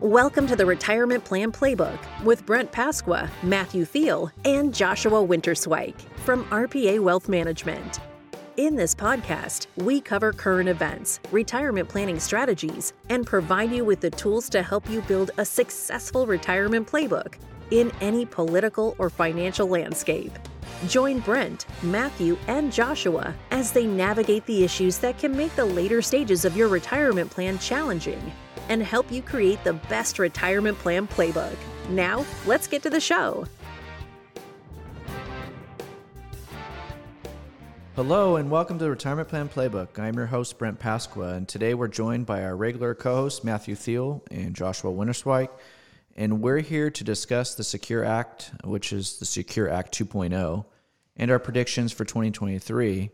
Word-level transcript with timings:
Welcome 0.00 0.46
to 0.46 0.56
the 0.56 0.64
Retirement 0.64 1.26
Plan 1.26 1.52
Playbook 1.52 1.98
with 2.24 2.46
Brent 2.46 2.72
Pasqua, 2.72 3.28
Matthew 3.42 3.84
Thiel, 3.84 4.32
and 4.46 4.74
Joshua 4.74 5.22
Winterswike 5.22 6.00
from 6.24 6.46
RPA 6.46 7.00
Wealth 7.00 7.28
Management. 7.28 8.00
In 8.56 8.76
this 8.76 8.94
podcast, 8.94 9.66
we 9.76 10.00
cover 10.00 10.32
current 10.32 10.70
events, 10.70 11.20
retirement 11.30 11.86
planning 11.86 12.18
strategies, 12.18 12.94
and 13.10 13.26
provide 13.26 13.72
you 13.72 13.84
with 13.84 14.00
the 14.00 14.08
tools 14.08 14.48
to 14.48 14.62
help 14.62 14.88
you 14.88 15.02
build 15.02 15.32
a 15.36 15.44
successful 15.44 16.26
retirement 16.26 16.88
playbook 16.90 17.34
in 17.70 17.92
any 18.00 18.24
political 18.24 18.94
or 18.96 19.10
financial 19.10 19.68
landscape. 19.68 20.32
Join 20.86 21.18
Brent, 21.20 21.66
Matthew, 21.82 22.38
and 22.46 22.72
Joshua 22.72 23.34
as 23.50 23.70
they 23.70 23.86
navigate 23.86 24.46
the 24.46 24.64
issues 24.64 24.96
that 24.98 25.18
can 25.18 25.36
make 25.36 25.54
the 25.54 25.64
later 25.64 26.00
stages 26.00 26.46
of 26.46 26.56
your 26.56 26.68
retirement 26.68 27.30
plan 27.30 27.58
challenging 27.58 28.32
and 28.70 28.82
help 28.82 29.12
you 29.12 29.20
create 29.20 29.62
the 29.62 29.74
best 29.74 30.18
retirement 30.18 30.78
plan 30.78 31.06
playbook. 31.06 31.54
Now, 31.90 32.24
let's 32.46 32.66
get 32.66 32.82
to 32.84 32.90
the 32.90 32.98
show. 32.98 33.46
Hello 37.94 38.36
and 38.36 38.50
welcome 38.50 38.78
to 38.78 38.84
the 38.84 38.90
Retirement 38.90 39.28
Plan 39.28 39.50
Playbook. 39.50 39.98
I'm 39.98 40.14
your 40.14 40.26
host, 40.26 40.56
Brent 40.56 40.78
Pasqua, 40.78 41.34
and 41.34 41.46
today 41.46 41.74
we're 41.74 41.88
joined 41.88 42.24
by 42.24 42.42
our 42.42 42.56
regular 42.56 42.94
co 42.94 43.16
hosts, 43.16 43.44
Matthew 43.44 43.74
Thiel 43.74 44.22
and 44.30 44.54
Joshua 44.54 44.90
Winterswike. 44.90 45.50
And 46.16 46.42
we're 46.42 46.58
here 46.58 46.90
to 46.90 47.04
discuss 47.04 47.54
the 47.54 47.64
Secure 47.64 48.04
Act, 48.04 48.50
which 48.64 48.92
is 48.92 49.18
the 49.18 49.24
Secure 49.24 49.68
Act 49.68 49.96
2.0, 49.96 50.64
and 51.16 51.30
our 51.30 51.38
predictions 51.38 51.92
for 51.92 52.04
2023. 52.04 53.10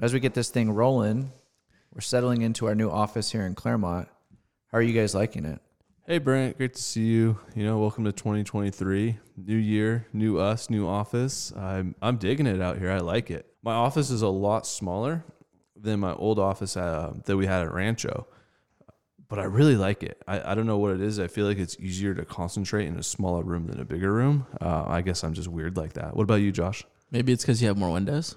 As 0.00 0.12
we 0.12 0.20
get 0.20 0.34
this 0.34 0.50
thing 0.50 0.70
rolling, 0.70 1.32
we're 1.94 2.00
settling 2.00 2.42
into 2.42 2.66
our 2.66 2.74
new 2.74 2.90
office 2.90 3.32
here 3.32 3.46
in 3.46 3.54
Claremont. 3.54 4.08
How 4.72 4.78
are 4.78 4.82
you 4.82 4.92
guys 4.92 5.14
liking 5.14 5.44
it? 5.44 5.60
Hey 6.06 6.18
Brent, 6.18 6.56
great 6.56 6.74
to 6.74 6.82
see 6.82 7.06
you. 7.06 7.38
You 7.54 7.64
know, 7.64 7.78
welcome 7.78 8.04
to 8.04 8.12
2023. 8.12 9.18
New 9.36 9.56
year, 9.56 10.06
new 10.12 10.38
us, 10.38 10.70
new 10.70 10.86
office. 10.86 11.52
I'm 11.56 11.94
I'm 12.00 12.16
digging 12.16 12.46
it 12.46 12.60
out 12.60 12.78
here. 12.78 12.92
I 12.92 12.98
like 12.98 13.30
it. 13.30 13.46
My 13.62 13.72
office 13.72 14.10
is 14.10 14.22
a 14.22 14.28
lot 14.28 14.66
smaller 14.66 15.24
than 15.74 16.00
my 16.00 16.12
old 16.12 16.38
office 16.38 16.76
uh, 16.76 17.12
that 17.24 17.36
we 17.36 17.46
had 17.46 17.62
at 17.62 17.72
Rancho, 17.72 18.26
but 19.28 19.38
I 19.38 19.44
really 19.44 19.76
like 19.76 20.02
it. 20.02 20.22
I, 20.26 20.52
I 20.52 20.54
don't 20.54 20.66
know 20.66 20.78
what 20.78 20.92
it 20.92 21.00
is. 21.00 21.18
I 21.18 21.26
feel 21.26 21.46
like 21.46 21.58
it's 21.58 21.76
easier 21.78 22.14
to 22.14 22.24
concentrate 22.24 22.86
in 22.86 22.96
a 22.96 23.02
smaller 23.02 23.42
room 23.42 23.66
than 23.66 23.80
a 23.80 23.84
bigger 23.84 24.12
room. 24.12 24.46
Uh, 24.60 24.84
I 24.86 25.02
guess 25.02 25.24
I'm 25.24 25.34
just 25.34 25.48
weird 25.48 25.76
like 25.76 25.94
that. 25.94 26.16
What 26.16 26.22
about 26.22 26.36
you, 26.36 26.52
Josh? 26.52 26.84
Maybe 27.10 27.32
it's 27.32 27.44
because 27.44 27.60
you 27.60 27.68
have 27.68 27.76
more 27.76 27.92
windows. 27.92 28.36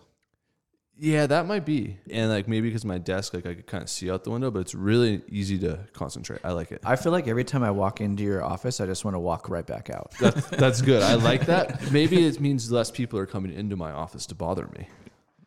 Yeah, 1.01 1.27
that 1.27 1.47
might 1.47 1.65
be. 1.65 1.97
And 2.11 2.29
like 2.29 2.49
maybe 2.49 2.67
because 2.67 2.83
my 2.83 2.97
desk, 2.97 3.33
like 3.33 3.45
I 3.45 3.53
could 3.53 3.67
kind 3.67 3.81
of 3.81 3.89
see 3.89 4.11
out 4.11 4.25
the 4.25 4.31
window, 4.31 4.51
but 4.51 4.59
it's 4.59 4.75
really 4.75 5.21
easy 5.29 5.57
to 5.59 5.79
concentrate. 5.93 6.41
I 6.43 6.51
like 6.51 6.73
it. 6.73 6.81
I 6.83 6.97
feel 6.97 7.13
like 7.13 7.29
every 7.29 7.45
time 7.45 7.63
I 7.63 7.71
walk 7.71 8.01
into 8.01 8.23
your 8.23 8.43
office, 8.43 8.81
I 8.81 8.85
just 8.85 9.05
want 9.05 9.15
to 9.15 9.19
walk 9.19 9.47
right 9.47 9.65
back 9.65 9.89
out. 9.89 10.11
That's, 10.19 10.45
that's 10.49 10.81
good. 10.81 11.01
I 11.01 11.13
like 11.13 11.45
that. 11.45 11.89
Maybe 11.93 12.25
it 12.25 12.41
means 12.41 12.69
less 12.69 12.91
people 12.91 13.17
are 13.17 13.25
coming 13.25 13.53
into 13.53 13.77
my 13.77 13.91
office 13.91 14.25
to 14.27 14.35
bother 14.35 14.67
me. 14.77 14.89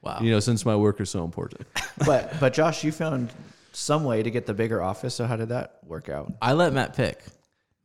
Wow. 0.01 0.21
You 0.23 0.31
know, 0.31 0.41
since 0.41 0.65
my 0.65 0.75
work 0.75 1.01
is 1.03 1.11
so 1.11 1.23
important. 1.23 1.67
but 2.07 2.33
but 2.41 2.55
Josh, 2.55 2.83
you 2.83 2.91
found 2.91 3.31
some 3.73 4.05
way 4.05 4.23
to 4.23 4.31
get 4.31 4.47
the 4.47 4.55
bigger 4.55 4.83
office. 4.83 5.15
So 5.15 5.27
how 5.27 5.37
did 5.37 5.49
that 5.51 5.79
work 5.87 6.09
out? 6.09 6.33
I 6.41 6.53
let 6.53 6.73
Matt 6.73 6.95
pick. 6.97 7.23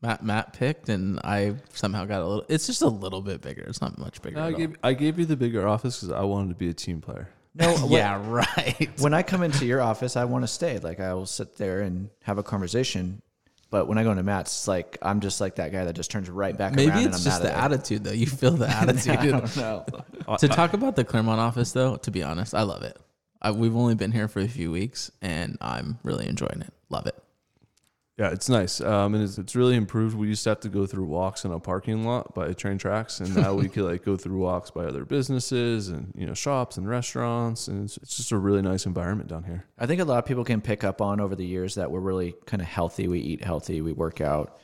Matt 0.02 0.24
Matt 0.24 0.54
picked, 0.54 0.90
and 0.90 1.20
I 1.24 1.56
somehow 1.74 2.06
got 2.06 2.22
a 2.22 2.28
little. 2.28 2.46
It's 2.50 2.68
just 2.68 2.84
a 2.84 2.88
little 2.88 3.22
bit 3.22 3.42
bigger. 3.42 3.64
It's 3.64 3.82
not 3.82 3.98
much 3.98 4.22
bigger. 4.22 4.36
No, 4.38 4.44
I 4.44 4.48
at 4.50 4.54
all. 4.54 4.60
gave 4.60 4.76
I 4.84 4.94
gave 4.94 5.18
you 5.20 5.26
the 5.26 5.38
bigger 5.38 5.68
office 5.68 6.00
because 6.00 6.12
I 6.16 6.22
wanted 6.22 6.50
to 6.50 6.56
be 6.56 6.70
a 6.70 6.74
team 6.74 7.02
player. 7.02 7.30
No, 7.56 7.74
what- 7.78 7.90
yeah, 7.92 8.22
right. 8.24 8.90
when 9.00 9.14
I 9.16 9.24
come 9.24 9.42
into 9.42 9.66
your 9.66 9.82
office, 9.82 10.16
I 10.16 10.26
want 10.26 10.44
to 10.44 10.48
stay. 10.48 10.78
Like 10.78 11.00
I 11.00 11.14
will 11.16 11.26
sit 11.26 11.58
there 11.58 11.82
and 11.82 12.10
have 12.24 12.38
a 12.38 12.44
conversation. 12.44 13.22
But 13.70 13.88
when 13.90 13.98
I 13.98 14.04
go 14.04 14.12
into 14.12 14.24
Matt's, 14.24 14.52
it's 14.52 14.68
like 14.68 14.98
I'm 15.02 15.20
just 15.20 15.42
like 15.42 15.56
that 15.56 15.72
guy 15.74 15.84
that 15.84 15.94
just 15.94 16.10
turns 16.12 16.30
right 16.30 16.56
back 16.58 16.74
Maybe 16.76 16.90
around. 16.92 16.98
and 17.00 17.08
it's 17.08 17.18
I'm 17.26 17.32
just 17.32 17.42
the 17.42 17.58
attitude, 17.58 18.04
though. 18.04 18.12
You 18.14 18.28
feel 18.28 18.52
the 18.52 18.70
attitude. 18.70 19.58
No, 19.58 19.84
to 20.38 20.48
talk 20.48 20.74
about 20.74 20.96
the 20.96 21.04
Claremont 21.04 21.42
office, 21.42 21.72
though, 21.74 21.98
to 21.98 22.12
be 22.12 22.24
honest, 22.24 22.54
I 22.54 22.62
love 22.62 22.84
it. 22.84 22.98
I, 23.42 23.52
we've 23.52 23.76
only 23.76 23.96
been 23.96 24.12
here 24.12 24.28
for 24.28 24.40
a 24.40 24.48
few 24.48 24.72
weeks, 24.72 25.12
and 25.22 25.58
I'm 25.62 26.00
really 26.04 26.28
enjoying 26.28 26.62
it. 26.62 26.74
Love 26.90 27.08
it. 27.08 27.16
Yeah, 28.18 28.32
it's 28.32 28.50
nice. 28.50 28.82
Um, 28.82 29.14
and 29.14 29.24
it's, 29.24 29.38
it's 29.38 29.56
really 29.56 29.76
improved. 29.76 30.16
We 30.16 30.28
used 30.28 30.44
to 30.46 30.50
have 30.50 30.60
to 30.62 30.70
go 30.70 30.88
through 30.88 31.06
walks 31.06 31.46
in 31.46 31.52
a 31.52 31.60
parking 31.60 32.04
lot 32.04 32.34
by 32.34 32.52
train 32.54 32.80
tracks, 32.80 33.20
and 33.20 33.36
now 33.36 33.54
we 33.54 33.70
could 33.70 33.84
like 33.84 34.04
go 34.04 34.18
through 34.18 34.40
walks 34.40 34.72
by 34.72 34.86
other 34.86 35.06
businesses 35.06 35.90
and 35.90 36.12
you 36.16 36.26
know 36.26 36.34
shops 36.34 36.78
and 36.78 36.90
restaurants, 36.90 37.68
and 37.68 37.84
it's, 37.84 37.98
it's 37.98 38.18
just 38.18 38.32
a 38.32 38.38
really 38.38 38.64
nice 38.64 38.88
environment 38.88 39.30
down 39.30 39.44
here. 39.44 39.66
I 39.78 39.86
think 39.86 40.02
a 40.02 40.06
lot 40.06 40.18
of 40.18 40.26
people 40.26 40.44
can 40.44 40.62
pick 40.62 40.84
up 40.84 41.00
on 41.00 41.20
over 41.20 41.36
the 41.36 41.46
years 41.46 41.76
that 41.76 41.92
we're 41.92 42.00
really 42.00 42.34
kind 42.48 42.62
of 42.62 42.68
healthy. 42.68 43.08
We 43.08 43.20
eat 43.20 43.44
healthy, 43.44 43.82
we 43.82 43.94
work 43.94 44.20
out, 44.20 44.58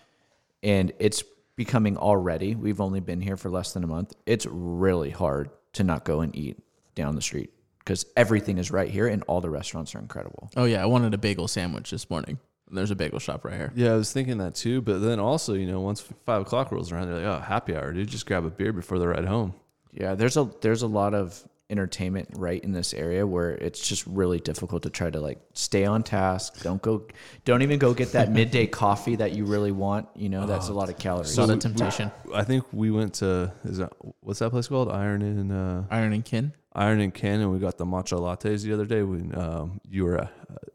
and 0.63 0.91
it's 0.97 1.23
becoming 1.55 1.95
already. 1.95 2.55
We've 2.55 2.81
only 2.81 3.01
been 3.01 3.21
here 3.21 3.37
for 3.37 3.51
less 3.51 3.73
than 3.73 3.83
a 3.83 3.87
month. 3.87 4.13
It's 4.25 4.47
really 4.47 5.11
hard 5.11 5.51
to 5.73 5.83
not 5.83 6.05
go 6.05 6.21
and 6.21 6.35
eat 6.35 6.57
down 6.95 7.13
the 7.13 7.21
street 7.21 7.51
because 7.83 8.05
everything 8.15 8.57
is 8.57 8.71
right 8.71 8.89
here, 8.89 9.07
and 9.07 9.23
all 9.23 9.41
the 9.41 9.49
restaurants 9.49 9.93
are 9.95 9.99
incredible. 9.99 10.49
Oh 10.55 10.65
yeah, 10.65 10.81
I 10.81 10.85
wanted 10.85 11.13
a 11.13 11.17
bagel 11.17 11.47
sandwich 11.47 11.91
this 11.91 12.09
morning. 12.09 12.39
There's 12.71 12.91
a 12.91 12.95
bagel 12.95 13.19
shop 13.19 13.45
right 13.45 13.55
here. 13.55 13.71
Yeah, 13.75 13.93
I 13.93 13.97
was 13.97 14.11
thinking 14.11 14.37
that 14.39 14.55
too. 14.55 14.81
But 14.81 14.99
then 14.99 15.19
also, 15.19 15.53
you 15.53 15.67
know, 15.67 15.79
once 15.81 16.01
five 16.25 16.41
o'clock 16.41 16.71
rolls 16.71 16.91
around, 16.91 17.07
they're 17.07 17.17
like, 17.17 17.41
"Oh, 17.41 17.43
happy 17.43 17.75
hour, 17.75 17.91
dude! 17.93 18.07
Just 18.07 18.25
grab 18.25 18.45
a 18.45 18.49
beer 18.49 18.73
before 18.73 18.99
the 18.99 19.07
ride 19.07 19.25
home." 19.25 19.53
Yeah, 19.91 20.15
there's 20.15 20.37
a 20.37 20.49
there's 20.61 20.81
a 20.81 20.87
lot 20.87 21.13
of 21.13 21.43
entertainment 21.69 22.29
right 22.35 22.63
in 22.63 22.71
this 22.71 22.93
area 22.93 23.25
where 23.25 23.51
it's 23.51 23.87
just 23.87 24.05
really 24.05 24.39
difficult 24.39 24.83
to 24.83 24.89
try 24.89 25.09
to 25.09 25.19
like 25.19 25.39
stay 25.53 25.85
on 25.85 26.03
task. 26.03 26.61
Don't 26.61 26.81
go 26.81 27.07
don't 27.45 27.61
even 27.61 27.79
go 27.79 27.93
get 27.93 28.11
that 28.11 28.31
midday 28.31 28.67
coffee 28.81 29.15
that 29.15 29.31
you 29.33 29.45
really 29.45 29.71
want. 29.71 30.07
You 30.15 30.29
know, 30.29 30.45
that's 30.45 30.69
a 30.69 30.73
lot 30.73 30.89
of 30.89 30.97
calories. 30.97 31.29
It's 31.29 31.37
not 31.37 31.49
a 31.49 31.57
temptation. 31.57 32.11
I 32.33 32.43
think 32.43 32.65
we 32.71 32.91
went 32.91 33.15
to 33.15 33.51
is 33.65 33.77
that 33.77 33.93
what's 34.21 34.39
that 34.39 34.49
place 34.49 34.67
called? 34.67 34.89
Iron 34.91 35.21
and 35.21 35.51
uh, 35.51 35.83
Iron 35.89 36.13
and 36.13 36.25
Kin. 36.25 36.53
Iron 36.75 36.99
and 37.01 37.13
Cannon, 37.13 37.51
we 37.51 37.59
got 37.59 37.77
the 37.77 37.85
matcha 37.85 38.17
lattes 38.19 38.63
the 38.63 38.73
other 38.73 38.85
day 38.85 39.03
when 39.03 39.37
um, 39.37 39.79
you 39.87 40.05
were 40.05 40.21
uh, 40.21 40.27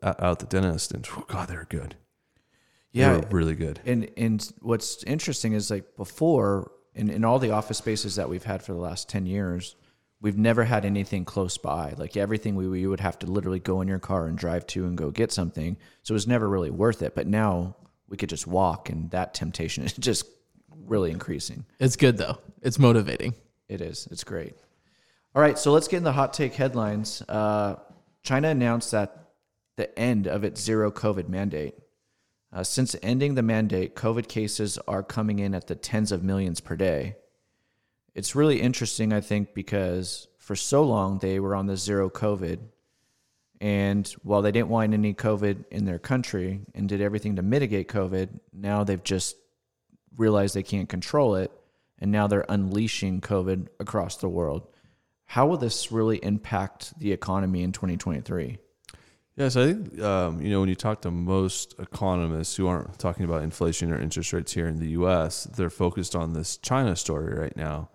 out 0.03 0.23
at 0.23 0.39
the 0.39 0.47
dentist, 0.47 0.93
and 0.93 1.07
oh, 1.17 1.25
God, 1.29 1.49
they 1.49 1.57
were 1.57 1.67
good. 1.69 1.97
They 2.95 3.01
yeah, 3.01 3.17
were 3.17 3.29
really 3.31 3.55
good. 3.55 3.81
and 3.85 4.09
and 4.17 4.51
what's 4.61 5.03
interesting 5.05 5.53
is 5.53 5.71
like 5.71 5.97
before 5.97 6.71
in, 6.95 7.11
in 7.11 7.25
all 7.25 7.39
the 7.39 7.51
office 7.51 7.79
spaces 7.79 8.17
that 8.17 8.29
we've 8.29 8.45
had 8.45 8.63
for 8.63 8.73
the 8.73 8.79
last 8.81 9.09
10 9.11 9.27
years 9.27 9.77
we've 10.21 10.39
never 10.39 10.65
had 10.65 10.85
anything 10.87 11.25
close 11.25 11.59
by 11.59 11.93
like 11.99 12.17
everything 12.17 12.55
we, 12.57 12.67
we 12.67 12.87
would 12.87 12.99
have 13.01 13.19
to 13.21 13.27
literally 13.27 13.61
go 13.61 13.81
in 13.83 13.89
your 13.89 13.99
car 14.01 14.27
and 14.27 14.39
drive 14.39 14.67
to 14.69 14.85
and 14.87 14.97
go 14.97 15.11
get 15.11 15.31
something 15.31 15.77
so 16.03 16.13
it 16.13 16.17
was 16.17 16.27
never 16.27 16.49
really 16.49 16.71
worth 16.71 17.03
it 17.03 17.15
but 17.15 17.27
now 17.27 17.77
we 18.09 18.17
could 18.17 18.31
just 18.31 18.47
walk 18.47 18.89
and 18.89 19.11
that 19.11 19.35
temptation 19.35 19.85
is 19.89 19.93
just 19.93 20.25
really 20.87 21.11
increasing 21.11 21.67
It's 21.79 21.95
good 21.97 22.17
though. 22.17 22.39
It's 22.63 22.79
motivating. 22.79 23.35
it 23.69 23.81
is 23.83 24.09
it's 24.11 24.25
great 24.25 24.55
all 25.39 25.45
right 25.45 25.57
so 25.57 25.73
let's 25.73 25.87
get 25.87 25.99
in 25.99 26.03
the 26.03 26.13
hot 26.13 26.35
take 26.35 26.55
headlines 26.55 27.23
uh, 27.29 27.77
china 28.23 28.49
announced 28.49 28.91
that 28.91 29.31
the 29.77 29.97
end 29.97 30.27
of 30.27 30.43
its 30.43 30.61
zero 30.61 30.91
covid 30.91 31.29
mandate 31.29 31.75
uh, 32.53 32.65
since 32.65 32.97
ending 33.03 33.35
the 33.35 33.43
mandate, 33.43 33.95
COVID 33.95 34.29
cases 34.29 34.79
are 34.89 35.03
coming 35.03 35.39
in 35.39 35.55
at 35.55 35.67
the 35.67 35.75
tens 35.75 36.13
of 36.13 36.23
millions 36.23 36.61
per 36.61 36.77
day. 36.77 37.17
It's 38.15 38.35
really 38.35 38.61
interesting, 38.61 39.13
I 39.13 39.21
think, 39.21 39.53
because 39.55 40.29
for 40.39 40.57
so 40.57 40.83
long 40.83 41.19
they 41.19 41.41
were 41.41 41.55
on 41.55 41.67
the 41.67 41.77
zero 41.77 42.09
COVID. 42.09 42.59
And 43.61 44.07
while 44.23 44.41
they 44.41 44.53
didn't 44.53 44.71
want 44.71 44.95
any 44.95 45.13
COVID 45.13 45.65
in 45.71 45.85
their 45.85 45.99
country 45.99 46.61
and 46.75 46.89
did 46.89 47.01
everything 47.01 47.37
to 47.37 47.43
mitigate 47.43 47.89
COVID, 47.89 48.41
now 48.53 48.83
they've 48.85 49.03
just 49.03 49.37
realized 50.17 50.55
they 50.55 50.63
can't 50.63 50.89
control 50.89 51.35
it. 51.35 51.53
And 51.99 52.13
now 52.13 52.29
they're 52.29 52.47
unleashing 52.49 53.21
COVID 53.21 53.69
across 53.81 54.17
the 54.17 54.29
world. 54.29 54.69
How 55.29 55.47
will 55.47 55.59
this 55.59 55.93
really 55.93 56.17
impact 56.25 56.99
the 56.99 57.13
economy 57.13 57.63
in 57.63 57.73
2023? 57.73 58.57
Yes, 59.37 59.57
I 59.57 59.67
think 59.67 60.01
um, 60.01 60.41
you 60.41 60.51
know 60.51 60.61
when 60.61 60.71
you 60.71 60.75
talk 60.75 61.03
to 61.03 61.11
most 61.11 61.75
economists 61.79 62.57
who 62.57 62.67
aren't 62.67 62.99
talking 62.99 63.25
about 63.25 63.43
inflation 63.43 63.93
or 63.93 64.01
interest 64.01 64.33
rates 64.33 64.53
here 64.53 64.67
in 64.67 64.79
the 64.79 64.89
U.S., 64.89 65.45
they're 65.45 65.71
focused 65.71 66.17
on 66.17 66.33
this 66.33 66.57
China 66.57 66.97
story 66.97 67.39
right 67.39 67.57
now 67.57 67.91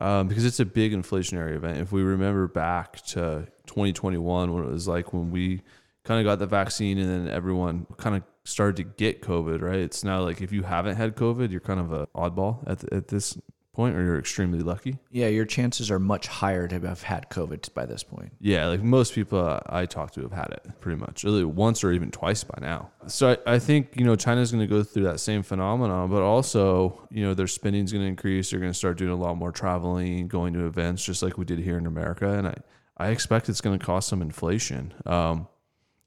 um, 0.00 0.26
because 0.26 0.44
it's 0.44 0.58
a 0.58 0.66
big 0.66 0.92
inflationary 0.92 1.54
event. 1.54 1.78
If 1.78 1.92
we 1.92 2.02
remember 2.02 2.48
back 2.48 3.00
to 3.06 3.46
2021, 3.66 4.52
when 4.52 4.64
it 4.64 4.68
was 4.68 4.88
like 4.88 5.12
when 5.12 5.30
we 5.30 5.62
kind 6.02 6.20
of 6.20 6.30
got 6.30 6.40
the 6.40 6.46
vaccine 6.46 6.98
and 6.98 7.08
then 7.08 7.32
everyone 7.32 7.86
kind 7.98 8.16
of 8.16 8.24
started 8.44 8.76
to 8.76 8.82
get 8.82 9.22
COVID, 9.22 9.62
right? 9.62 9.78
It's 9.78 10.02
now 10.02 10.22
like 10.22 10.42
if 10.42 10.52
you 10.52 10.64
haven't 10.64 10.96
had 10.96 11.14
COVID, 11.14 11.52
you're 11.52 11.60
kind 11.60 11.80
of 11.80 11.92
an 11.92 12.06
oddball 12.16 12.68
at 12.68 12.80
the, 12.80 12.94
at 12.94 13.08
this 13.08 13.38
point, 13.74 13.96
or 13.96 14.02
you're 14.02 14.18
extremely 14.18 14.60
lucky. 14.60 14.98
Yeah, 15.10 15.26
your 15.26 15.44
chances 15.44 15.90
are 15.90 15.98
much 15.98 16.26
higher 16.26 16.66
to 16.68 16.80
have 16.80 17.02
had 17.02 17.28
COVID 17.30 17.74
by 17.74 17.86
this 17.86 18.02
point. 18.02 18.32
Yeah, 18.40 18.66
like 18.66 18.82
most 18.82 19.14
people 19.14 19.60
I 19.66 19.86
talk 19.86 20.12
to 20.12 20.22
have 20.22 20.32
had 20.32 20.48
it 20.52 20.80
pretty 20.80 20.98
much, 21.00 21.24
really 21.24 21.44
once 21.44 21.84
or 21.84 21.92
even 21.92 22.10
twice 22.10 22.44
by 22.44 22.58
now. 22.60 22.90
So 23.06 23.32
I, 23.46 23.54
I 23.54 23.58
think 23.58 23.94
you 23.96 24.04
know 24.04 24.16
China's 24.16 24.50
going 24.52 24.66
to 24.66 24.72
go 24.72 24.82
through 24.82 25.04
that 25.04 25.20
same 25.20 25.42
phenomenon, 25.42 26.10
but 26.10 26.22
also 26.22 27.06
you 27.10 27.24
know 27.24 27.34
their 27.34 27.46
spending's 27.46 27.92
going 27.92 28.02
to 28.02 28.08
increase. 28.08 28.50
They're 28.50 28.60
going 28.60 28.72
to 28.72 28.78
start 28.78 28.96
doing 28.96 29.10
a 29.10 29.16
lot 29.16 29.36
more 29.36 29.52
traveling, 29.52 30.28
going 30.28 30.54
to 30.54 30.66
events, 30.66 31.04
just 31.04 31.22
like 31.22 31.36
we 31.36 31.44
did 31.44 31.58
here 31.58 31.76
in 31.78 31.86
America, 31.86 32.28
and 32.28 32.48
I 32.48 32.54
I 32.96 33.08
expect 33.08 33.48
it's 33.48 33.60
going 33.60 33.78
to 33.78 33.84
cause 33.84 34.06
some 34.06 34.22
inflation. 34.22 34.94
Um, 35.04 35.48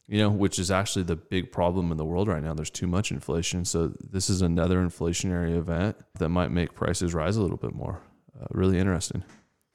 you 0.08 0.20
know, 0.20 0.30
which 0.30 0.58
is 0.58 0.72
actually 0.72 1.04
the 1.04 1.16
big 1.16 1.52
problem 1.52 1.92
in 1.92 1.98
the 1.98 2.06
world 2.06 2.28
right 2.28 2.42
now. 2.42 2.54
There's 2.54 2.70
too 2.70 2.88
much 2.88 3.12
inflation. 3.12 3.66
So 3.66 3.94
this 4.00 4.30
is 4.30 4.42
another 4.42 4.78
inflationary 4.78 5.56
event 5.58 5.98
that 6.20 6.30
might 6.30 6.50
make 6.50 6.74
prices 6.74 7.14
rise 7.14 7.36
a 7.36 7.42
little 7.42 7.58
bit 7.58 7.76
more. 7.76 8.02
Uh, 8.40 8.46
really 8.52 8.80
interesting. 8.80 9.24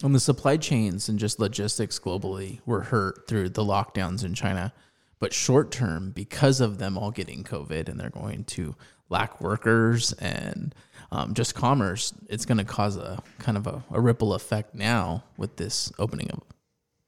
And 0.02 0.14
the 0.14 0.20
supply 0.20 0.56
chains 0.56 1.08
and 1.08 1.18
just 1.18 1.38
logistics 1.38 1.98
globally 1.98 2.60
were 2.66 2.80
hurt 2.80 3.28
through 3.28 3.50
the 3.50 3.64
lockdowns 3.64 4.24
in 4.24 4.34
China. 4.34 4.72
But 5.18 5.32
short 5.32 5.70
term, 5.70 6.10
because 6.10 6.60
of 6.60 6.78
them 6.78 6.98
all 6.98 7.12
getting 7.12 7.44
COVID 7.44 7.88
and 7.88 8.00
they're 8.00 8.10
going 8.10 8.44
to 8.44 8.74
lack 9.08 9.40
workers 9.40 10.12
and 10.14 10.74
um, 11.12 11.34
just 11.34 11.54
commerce, 11.54 12.12
it's 12.28 12.46
going 12.46 12.58
to 12.58 12.64
cause 12.64 12.96
a 12.96 13.22
kind 13.38 13.56
of 13.56 13.66
a, 13.66 13.84
a 13.92 14.00
ripple 14.00 14.34
effect 14.34 14.74
now 14.74 15.22
with 15.36 15.56
this 15.58 15.92
opening 15.98 16.30
of 16.30 16.40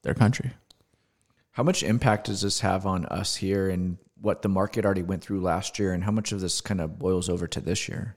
their 0.03 0.15
country. 0.15 0.53
How 1.55 1.63
much 1.63 1.85
impact 1.85 2.27
does 2.27 2.43
this 2.43 2.61
have 2.61 2.85
on 2.85 3.07
us 3.07 3.37
here 3.37 3.69
and 3.69 3.97
what 4.21 4.43
the 4.43 4.49
market 4.49 4.85
already 4.85 5.03
went 5.03 5.23
through 5.23 5.41
last 5.41 5.79
year, 5.79 5.93
and 5.93 6.03
how 6.03 6.11
much 6.11 6.33
of 6.33 6.41
this 6.41 6.61
kind 6.61 6.81
of 6.81 6.99
boils 6.99 7.29
over 7.29 7.47
to 7.47 7.61
this 7.61 7.89
year? 7.89 8.17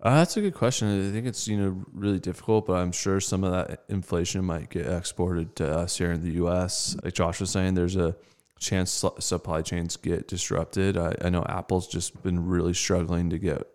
Uh, 0.00 0.16
that's 0.16 0.36
a 0.36 0.40
good 0.40 0.54
question. 0.54 1.08
I 1.08 1.12
think 1.12 1.26
it's 1.26 1.48
you 1.48 1.56
know 1.56 1.84
really 1.92 2.20
difficult, 2.20 2.66
but 2.66 2.74
I'm 2.74 2.92
sure 2.92 3.18
some 3.18 3.42
of 3.42 3.50
that 3.52 3.82
inflation 3.88 4.44
might 4.44 4.70
get 4.70 4.86
exported 4.86 5.56
to 5.56 5.78
us 5.78 5.98
here 5.98 6.12
in 6.12 6.22
the 6.22 6.32
U.S. 6.32 6.96
Like 7.02 7.14
Josh 7.14 7.40
was 7.40 7.50
saying, 7.50 7.74
there's 7.74 7.96
a 7.96 8.14
chance 8.60 9.04
supply 9.18 9.62
chains 9.62 9.96
get 9.96 10.28
disrupted. 10.28 10.96
I, 10.96 11.16
I 11.22 11.28
know 11.28 11.44
Apple's 11.48 11.88
just 11.88 12.22
been 12.22 12.46
really 12.46 12.74
struggling 12.74 13.30
to 13.30 13.38
get 13.38 13.66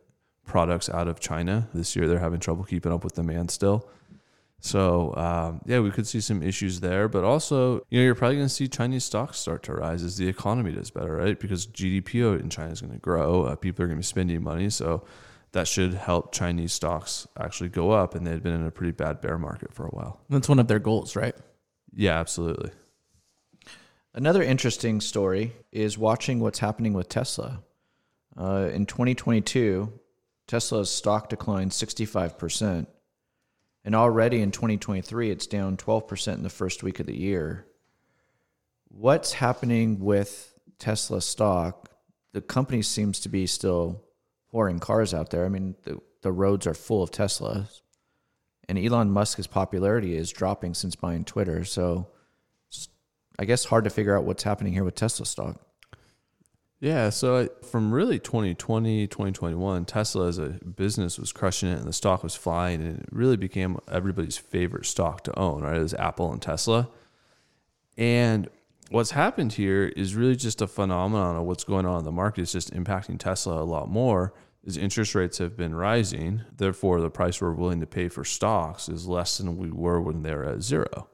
products 0.45 0.89
out 0.89 1.09
of 1.09 1.19
China 1.19 1.67
this 1.73 1.97
year. 1.97 2.07
They're 2.07 2.19
having 2.19 2.39
trouble 2.39 2.63
keeping 2.63 2.93
up 2.93 3.03
with 3.03 3.15
demand 3.15 3.51
still. 3.51 3.89
So 4.67 5.15
um, 5.15 5.61
yeah, 5.65 5.79
we 5.79 5.91
could 5.91 6.05
see 6.05 6.19
some 6.21 6.43
issues 6.43 6.79
there, 6.79 7.07
but 7.07 7.23
also 7.23 7.81
you 7.89 7.99
know 7.99 8.05
you're 8.05 8.15
probably 8.15 8.35
going 8.37 8.47
to 8.47 8.53
see 8.53 8.67
Chinese 8.67 9.05
stocks 9.05 9.37
start 9.37 9.63
to 9.63 9.73
rise 9.73 10.03
as 10.03 10.17
the 10.17 10.27
economy 10.27 10.71
does 10.73 10.91
better, 10.91 11.15
right? 11.15 11.39
Because 11.39 11.65
GDP 11.65 12.39
in 12.39 12.49
China 12.49 12.71
is 12.71 12.81
going 12.81 12.93
to 12.93 12.99
grow, 12.99 13.43
uh, 13.43 13.55
people 13.55 13.83
are 13.83 13.87
going 13.87 13.97
to 13.97 14.01
be 14.01 14.05
spending 14.05 14.43
money, 14.43 14.69
so 14.69 15.05
that 15.53 15.67
should 15.67 15.93
help 15.93 16.33
Chinese 16.33 16.73
stocks 16.73 17.27
actually 17.39 17.69
go 17.69 17.91
up. 17.91 18.13
And 18.15 18.27
they've 18.27 18.43
been 18.43 18.53
in 18.53 18.65
a 18.65 18.71
pretty 18.71 18.91
bad 18.91 19.21
bear 19.21 19.37
market 19.37 19.73
for 19.73 19.85
a 19.85 19.89
while. 19.89 20.19
That's 20.29 20.49
one 20.49 20.59
of 20.59 20.67
their 20.67 20.79
goals, 20.79 21.15
right? 21.15 21.35
Yeah, 21.93 22.19
absolutely. 22.19 22.71
Another 24.13 24.41
interesting 24.41 24.99
story 24.99 25.53
is 25.71 25.97
watching 25.97 26.39
what's 26.39 26.59
happening 26.59 26.93
with 26.93 27.07
Tesla. 27.07 27.61
Uh, 28.35 28.69
in 28.73 28.85
2022, 28.85 29.91
Tesla's 30.47 30.89
stock 30.89 31.29
declined 31.29 31.71
65%. 31.71 32.87
And 33.87 33.95
already 33.95 34.41
in 34.41 34.51
2023, 34.51 35.31
it's 35.31 35.47
down 35.47 35.77
12% 35.77 36.33
in 36.33 36.43
the 36.43 36.49
first 36.49 36.83
week 36.83 36.99
of 36.99 37.05
the 37.05 37.15
year. 37.15 37.65
What's 38.89 39.31
happening 39.31 40.01
with 40.01 40.53
Tesla 40.77 41.21
stock? 41.21 41.89
The 42.33 42.41
company 42.41 42.81
seems 42.81 43.21
to 43.21 43.29
be 43.29 43.47
still 43.47 44.03
pouring 44.51 44.79
cars 44.79 45.13
out 45.13 45.29
there. 45.29 45.45
I 45.45 45.47
mean, 45.47 45.75
the, 45.83 46.01
the 46.21 46.33
roads 46.33 46.67
are 46.67 46.73
full 46.73 47.01
of 47.01 47.11
Teslas. 47.11 47.79
And 48.67 48.77
Elon 48.77 49.09
Musk's 49.09 49.47
popularity 49.47 50.17
is 50.17 50.33
dropping 50.33 50.73
since 50.73 50.97
buying 50.97 51.23
Twitter. 51.23 51.63
So 51.63 52.09
I 53.39 53.45
guess, 53.45 53.63
hard 53.63 53.85
to 53.85 53.89
figure 53.89 54.17
out 54.17 54.25
what's 54.25 54.43
happening 54.43 54.73
here 54.73 54.83
with 54.83 54.95
Tesla 54.95 55.25
stock. 55.25 55.61
Yeah, 56.79 57.09
so 57.09 57.47
from 57.63 57.91
really 57.91 58.19
2020, 58.19 59.07
2021, 59.07 59.85
Tesla 59.85 60.27
as 60.27 60.37
a 60.37 60.49
business 60.49 61.17
was 61.17 61.31
crushing 61.31 61.69
it 61.69 61.79
and 61.79 61.87
the 61.87 61.93
stock 61.93 62.23
was 62.23 62.35
flying 62.35 62.81
and 62.81 62.99
it 62.99 63.09
really 63.11 63.37
became 63.37 63.79
everybody's 63.91 64.37
favorite 64.37 64.85
stock 64.85 65.23
to 65.23 65.39
own, 65.39 65.63
right? 65.63 65.77
It 65.77 65.81
was 65.81 65.95
Apple 65.95 66.31
and 66.31 66.41
Tesla. 66.41 66.89
And 67.97 68.47
what's 68.91 69.11
happened 69.11 69.53
here 69.53 69.85
is 69.95 70.13
really 70.13 70.35
just 70.35 70.61
a 70.61 70.67
phenomenon 70.67 71.35
of 71.35 71.45
what's 71.45 71.63
going 71.63 71.87
on 71.87 71.99
in 71.99 72.05
the 72.05 72.11
market. 72.11 72.41
It's 72.41 72.51
just 72.51 72.71
impacting 72.71 73.17
Tesla 73.17 73.61
a 73.61 73.65
lot 73.65 73.89
more 73.89 74.33
is 74.67 74.77
interest 74.77 75.15
rates 75.15 75.37
have 75.37 75.55
been 75.55 75.73
rising. 75.73 76.41
Therefore, 76.55 76.99
the 76.99 77.09
price 77.09 77.41
we're 77.41 77.53
willing 77.53 77.79
to 77.79 77.87
pay 77.87 78.09
for 78.09 78.25
stocks 78.25 78.89
is 78.89 79.07
less 79.07 79.37
than 79.37 79.57
we 79.57 79.71
were 79.71 80.01
when 80.01 80.21
they 80.21 80.35
were 80.35 80.43
at 80.43 80.61
zero. 80.61 81.07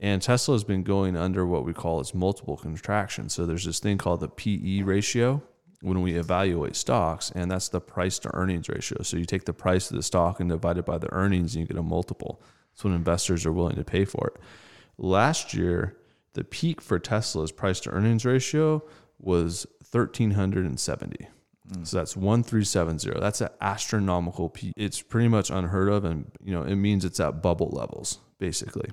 And 0.00 0.20
Tesla 0.20 0.54
has 0.54 0.64
been 0.64 0.82
going 0.82 1.16
under 1.16 1.46
what 1.46 1.64
we 1.64 1.72
call 1.72 2.00
its 2.00 2.14
multiple 2.14 2.56
contraction. 2.56 3.28
So 3.28 3.46
there's 3.46 3.64
this 3.64 3.78
thing 3.78 3.96
called 3.96 4.20
the 4.20 4.28
PE 4.28 4.82
ratio 4.82 5.42
when 5.80 6.02
we 6.02 6.16
evaluate 6.16 6.76
stocks, 6.76 7.30
and 7.34 7.50
that's 7.50 7.68
the 7.68 7.80
price 7.80 8.18
to 8.20 8.34
earnings 8.34 8.68
ratio. 8.68 9.02
So 9.02 9.16
you 9.16 9.24
take 9.24 9.44
the 9.44 9.52
price 9.52 9.90
of 9.90 9.96
the 9.96 10.02
stock 10.02 10.40
and 10.40 10.50
divide 10.50 10.78
it 10.78 10.86
by 10.86 10.98
the 10.98 11.12
earnings, 11.12 11.54
and 11.54 11.62
you 11.62 11.66
get 11.66 11.78
a 11.78 11.82
multiple. 11.82 12.42
That's 12.72 12.84
what 12.84 12.92
investors 12.92 13.46
are 13.46 13.52
willing 13.52 13.76
to 13.76 13.84
pay 13.84 14.04
for 14.04 14.32
it. 14.34 14.40
Last 14.98 15.54
year, 15.54 15.96
the 16.34 16.44
peak 16.44 16.80
for 16.82 16.98
Tesla's 16.98 17.52
price 17.52 17.80
to 17.80 17.90
earnings 17.90 18.24
ratio 18.24 18.82
was 19.18 19.66
1370. 19.90 21.28
Mm. 21.70 21.86
So 21.86 21.96
that's 21.96 22.16
1370. 22.16 23.18
That's 23.20 23.40
an 23.40 23.48
astronomical 23.60 24.48
peak. 24.48 24.72
It's 24.76 25.02
pretty 25.02 25.28
much 25.28 25.50
unheard 25.50 25.88
of 25.88 26.04
and 26.04 26.30
you 26.42 26.52
know, 26.52 26.62
it 26.62 26.76
means 26.76 27.04
it's 27.04 27.20
at 27.20 27.42
bubble 27.42 27.70
levels 27.70 28.18
basically. 28.38 28.90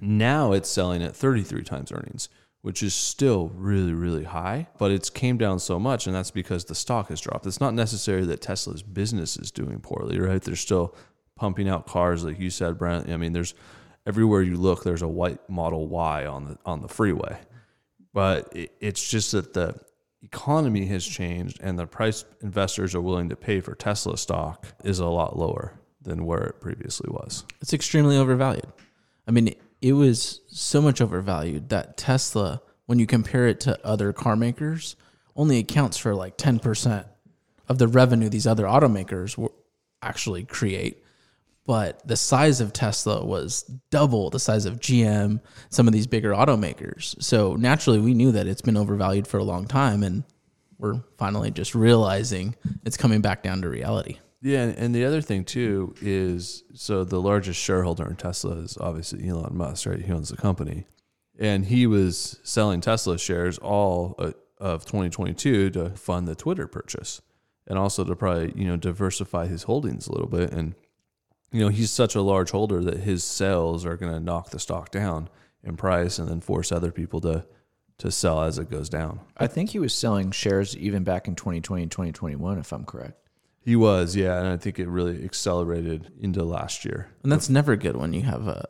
Now 0.00 0.52
it's 0.52 0.68
selling 0.68 1.02
at 1.02 1.16
33 1.16 1.62
times 1.62 1.92
earnings, 1.92 2.28
which 2.62 2.82
is 2.82 2.94
still 2.94 3.48
really, 3.54 3.92
really 3.92 4.24
high, 4.24 4.68
but 4.78 4.90
it's 4.90 5.10
came 5.10 5.38
down 5.38 5.58
so 5.58 5.78
much, 5.78 6.06
and 6.06 6.14
that's 6.14 6.30
because 6.30 6.64
the 6.64 6.74
stock 6.74 7.08
has 7.08 7.20
dropped. 7.20 7.46
It's 7.46 7.60
not 7.60 7.74
necessarily 7.74 8.26
that 8.26 8.40
Tesla's 8.40 8.82
business 8.82 9.36
is 9.36 9.50
doing 9.50 9.80
poorly, 9.80 10.20
right? 10.20 10.40
They're 10.40 10.56
still 10.56 10.94
pumping 11.36 11.68
out 11.68 11.86
cars, 11.86 12.24
like 12.24 12.38
you 12.38 12.50
said, 12.50 12.78
Brent. 12.78 13.08
I 13.08 13.16
mean, 13.16 13.32
there's 13.32 13.54
everywhere 14.06 14.42
you 14.42 14.56
look, 14.56 14.84
there's 14.84 15.02
a 15.02 15.08
white 15.08 15.48
Model 15.48 15.88
Y 15.88 16.26
on 16.26 16.44
the 16.44 16.58
on 16.64 16.82
the 16.82 16.88
freeway, 16.88 17.38
but 18.12 18.54
it, 18.54 18.72
it's 18.80 19.08
just 19.08 19.32
that 19.32 19.54
the 19.54 19.74
economy 20.22 20.84
has 20.86 21.06
changed, 21.06 21.58
and 21.62 21.78
the 21.78 21.86
price 21.86 22.24
investors 22.42 22.94
are 22.94 23.00
willing 23.00 23.30
to 23.30 23.36
pay 23.36 23.60
for 23.60 23.74
Tesla 23.74 24.18
stock 24.18 24.66
is 24.84 24.98
a 24.98 25.06
lot 25.06 25.38
lower 25.38 25.80
than 26.02 26.24
where 26.24 26.42
it 26.42 26.60
previously 26.60 27.08
was. 27.10 27.44
It's 27.60 27.72
extremely 27.72 28.16
overvalued. 28.16 28.72
I 29.26 29.32
mean, 29.32 29.54
it 29.80 29.92
was 29.92 30.40
so 30.48 30.82
much 30.82 31.00
overvalued 31.00 31.68
that 31.70 31.96
Tesla, 31.96 32.60
when 32.86 32.98
you 32.98 33.06
compare 33.06 33.46
it 33.46 33.60
to 33.60 33.86
other 33.86 34.12
car 34.12 34.36
makers, 34.36 34.96
only 35.36 35.58
accounts 35.58 35.96
for 35.96 36.14
like 36.14 36.36
10% 36.36 37.06
of 37.68 37.78
the 37.78 37.88
revenue 37.88 38.28
these 38.28 38.46
other 38.46 38.64
automakers 38.64 39.38
will 39.38 39.54
actually 40.02 40.44
create. 40.44 41.02
But 41.66 42.06
the 42.06 42.16
size 42.16 42.60
of 42.60 42.72
Tesla 42.72 43.24
was 43.24 43.62
double 43.90 44.28
the 44.30 44.40
size 44.40 44.66
of 44.66 44.80
GM, 44.80 45.40
some 45.68 45.86
of 45.86 45.92
these 45.92 46.06
bigger 46.06 46.32
automakers. 46.32 47.20
So 47.22 47.54
naturally, 47.54 48.00
we 48.00 48.14
knew 48.14 48.32
that 48.32 48.48
it's 48.48 48.62
been 48.62 48.76
overvalued 48.76 49.28
for 49.28 49.38
a 49.38 49.44
long 49.44 49.66
time, 49.66 50.02
and 50.02 50.24
we're 50.78 51.00
finally 51.16 51.50
just 51.50 51.74
realizing 51.74 52.56
it's 52.84 52.96
coming 52.96 53.20
back 53.20 53.42
down 53.42 53.62
to 53.62 53.68
reality. 53.68 54.18
Yeah, 54.42 54.72
and 54.76 54.94
the 54.94 55.04
other 55.04 55.20
thing 55.20 55.44
too 55.44 55.94
is 56.00 56.64
so 56.74 57.04
the 57.04 57.20
largest 57.20 57.60
shareholder 57.60 58.08
in 58.08 58.16
Tesla 58.16 58.56
is 58.56 58.78
obviously 58.78 59.28
Elon 59.28 59.56
Musk, 59.56 59.86
right? 59.86 60.00
He 60.00 60.12
owns 60.12 60.30
the 60.30 60.36
company, 60.36 60.86
and 61.38 61.66
he 61.66 61.86
was 61.86 62.40
selling 62.42 62.80
Tesla 62.80 63.18
shares 63.18 63.58
all 63.58 64.14
uh, 64.18 64.32
of 64.58 64.86
2022 64.86 65.70
to 65.70 65.90
fund 65.90 66.26
the 66.26 66.34
Twitter 66.34 66.66
purchase, 66.66 67.20
and 67.66 67.78
also 67.78 68.02
to 68.02 68.16
probably 68.16 68.54
you 68.56 68.66
know 68.66 68.76
diversify 68.76 69.46
his 69.46 69.64
holdings 69.64 70.06
a 70.06 70.12
little 70.12 70.28
bit. 70.28 70.52
And 70.52 70.74
you 71.52 71.60
know 71.60 71.68
he's 71.68 71.90
such 71.90 72.14
a 72.14 72.22
large 72.22 72.50
holder 72.50 72.82
that 72.82 73.00
his 73.00 73.22
sales 73.22 73.84
are 73.84 73.96
going 73.96 74.12
to 74.12 74.20
knock 74.20 74.50
the 74.50 74.58
stock 74.58 74.90
down 74.90 75.28
in 75.62 75.76
price, 75.76 76.18
and 76.18 76.30
then 76.30 76.40
force 76.40 76.72
other 76.72 76.90
people 76.90 77.20
to 77.20 77.44
to 77.98 78.10
sell 78.10 78.42
as 78.42 78.58
it 78.58 78.70
goes 78.70 78.88
down. 78.88 79.20
I 79.36 79.46
think 79.46 79.68
he 79.68 79.78
was 79.78 79.92
selling 79.92 80.30
shares 80.30 80.74
even 80.78 81.04
back 81.04 81.28
in 81.28 81.34
2020 81.34 81.82
and 81.82 81.92
2021, 81.92 82.56
if 82.58 82.72
I'm 82.72 82.86
correct. 82.86 83.20
He 83.70 83.76
was, 83.76 84.16
yeah, 84.16 84.36
and 84.36 84.48
I 84.48 84.56
think 84.56 84.80
it 84.80 84.88
really 84.88 85.24
accelerated 85.24 86.10
into 86.18 86.42
last 86.42 86.84
year. 86.84 87.06
And 87.22 87.30
that's 87.30 87.48
never 87.48 87.76
good 87.76 87.94
when 87.94 88.12
you 88.12 88.22
have 88.22 88.48
a 88.48 88.66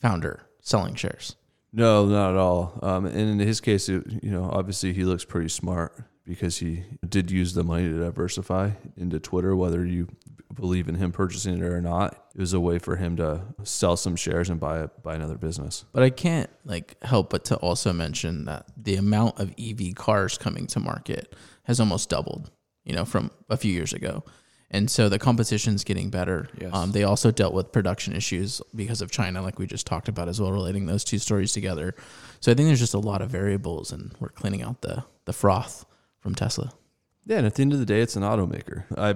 founder 0.00 0.46
selling 0.62 0.94
shares. 0.94 1.36
No, 1.70 2.06
not 2.06 2.30
at 2.30 2.36
all. 2.36 2.78
Um, 2.80 3.04
and 3.04 3.14
in 3.14 3.38
his 3.40 3.60
case, 3.60 3.90
it, 3.90 4.02
you 4.22 4.30
know, 4.30 4.48
obviously 4.50 4.94
he 4.94 5.04
looks 5.04 5.26
pretty 5.26 5.50
smart 5.50 6.02
because 6.24 6.56
he 6.56 6.82
did 7.06 7.30
use 7.30 7.52
the 7.52 7.62
money 7.62 7.86
to 7.90 7.98
diversify 7.98 8.70
into 8.96 9.20
Twitter, 9.20 9.54
whether 9.54 9.84
you 9.84 10.08
believe 10.54 10.88
in 10.88 10.94
him 10.94 11.12
purchasing 11.12 11.58
it 11.58 11.62
or 11.62 11.82
not. 11.82 12.14
It 12.34 12.40
was 12.40 12.54
a 12.54 12.60
way 12.60 12.78
for 12.78 12.96
him 12.96 13.18
to 13.18 13.42
sell 13.64 13.98
some 13.98 14.16
shares 14.16 14.48
and 14.48 14.58
buy 14.58 14.86
buy 15.02 15.14
another 15.14 15.36
business. 15.36 15.84
But 15.92 16.04
I 16.04 16.08
can't 16.08 16.48
like 16.64 16.96
help 17.04 17.28
but 17.28 17.44
to 17.46 17.56
also 17.56 17.92
mention 17.92 18.46
that 18.46 18.64
the 18.78 18.96
amount 18.96 19.40
of 19.40 19.54
EV 19.58 19.94
cars 19.94 20.38
coming 20.38 20.66
to 20.68 20.80
market 20.80 21.36
has 21.64 21.80
almost 21.80 22.08
doubled 22.08 22.50
you 22.84 22.94
know, 22.94 23.04
from 23.04 23.30
a 23.48 23.56
few 23.56 23.72
years 23.72 23.92
ago. 23.92 24.24
And 24.70 24.90
so 24.90 25.10
the 25.10 25.18
competition's 25.18 25.84
getting 25.84 26.08
better. 26.08 26.48
Yes. 26.58 26.70
Um, 26.72 26.92
they 26.92 27.04
also 27.04 27.30
dealt 27.30 27.52
with 27.52 27.72
production 27.72 28.14
issues 28.14 28.62
because 28.74 29.02
of 29.02 29.10
China, 29.10 29.42
like 29.42 29.58
we 29.58 29.66
just 29.66 29.86
talked 29.86 30.08
about 30.08 30.28
as 30.28 30.40
well, 30.40 30.50
relating 30.50 30.86
those 30.86 31.04
two 31.04 31.18
stories 31.18 31.52
together. 31.52 31.94
So 32.40 32.50
I 32.50 32.54
think 32.54 32.68
there's 32.68 32.80
just 32.80 32.94
a 32.94 32.98
lot 32.98 33.20
of 33.20 33.28
variables, 33.28 33.92
and 33.92 34.14
we're 34.18 34.30
cleaning 34.30 34.62
out 34.62 34.80
the 34.80 35.04
the 35.26 35.32
froth 35.34 35.84
from 36.20 36.34
Tesla. 36.34 36.72
Yeah, 37.26 37.36
and 37.36 37.46
at 37.46 37.54
the 37.54 37.62
end 37.62 37.74
of 37.74 37.78
the 37.78 37.86
day, 37.86 38.00
it's 38.00 38.16
an 38.16 38.22
automaker. 38.22 38.84
I 38.96 39.14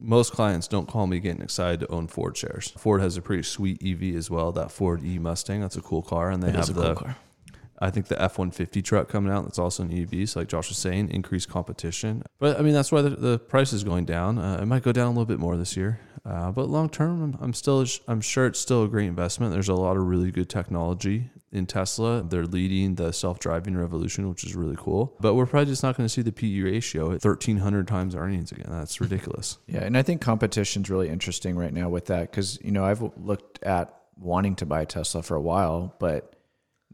most 0.00 0.32
clients 0.32 0.68
don't 0.68 0.86
call 0.86 1.06
me 1.06 1.20
getting 1.20 1.40
excited 1.40 1.80
to 1.80 1.88
own 1.88 2.08
Ford 2.08 2.36
shares. 2.36 2.72
Ford 2.76 3.00
has 3.00 3.16
a 3.16 3.22
pretty 3.22 3.42
sweet 3.44 3.82
EV 3.82 4.16
as 4.16 4.28
well, 4.28 4.52
that 4.52 4.70
Ford 4.70 5.04
E 5.04 5.18
Mustang. 5.18 5.60
That's 5.60 5.76
a 5.76 5.82
cool 5.82 6.02
car, 6.02 6.30
and 6.30 6.42
they 6.42 6.48
It 6.48 6.56
have 6.56 6.68
a 6.70 6.74
cool 6.74 6.82
the 6.82 6.94
car. 6.94 7.16
I 7.84 7.90
think 7.90 8.08
the 8.08 8.20
F 8.20 8.38
one 8.38 8.50
fifty 8.50 8.82
truck 8.82 9.08
coming 9.08 9.32
out 9.32 9.44
that's 9.44 9.58
also 9.58 9.82
an 9.82 9.92
EV, 9.92 10.28
so 10.28 10.40
like 10.40 10.48
Josh 10.48 10.68
was 10.68 10.78
saying, 10.78 11.10
increased 11.10 11.48
competition. 11.48 12.22
But 12.38 12.58
I 12.58 12.62
mean 12.62 12.74
that's 12.74 12.90
why 12.90 13.02
the, 13.02 13.10
the 13.10 13.38
price 13.38 13.72
is 13.72 13.84
going 13.84 14.04
down. 14.06 14.38
Uh, 14.38 14.58
it 14.62 14.66
might 14.66 14.82
go 14.82 14.92
down 14.92 15.06
a 15.06 15.10
little 15.10 15.24
bit 15.24 15.38
more 15.38 15.56
this 15.56 15.76
year, 15.76 16.00
uh, 16.24 16.50
but 16.50 16.68
long 16.68 16.88
term, 16.88 17.22
I'm, 17.22 17.38
I'm 17.40 17.52
still 17.52 17.84
I'm 18.08 18.20
sure 18.20 18.46
it's 18.46 18.58
still 18.58 18.84
a 18.84 18.88
great 18.88 19.06
investment. 19.06 19.52
There's 19.52 19.68
a 19.68 19.74
lot 19.74 19.96
of 19.96 20.04
really 20.04 20.30
good 20.30 20.48
technology 20.48 21.30
in 21.52 21.66
Tesla. 21.66 22.22
They're 22.22 22.46
leading 22.46 22.94
the 22.94 23.12
self 23.12 23.38
driving 23.38 23.76
revolution, 23.76 24.28
which 24.28 24.44
is 24.44 24.54
really 24.54 24.76
cool. 24.78 25.14
But 25.20 25.34
we're 25.34 25.46
probably 25.46 25.66
just 25.66 25.82
not 25.82 25.96
going 25.96 26.06
to 26.06 26.12
see 26.12 26.22
the 26.22 26.32
PE 26.32 26.60
ratio 26.60 27.06
at 27.06 27.24
1,300 27.24 27.86
times 27.86 28.14
earnings 28.14 28.52
again. 28.52 28.66
That's 28.68 29.00
ridiculous. 29.00 29.58
Yeah, 29.66 29.84
and 29.84 29.96
I 29.96 30.02
think 30.02 30.22
competition's 30.22 30.88
really 30.88 31.08
interesting 31.08 31.56
right 31.56 31.72
now 31.72 31.88
with 31.90 32.06
that 32.06 32.30
because 32.30 32.58
you 32.62 32.72
know 32.72 32.84
I've 32.84 33.02
looked 33.18 33.62
at 33.62 33.94
wanting 34.18 34.56
to 34.56 34.66
buy 34.66 34.82
a 34.82 34.86
Tesla 34.86 35.22
for 35.22 35.36
a 35.36 35.40
while, 35.40 35.94
but 35.98 36.33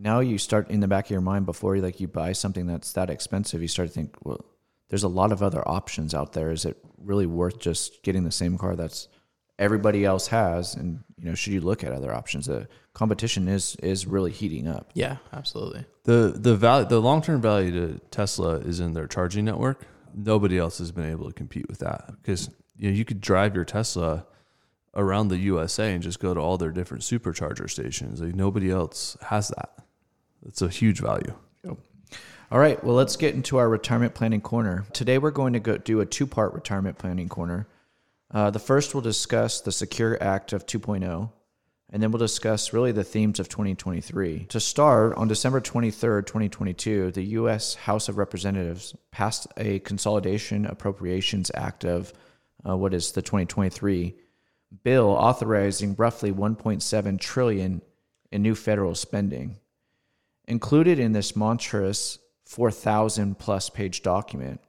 now 0.00 0.21
you 0.21 0.38
start 0.38 0.71
in 0.71 0.80
the 0.80 0.88
back 0.88 1.07
of 1.07 1.11
your 1.11 1.21
mind 1.21 1.45
before 1.45 1.76
you 1.76 1.83
like 1.83 2.00
you 2.00 2.09
buy 2.09 2.33
something 2.33 2.66
that's 2.66 2.92
that 2.95 3.11
expensive, 3.11 3.61
you 3.61 3.69
start 3.69 3.88
to 3.88 3.95
think, 3.95 4.16
well, 4.25 4.45
there's 4.88 5.02
a 5.02 5.09
lot 5.09 5.30
of 5.30 5.42
other 5.42 5.66
options 5.69 6.14
out 6.14 6.33
there. 6.33 6.50
Is 6.50 6.64
it 6.64 6.76
really 6.99 7.26
worth 7.26 7.59
just 7.59 8.02
getting 8.02 8.25
the 8.25 8.33
same 8.33 8.57
car 8.59 8.75
that's 8.76 9.09
everybody 9.59 10.04
else 10.04 10.26
has? 10.28 10.75
And 10.75 11.04
you 11.19 11.26
know, 11.26 11.35
should 11.35 11.52
you 11.52 11.61
look 11.61 11.85
at 11.85 11.92
other 11.92 12.14
options? 12.14 12.47
The 12.47 12.66
competition 12.95 13.47
is 13.47 13.76
is 13.76 14.07
really 14.07 14.33
heating 14.33 14.66
up. 14.66 14.90
Yeah, 14.95 15.19
absolutely. 15.33 15.85
The 16.04 16.35
the 16.35 16.57
value 16.57 16.88
the 16.88 17.00
long 17.00 17.21
term 17.21 17.40
value 17.40 17.71
to 17.73 17.99
Tesla 18.11 18.57
is 18.57 18.80
in 18.80 18.95
their 18.95 19.07
charging 19.07 19.45
network. 19.45 19.87
Nobody 20.14 20.59
else 20.59 20.78
has 20.78 20.90
been 20.90 21.09
able 21.09 21.28
to 21.28 21.35
compete 21.35 21.69
with 21.69 21.78
that 21.80 22.11
because 22.23 22.50
you 22.76 22.90
know 22.90 22.97
you 22.97 23.04
could 23.04 23.21
drive 23.21 23.54
your 23.54 23.66
Tesla 23.66 24.26
around 24.97 25.28
the 25.28 25.38
USA 25.38 25.92
and 25.92 26.02
just 26.02 26.19
go 26.19 26.35
to 26.35 26.40
all 26.40 26.57
their 26.57 26.73
different 26.73 27.04
supercharger 27.04 27.71
stations. 27.71 28.21
Like 28.21 28.35
nobody 28.35 28.71
else 28.71 29.16
has 29.23 29.49
that. 29.49 29.85
It's 30.47 30.62
a 30.62 30.68
huge 30.68 31.00
value. 31.00 31.35
All 32.52 32.59
right, 32.59 32.82
well, 32.82 32.97
let's 32.97 33.14
get 33.14 33.37
into 33.37 33.59
our 33.59 33.68
retirement 33.68 34.12
planning 34.14 34.40
corner. 34.40 34.85
Today, 34.92 35.18
we're 35.18 35.30
going 35.30 35.52
to 35.52 35.61
go 35.61 35.76
do 35.78 36.00
a 36.00 36.06
two 36.06 36.26
part 36.26 36.52
retirement 36.52 36.99
planning 36.99 37.28
corner. 37.28 37.68
Uh, 38.28 38.50
the 38.50 38.59
first, 38.59 38.92
we'll 38.92 39.02
discuss 39.02 39.61
the 39.61 39.70
Secure 39.70 40.20
Act 40.20 40.52
of 40.52 40.66
2.0, 40.66 41.30
and 41.90 42.02
then 42.02 42.11
we'll 42.11 42.18
discuss 42.18 42.73
really 42.73 42.90
the 42.90 43.04
themes 43.04 43.38
of 43.38 43.49
2023. 43.49 44.47
To 44.47 44.59
start, 44.59 45.14
on 45.14 45.28
December 45.28 45.61
23rd, 45.61 46.26
2022, 46.26 47.12
the 47.12 47.23
U.S. 47.23 47.76
House 47.76 48.09
of 48.09 48.18
Representatives 48.18 48.97
passed 49.12 49.47
a 49.56 49.78
Consolidation 49.78 50.66
Appropriations 50.66 51.52
Act 51.54 51.85
of 51.85 52.12
uh, 52.68 52.76
what 52.76 52.94
is 52.94 53.12
the 53.12 53.23
2023 53.23 54.16
bill 54.82 55.06
authorizing 55.06 55.94
roughly 55.97 56.32
1.7 56.32 57.20
trillion 57.20 57.80
in 58.32 58.42
new 58.42 58.56
federal 58.56 58.97
spending. 58.97 59.56
Included 60.50 60.99
in 60.99 61.12
this 61.12 61.37
monstrous 61.37 62.19
4,000 62.45 63.38
plus 63.38 63.71
page 63.71 64.02
document 64.02 64.61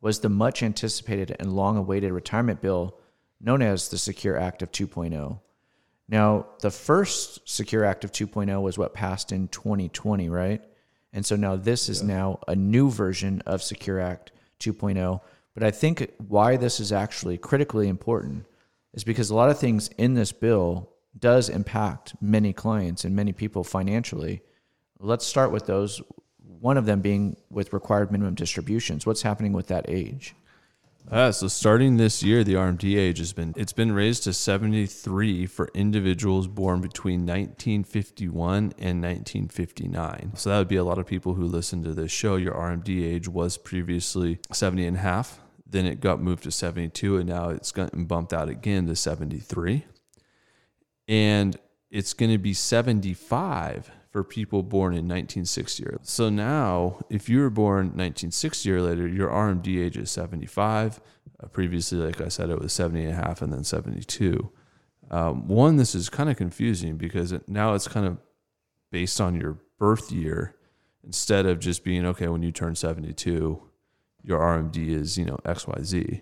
was 0.00 0.20
the 0.20 0.30
much 0.30 0.62
anticipated 0.62 1.36
and 1.38 1.52
long 1.52 1.76
awaited 1.76 2.10
retirement 2.10 2.62
bill 2.62 2.96
known 3.38 3.60
as 3.60 3.90
the 3.90 3.98
Secure 3.98 4.38
Act 4.38 4.62
of 4.62 4.72
2.0. 4.72 5.38
Now, 6.08 6.46
the 6.60 6.70
first 6.70 7.46
Secure 7.46 7.84
Act 7.84 8.02
of 8.04 8.12
2.0 8.12 8.62
was 8.62 8.78
what 8.78 8.94
passed 8.94 9.30
in 9.30 9.48
2020, 9.48 10.30
right? 10.30 10.64
And 11.12 11.26
so 11.26 11.36
now 11.36 11.54
this 11.54 11.90
is 11.90 12.02
now 12.02 12.38
a 12.48 12.56
new 12.56 12.90
version 12.90 13.42
of 13.44 13.62
Secure 13.62 14.00
Act 14.00 14.32
2.0. 14.60 15.20
But 15.52 15.62
I 15.62 15.70
think 15.70 16.14
why 16.16 16.56
this 16.56 16.80
is 16.80 16.92
actually 16.92 17.36
critically 17.36 17.88
important 17.88 18.46
is 18.94 19.04
because 19.04 19.28
a 19.28 19.34
lot 19.34 19.50
of 19.50 19.58
things 19.58 19.90
in 19.98 20.14
this 20.14 20.32
bill 20.32 20.88
does 21.18 21.50
impact 21.50 22.14
many 22.22 22.54
clients 22.54 23.04
and 23.04 23.14
many 23.14 23.34
people 23.34 23.64
financially. 23.64 24.40
Let's 25.00 25.26
start 25.26 25.50
with 25.50 25.66
those. 25.66 26.02
One 26.60 26.76
of 26.76 26.84
them 26.84 27.00
being 27.00 27.36
with 27.50 27.72
required 27.72 28.12
minimum 28.12 28.34
distributions. 28.34 29.06
What's 29.06 29.22
happening 29.22 29.52
with 29.52 29.68
that 29.68 29.86
age? 29.88 30.34
Ah, 31.10 31.30
so 31.30 31.48
starting 31.48 31.96
this 31.96 32.22
year, 32.22 32.44
the 32.44 32.54
RMD 32.54 32.96
age 32.98 33.18
has 33.18 33.32
been 33.32 33.54
it's 33.56 33.72
been 33.72 33.92
raised 33.92 34.24
to 34.24 34.32
73 34.32 35.46
for 35.46 35.70
individuals 35.74 36.46
born 36.46 36.80
between 36.80 37.20
1951 37.20 38.74
and 38.78 39.02
1959. 39.02 40.32
So 40.34 40.50
that 40.50 40.58
would 40.58 40.68
be 40.68 40.76
a 40.76 40.84
lot 40.84 40.98
of 40.98 41.06
people 41.06 41.34
who 41.34 41.44
listen 41.44 41.82
to 41.84 41.94
this 41.94 42.12
show. 42.12 42.36
Your 42.36 42.54
RMD 42.54 43.04
age 43.04 43.26
was 43.26 43.56
previously 43.56 44.38
70 44.52 44.86
and 44.86 44.96
a 44.98 45.00
half. 45.00 45.40
Then 45.66 45.86
it 45.86 46.00
got 46.00 46.20
moved 46.20 46.42
to 46.44 46.50
72, 46.50 47.16
and 47.16 47.28
now 47.28 47.48
it's 47.48 47.72
gotten 47.72 48.04
bumped 48.04 48.32
out 48.32 48.48
again 48.48 48.86
to 48.86 48.96
73. 48.96 49.84
And 51.08 51.56
it's 51.90 52.12
going 52.12 52.30
to 52.30 52.38
be 52.38 52.54
75 52.54 53.90
for 54.10 54.24
people 54.24 54.62
born 54.62 54.92
in 54.92 55.06
1960 55.06 55.84
or 55.84 55.98
so 56.02 56.28
now 56.28 56.98
if 57.08 57.28
you 57.28 57.40
were 57.40 57.50
born 57.50 57.86
1960 57.86 58.72
or 58.72 58.82
later 58.82 59.06
your 59.06 59.28
rmd 59.28 59.84
age 59.84 59.96
is 59.96 60.10
75 60.10 61.00
uh, 61.42 61.46
previously 61.46 61.98
like 61.98 62.20
i 62.20 62.28
said 62.28 62.50
it 62.50 62.58
was 62.58 62.72
70 62.72 63.04
and 63.04 63.12
a 63.12 63.14
half 63.14 63.40
and 63.40 63.52
then 63.52 63.64
72 63.64 64.50
um, 65.10 65.48
one 65.48 65.76
this 65.76 65.94
is 65.94 66.08
kind 66.08 66.30
of 66.30 66.36
confusing 66.36 66.96
because 66.96 67.32
it, 67.32 67.48
now 67.48 67.74
it's 67.74 67.88
kind 67.88 68.06
of 68.06 68.18
based 68.90 69.20
on 69.20 69.34
your 69.34 69.58
birth 69.78 70.12
year. 70.12 70.56
Instead 71.04 71.46
of 71.46 71.58
just 71.58 71.82
being 71.82 72.04
okay 72.06 72.28
when 72.28 72.42
you 72.42 72.52
turn 72.52 72.74
72 72.74 73.62
your 74.22 74.38
rmd 74.38 74.76
is 74.76 75.16
you 75.16 75.24
know 75.24 75.38
xyz 75.46 76.20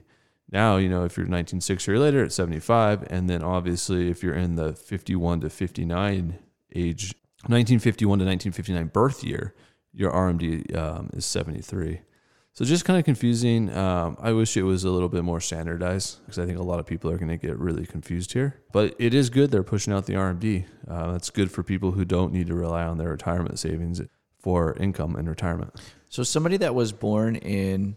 now 0.52 0.76
you 0.76 0.88
know 0.88 1.04
if 1.04 1.16
you're 1.16 1.24
1960 1.24 1.90
or 1.90 1.98
later 1.98 2.22
it's 2.22 2.36
75 2.36 3.04
and 3.10 3.28
then 3.28 3.42
obviously 3.42 4.08
if 4.08 4.22
you're 4.22 4.36
in 4.36 4.54
the 4.54 4.72
51 4.72 5.40
to 5.40 5.50
59 5.50 6.38
age 6.76 7.12
1951 7.46 8.18
to 8.18 8.24
1959 8.24 8.86
birth 8.88 9.24
year, 9.24 9.54
your 9.92 10.12
RMD 10.12 10.76
um, 10.76 11.10
is 11.12 11.24
73. 11.24 12.00
So 12.58 12.64
just 12.64 12.84
kind 12.84 12.98
of 12.98 13.04
confusing. 13.04 13.72
Um, 13.72 14.16
I 14.20 14.32
wish 14.32 14.56
it 14.56 14.64
was 14.64 14.82
a 14.82 14.90
little 14.90 15.08
bit 15.08 15.22
more 15.22 15.40
standardized 15.40 16.18
because 16.24 16.40
I 16.40 16.46
think 16.46 16.58
a 16.58 16.62
lot 16.62 16.80
of 16.80 16.86
people 16.86 17.08
are 17.08 17.16
going 17.16 17.28
to 17.28 17.36
get 17.36 17.56
really 17.56 17.86
confused 17.86 18.32
here. 18.32 18.60
But 18.72 18.96
it 18.98 19.14
is 19.14 19.30
good 19.30 19.52
they're 19.52 19.62
pushing 19.62 19.92
out 19.92 20.06
the 20.06 20.14
RMD. 20.14 20.64
Uh, 20.88 21.12
that's 21.12 21.30
good 21.30 21.52
for 21.52 21.62
people 21.62 21.92
who 21.92 22.04
don't 22.04 22.32
need 22.32 22.48
to 22.48 22.54
rely 22.54 22.82
on 22.84 22.98
their 22.98 23.10
retirement 23.10 23.60
savings 23.60 24.02
for 24.40 24.74
income 24.74 25.14
in 25.14 25.28
retirement. 25.28 25.72
So 26.08 26.24
somebody 26.24 26.56
that 26.56 26.74
was 26.74 26.90
born 26.90 27.36
in 27.36 27.96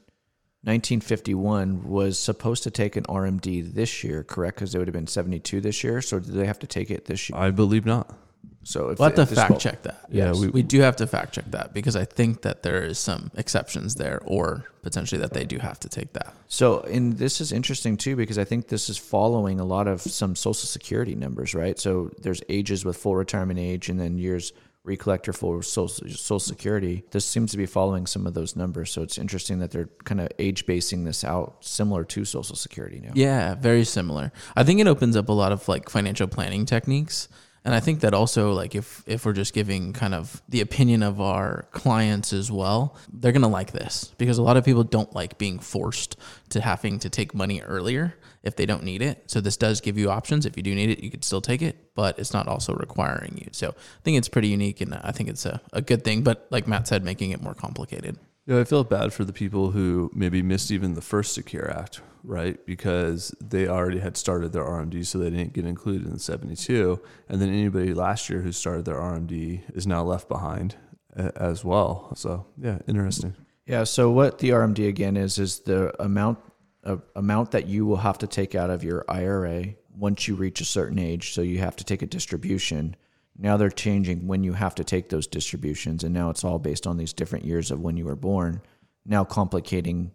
1951 0.63 1.87
was 1.87 2.19
supposed 2.19 2.61
to 2.61 2.69
take 2.69 2.95
an 2.95 3.03
RMD 3.05 3.73
this 3.73 4.03
year, 4.03 4.23
correct? 4.23 4.57
Because 4.57 4.73
they 4.73 4.77
would 4.77 4.87
have 4.87 4.93
been 4.93 5.07
72 5.07 5.59
this 5.59 5.83
year. 5.83 6.03
So 6.03 6.19
did 6.19 6.35
they 6.35 6.45
have 6.45 6.59
to 6.59 6.67
take 6.67 6.91
it 6.91 7.05
this 7.05 7.29
year? 7.29 7.39
I 7.39 7.49
believe 7.49 7.87
not. 7.87 8.15
So 8.63 8.89
if 8.89 8.99
We'll 8.99 9.09
have 9.09 9.15
to 9.15 9.21
if 9.23 9.29
fact 9.29 9.59
check 9.59 9.81
that. 9.83 10.05
Yeah, 10.09 10.27
Yes. 10.27 10.39
we, 10.39 10.49
We 10.49 10.61
do 10.63 10.81
have 10.81 10.95
to 10.97 11.07
fact 11.07 11.33
check 11.33 11.49
that 11.51 11.73
because 11.73 11.95
I 11.95 12.05
think 12.05 12.43
that 12.43 12.61
there 12.63 12.83
is 12.83 12.99
some 12.99 13.31
exceptions 13.35 13.95
there, 13.95 14.21
or 14.25 14.65
potentially 14.83 15.19
that 15.21 15.33
they 15.33 15.45
do 15.45 15.57
have 15.57 15.79
to 15.79 15.89
take 15.89 16.13
that. 16.13 16.33
So, 16.47 16.81
and 16.81 17.17
this 17.17 17.41
is 17.41 17.51
interesting 17.51 17.97
too 17.97 18.15
because 18.15 18.37
I 18.37 18.43
think 18.43 18.67
this 18.67 18.89
is 18.89 18.97
following 18.97 19.59
a 19.59 19.65
lot 19.65 19.87
of 19.87 20.01
some 20.01 20.35
Social 20.35 20.67
Security 20.67 21.15
numbers, 21.15 21.55
right? 21.55 21.79
So 21.79 22.11
there's 22.21 22.41
ages 22.49 22.85
with 22.85 22.97
full 22.97 23.15
retirement 23.15 23.59
age, 23.59 23.89
and 23.89 23.99
then 23.99 24.17
years 24.17 24.53
recollector 24.85 25.33
for 25.33 25.61
Social, 25.61 26.07
Social 26.09 26.39
Security. 26.39 27.03
This 27.11 27.23
seems 27.25 27.51
to 27.51 27.57
be 27.57 27.67
following 27.67 28.07
some 28.07 28.25
of 28.25 28.33
those 28.33 28.55
numbers. 28.55 28.89
So 28.91 29.03
it's 29.03 29.17
interesting 29.19 29.59
that 29.59 29.69
they're 29.71 29.89
kind 30.05 30.19
of 30.19 30.29
age 30.39 30.65
basing 30.65 31.03
this 31.03 31.23
out, 31.23 31.57
similar 31.61 32.03
to 32.05 32.25
Social 32.25 32.55
Security 32.55 32.99
now. 32.99 33.11
Yeah, 33.13 33.53
very 33.55 33.83
similar. 33.85 34.31
I 34.55 34.63
think 34.63 34.79
it 34.79 34.87
opens 34.87 35.15
up 35.15 35.29
a 35.29 35.33
lot 35.33 35.51
of 35.51 35.67
like 35.67 35.87
financial 35.89 36.27
planning 36.27 36.65
techniques. 36.65 37.27
And 37.63 37.75
I 37.75 37.79
think 37.79 37.99
that 37.99 38.13
also 38.13 38.53
like 38.53 38.73
if 38.73 39.03
if 39.05 39.25
we're 39.25 39.33
just 39.33 39.53
giving 39.53 39.93
kind 39.93 40.15
of 40.15 40.41
the 40.49 40.61
opinion 40.61 41.03
of 41.03 41.21
our 41.21 41.67
clients 41.71 42.33
as 42.33 42.51
well, 42.51 42.97
they're 43.13 43.31
going 43.31 43.43
to 43.43 43.47
like 43.47 43.71
this 43.71 44.13
because 44.17 44.39
a 44.39 44.41
lot 44.41 44.57
of 44.57 44.65
people 44.65 44.83
don't 44.83 45.13
like 45.13 45.37
being 45.37 45.59
forced 45.59 46.17
to 46.49 46.61
having 46.61 46.97
to 46.99 47.09
take 47.09 47.35
money 47.35 47.61
earlier 47.61 48.15
if 48.41 48.55
they 48.55 48.65
don't 48.65 48.83
need 48.83 49.03
it. 49.03 49.23
So 49.27 49.41
this 49.41 49.57
does 49.57 49.81
give 49.81 49.97
you 49.97 50.09
options. 50.09 50.47
If 50.47 50.57
you 50.57 50.63
do 50.63 50.73
need 50.73 50.89
it, 50.89 51.03
you 51.03 51.11
could 51.11 51.23
still 51.23 51.41
take 51.41 51.61
it, 51.61 51.93
but 51.93 52.17
it's 52.17 52.33
not 52.33 52.47
also 52.47 52.73
requiring 52.73 53.37
you. 53.37 53.49
So 53.51 53.69
I 53.69 54.01
think 54.03 54.17
it's 54.17 54.29
pretty 54.29 54.47
unique 54.47 54.81
and 54.81 54.95
I 54.95 55.11
think 55.11 55.29
it's 55.29 55.45
a, 55.45 55.61
a 55.71 55.81
good 55.81 56.03
thing, 56.03 56.23
but 56.23 56.47
like 56.49 56.67
Matt 56.67 56.87
said, 56.87 57.03
making 57.03 57.29
it 57.29 57.41
more 57.41 57.53
complicated. 57.53 58.17
Yeah, 58.47 58.59
I 58.59 58.63
feel 58.63 58.83
bad 58.83 59.13
for 59.13 59.23
the 59.23 59.33
people 59.33 59.71
who 59.71 60.09
maybe 60.13 60.41
missed 60.41 60.71
even 60.71 60.95
the 60.95 61.01
first 61.01 61.33
Secure 61.33 61.69
Act, 61.69 62.01
right? 62.23 62.63
Because 62.65 63.35
they 63.39 63.67
already 63.67 63.99
had 63.99 64.17
started 64.17 64.51
their 64.51 64.63
RMD, 64.63 65.05
so 65.05 65.19
they 65.19 65.29
didn't 65.29 65.53
get 65.53 65.65
included 65.65 66.07
in 66.07 66.17
72. 66.17 66.99
And 67.29 67.41
then 67.41 67.49
anybody 67.49 67.93
last 67.93 68.29
year 68.29 68.41
who 68.41 68.51
started 68.51 68.85
their 68.85 68.95
RMD 68.95 69.75
is 69.75 69.85
now 69.85 70.03
left 70.03 70.27
behind 70.27 70.75
as 71.15 71.63
well. 71.63 72.13
So, 72.15 72.47
yeah, 72.57 72.79
interesting. 72.87 73.35
Yeah. 73.67 73.83
So 73.83 74.09
what 74.11 74.39
the 74.39 74.49
RMD 74.49 74.87
again 74.87 75.17
is 75.17 75.37
is 75.37 75.59
the 75.59 75.93
amount 76.01 76.39
of 76.83 77.03
amount 77.15 77.51
that 77.51 77.67
you 77.67 77.85
will 77.85 77.97
have 77.97 78.17
to 78.19 78.27
take 78.27 78.55
out 78.55 78.69
of 78.71 78.83
your 78.83 79.05
IRA 79.07 79.75
once 79.95 80.27
you 80.27 80.35
reach 80.35 80.61
a 80.61 80.65
certain 80.65 80.97
age. 80.97 81.33
So 81.33 81.41
you 81.41 81.59
have 81.59 81.75
to 81.75 81.83
take 81.83 82.01
a 82.01 82.07
distribution. 82.07 82.95
Now 83.41 83.57
they're 83.57 83.71
changing 83.71 84.27
when 84.27 84.43
you 84.43 84.53
have 84.53 84.75
to 84.75 84.83
take 84.83 85.09
those 85.09 85.25
distributions, 85.25 86.03
and 86.03 86.13
now 86.13 86.29
it's 86.29 86.43
all 86.43 86.59
based 86.59 86.85
on 86.85 86.97
these 86.97 87.11
different 87.11 87.43
years 87.43 87.71
of 87.71 87.81
when 87.81 87.97
you 87.97 88.05
were 88.05 88.15
born. 88.15 88.61
Now 89.03 89.23
complicating 89.23 90.11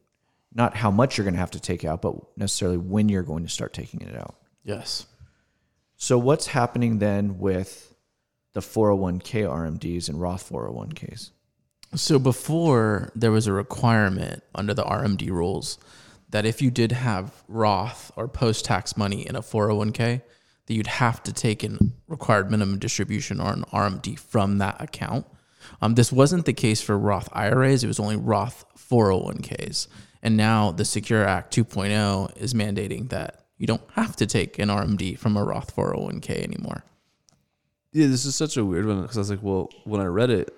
not 0.54 0.76
how 0.76 0.92
much 0.92 1.18
you're 1.18 1.24
going 1.24 1.34
to 1.34 1.40
have 1.40 1.50
to 1.50 1.60
take 1.60 1.84
out, 1.84 2.02
but 2.02 2.14
necessarily 2.36 2.76
when 2.78 3.08
you're 3.08 3.24
going 3.24 3.42
to 3.42 3.50
start 3.50 3.72
taking 3.72 4.00
it 4.00 4.16
out. 4.16 4.36
Yes. 4.62 5.06
So 5.96 6.18
what's 6.18 6.46
happening 6.46 7.00
then 7.00 7.38
with 7.40 7.94
the 8.52 8.60
401k 8.60 9.44
RMDs 9.44 10.08
and 10.08 10.20
Roth 10.20 10.48
401ks? 10.48 11.30
So 11.96 12.20
before 12.20 13.10
there 13.16 13.32
was 13.32 13.48
a 13.48 13.52
requirement 13.52 14.44
under 14.54 14.72
the 14.72 14.84
RMD 14.84 15.30
rules 15.30 15.78
that 16.30 16.46
if 16.46 16.62
you 16.62 16.70
did 16.70 16.92
have 16.92 17.42
Roth 17.48 18.12
or 18.14 18.28
post-tax 18.28 18.96
money 18.96 19.26
in 19.26 19.34
a 19.34 19.42
401k, 19.42 20.22
that 20.66 20.74
you'd 20.74 20.86
have 20.86 21.22
to 21.24 21.32
take 21.32 21.62
an 21.62 21.92
required 22.08 22.50
minimum 22.50 22.78
distribution 22.78 23.40
or 23.40 23.52
an 23.52 23.64
RMD 23.72 24.18
from 24.18 24.58
that 24.58 24.80
account. 24.80 25.26
Um, 25.80 25.94
this 25.94 26.12
wasn't 26.12 26.46
the 26.46 26.52
case 26.52 26.80
for 26.80 26.98
Roth 26.98 27.28
IRAs; 27.32 27.82
it 27.84 27.88
was 27.88 28.00
only 28.00 28.16
Roth 28.16 28.64
401ks. 28.76 29.88
And 30.22 30.36
now 30.36 30.72
the 30.72 30.84
Secure 30.84 31.24
Act 31.24 31.54
2.0 31.54 32.36
is 32.36 32.54
mandating 32.54 33.10
that 33.10 33.44
you 33.58 33.66
don't 33.66 33.82
have 33.92 34.16
to 34.16 34.26
take 34.26 34.58
an 34.58 34.68
RMD 34.68 35.18
from 35.18 35.36
a 35.36 35.44
Roth 35.44 35.74
401k 35.74 36.42
anymore. 36.42 36.84
Yeah, 37.92 38.08
this 38.08 38.26
is 38.26 38.36
such 38.36 38.56
a 38.56 38.64
weird 38.64 38.86
one 38.86 39.02
because 39.02 39.16
I 39.16 39.20
was 39.20 39.30
like, 39.30 39.42
well, 39.42 39.70
when 39.84 40.00
I 40.00 40.04
read 40.04 40.30
it, 40.30 40.52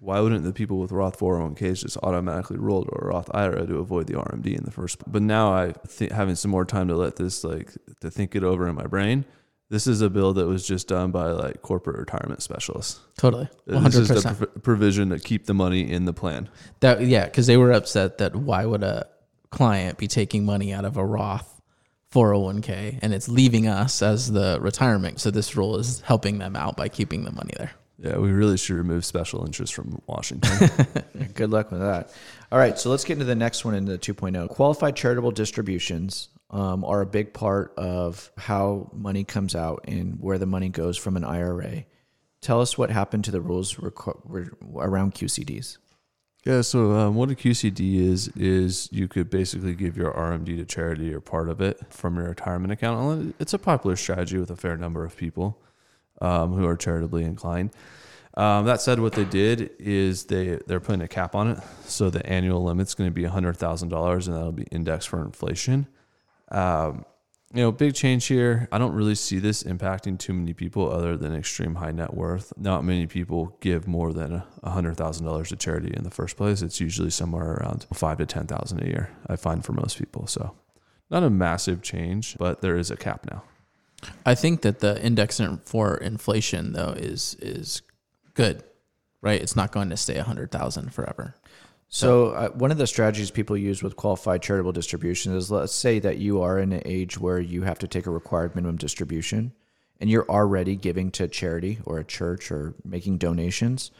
why 0.00 0.20
wouldn't 0.20 0.44
the 0.44 0.52
people 0.52 0.78
with 0.78 0.92
Roth 0.92 1.18
401ks 1.18 1.82
just 1.82 1.96
automatically 2.02 2.56
roll 2.56 2.84
to 2.84 2.90
a 2.94 3.06
Roth 3.06 3.28
IRA 3.34 3.66
to 3.66 3.78
avoid 3.78 4.06
the 4.06 4.14
RMD 4.14 4.56
in 4.56 4.64
the 4.64 4.70
first? 4.70 5.02
But 5.10 5.22
now 5.22 5.52
I 5.52 5.72
think 5.72 6.12
having 6.12 6.36
some 6.36 6.52
more 6.52 6.64
time 6.64 6.86
to 6.88 6.96
let 6.96 7.16
this 7.16 7.42
like 7.42 7.72
to 8.00 8.10
think 8.10 8.36
it 8.36 8.44
over 8.44 8.68
in 8.68 8.76
my 8.76 8.86
brain. 8.86 9.24
This 9.70 9.86
is 9.86 10.00
a 10.00 10.08
bill 10.08 10.32
that 10.34 10.46
was 10.46 10.66
just 10.66 10.88
done 10.88 11.10
by 11.10 11.26
like 11.30 11.60
corporate 11.60 11.98
retirement 11.98 12.42
specialists. 12.42 13.00
Totally, 13.18 13.48
one 13.66 13.84
This 13.84 13.96
is 13.96 14.08
the 14.08 14.14
percent. 14.14 14.62
provision 14.62 15.10
to 15.10 15.18
keep 15.18 15.44
the 15.44 15.54
money 15.54 15.90
in 15.90 16.06
the 16.06 16.14
plan. 16.14 16.48
That 16.80 17.02
yeah, 17.02 17.26
because 17.26 17.46
they 17.46 17.58
were 17.58 17.72
upset 17.72 18.18
that 18.18 18.34
why 18.34 18.64
would 18.64 18.82
a 18.82 19.06
client 19.50 19.98
be 19.98 20.06
taking 20.08 20.46
money 20.46 20.72
out 20.72 20.84
of 20.86 20.96
a 20.96 21.04
Roth 21.04 21.60
401k 22.12 22.98
and 23.02 23.12
it's 23.12 23.28
leaving 23.28 23.66
us 23.66 24.00
as 24.02 24.30
the 24.32 24.58
retirement. 24.60 25.20
So 25.20 25.30
this 25.30 25.56
rule 25.56 25.76
is 25.76 26.00
helping 26.00 26.38
them 26.38 26.56
out 26.56 26.76
by 26.76 26.88
keeping 26.88 27.24
the 27.24 27.32
money 27.32 27.52
there. 27.58 27.72
Yeah, 27.98 28.16
we 28.18 28.30
really 28.30 28.56
should 28.56 28.76
remove 28.76 29.04
special 29.04 29.44
interest 29.44 29.74
from 29.74 30.00
Washington. 30.06 30.70
Good 31.34 31.50
luck 31.50 31.72
with 31.72 31.80
that. 31.80 32.12
All 32.52 32.58
right, 32.58 32.78
so 32.78 32.90
let's 32.90 33.04
get 33.04 33.14
into 33.14 33.24
the 33.24 33.34
next 33.34 33.64
one 33.64 33.74
in 33.74 33.86
the 33.86 33.98
2.0. 33.98 34.48
Qualified 34.50 34.94
charitable 34.94 35.32
distributions 35.32 36.28
um, 36.50 36.84
are 36.84 37.00
a 37.00 37.06
big 37.06 37.32
part 37.32 37.74
of 37.76 38.32
how 38.36 38.90
money 38.92 39.24
comes 39.24 39.54
out 39.54 39.84
and 39.86 40.18
where 40.20 40.38
the 40.38 40.46
money 40.46 40.68
goes 40.68 40.96
from 40.96 41.16
an 41.16 41.24
IRA. 41.24 41.84
Tell 42.40 42.60
us 42.60 42.78
what 42.78 42.90
happened 42.90 43.24
to 43.24 43.30
the 43.30 43.40
rules 43.40 43.74
reco- 43.74 44.20
re- 44.24 44.48
around 44.76 45.14
QCDs. 45.14 45.78
Yeah, 46.44 46.62
so 46.62 46.92
um, 46.92 47.14
what 47.16 47.30
a 47.30 47.34
QCD 47.34 47.96
is 47.96 48.28
is 48.28 48.88
you 48.92 49.08
could 49.08 49.28
basically 49.28 49.74
give 49.74 49.96
your 49.96 50.12
RMD 50.12 50.56
to 50.56 50.64
charity 50.64 51.12
or 51.12 51.20
part 51.20 51.48
of 51.48 51.60
it 51.60 51.80
from 51.90 52.16
your 52.16 52.28
retirement 52.28 52.72
account. 52.72 53.34
It's 53.38 53.52
a 53.52 53.58
popular 53.58 53.96
strategy 53.96 54.38
with 54.38 54.50
a 54.50 54.56
fair 54.56 54.76
number 54.76 55.04
of 55.04 55.16
people 55.16 55.60
um, 56.22 56.54
who 56.54 56.64
are 56.64 56.76
charitably 56.76 57.24
inclined. 57.24 57.70
Um, 58.34 58.66
that 58.66 58.80
said, 58.80 59.00
what 59.00 59.14
they 59.14 59.24
did 59.24 59.72
is 59.80 60.24
they 60.26 60.60
they're 60.66 60.80
putting 60.80 61.02
a 61.02 61.08
cap 61.08 61.34
on 61.34 61.48
it, 61.48 61.58
so 61.84 62.08
the 62.08 62.24
annual 62.24 62.62
limit's 62.62 62.94
going 62.94 63.10
to 63.10 63.14
be 63.14 63.24
hundred 63.24 63.56
thousand 63.56 63.88
dollars, 63.88 64.28
and 64.28 64.36
that'll 64.36 64.52
be 64.52 64.66
indexed 64.70 65.08
for 65.08 65.20
inflation. 65.22 65.88
Um, 66.50 67.04
you 67.54 67.62
know, 67.62 67.72
big 67.72 67.94
change 67.94 68.26
here. 68.26 68.68
I 68.70 68.76
don't 68.76 68.92
really 68.92 69.14
see 69.14 69.38
this 69.38 69.62
impacting 69.62 70.18
too 70.18 70.34
many 70.34 70.52
people 70.52 70.90
other 70.92 71.16
than 71.16 71.34
extreme 71.34 71.76
high 71.76 71.92
net 71.92 72.12
worth. 72.12 72.52
Not 72.58 72.84
many 72.84 73.06
people 73.06 73.56
give 73.60 73.88
more 73.88 74.12
than 74.12 74.42
a 74.62 74.70
hundred 74.70 74.98
thousand 74.98 75.24
dollars 75.24 75.48
to 75.48 75.56
charity 75.56 75.94
in 75.96 76.04
the 76.04 76.10
first 76.10 76.36
place. 76.36 76.60
It's 76.60 76.80
usually 76.80 77.10
somewhere 77.10 77.54
around 77.54 77.86
five 77.94 78.18
to 78.18 78.26
ten 78.26 78.46
thousand 78.46 78.82
a 78.82 78.86
year. 78.86 79.10
I 79.26 79.36
find 79.36 79.64
for 79.64 79.72
most 79.72 79.98
people. 79.98 80.26
So, 80.26 80.54
not 81.10 81.22
a 81.22 81.30
massive 81.30 81.80
change, 81.80 82.36
but 82.38 82.60
there 82.60 82.76
is 82.76 82.90
a 82.90 82.96
cap 82.96 83.26
now. 83.30 83.42
I 84.26 84.34
think 84.34 84.60
that 84.62 84.80
the 84.80 85.02
index 85.02 85.40
for 85.64 85.96
inflation 85.96 86.74
though 86.74 86.94
is 86.96 87.34
is 87.40 87.80
good, 88.34 88.62
right? 89.22 89.40
It's 89.40 89.56
not 89.56 89.72
going 89.72 89.88
to 89.88 89.96
stay 89.96 90.16
a 90.16 90.24
hundred 90.24 90.50
thousand 90.50 90.92
forever. 90.92 91.34
So, 91.90 92.28
uh, 92.28 92.48
one 92.50 92.70
of 92.70 92.76
the 92.76 92.86
strategies 92.86 93.30
people 93.30 93.56
use 93.56 93.82
with 93.82 93.96
qualified 93.96 94.42
charitable 94.42 94.72
distribution 94.72 95.34
is 95.34 95.50
let's 95.50 95.74
say 95.74 95.98
that 96.00 96.18
you 96.18 96.42
are 96.42 96.58
in 96.58 96.72
an 96.72 96.82
age 96.84 97.18
where 97.18 97.40
you 97.40 97.62
have 97.62 97.78
to 97.78 97.88
take 97.88 98.06
a 98.06 98.10
required 98.10 98.54
minimum 98.54 98.76
distribution 98.76 99.52
and 99.98 100.10
you're 100.10 100.28
already 100.28 100.76
giving 100.76 101.10
to 101.12 101.24
a 101.24 101.28
charity 101.28 101.78
or 101.84 101.98
a 101.98 102.04
church 102.04 102.52
or 102.52 102.74
making 102.84 103.18
donations. 103.18 103.90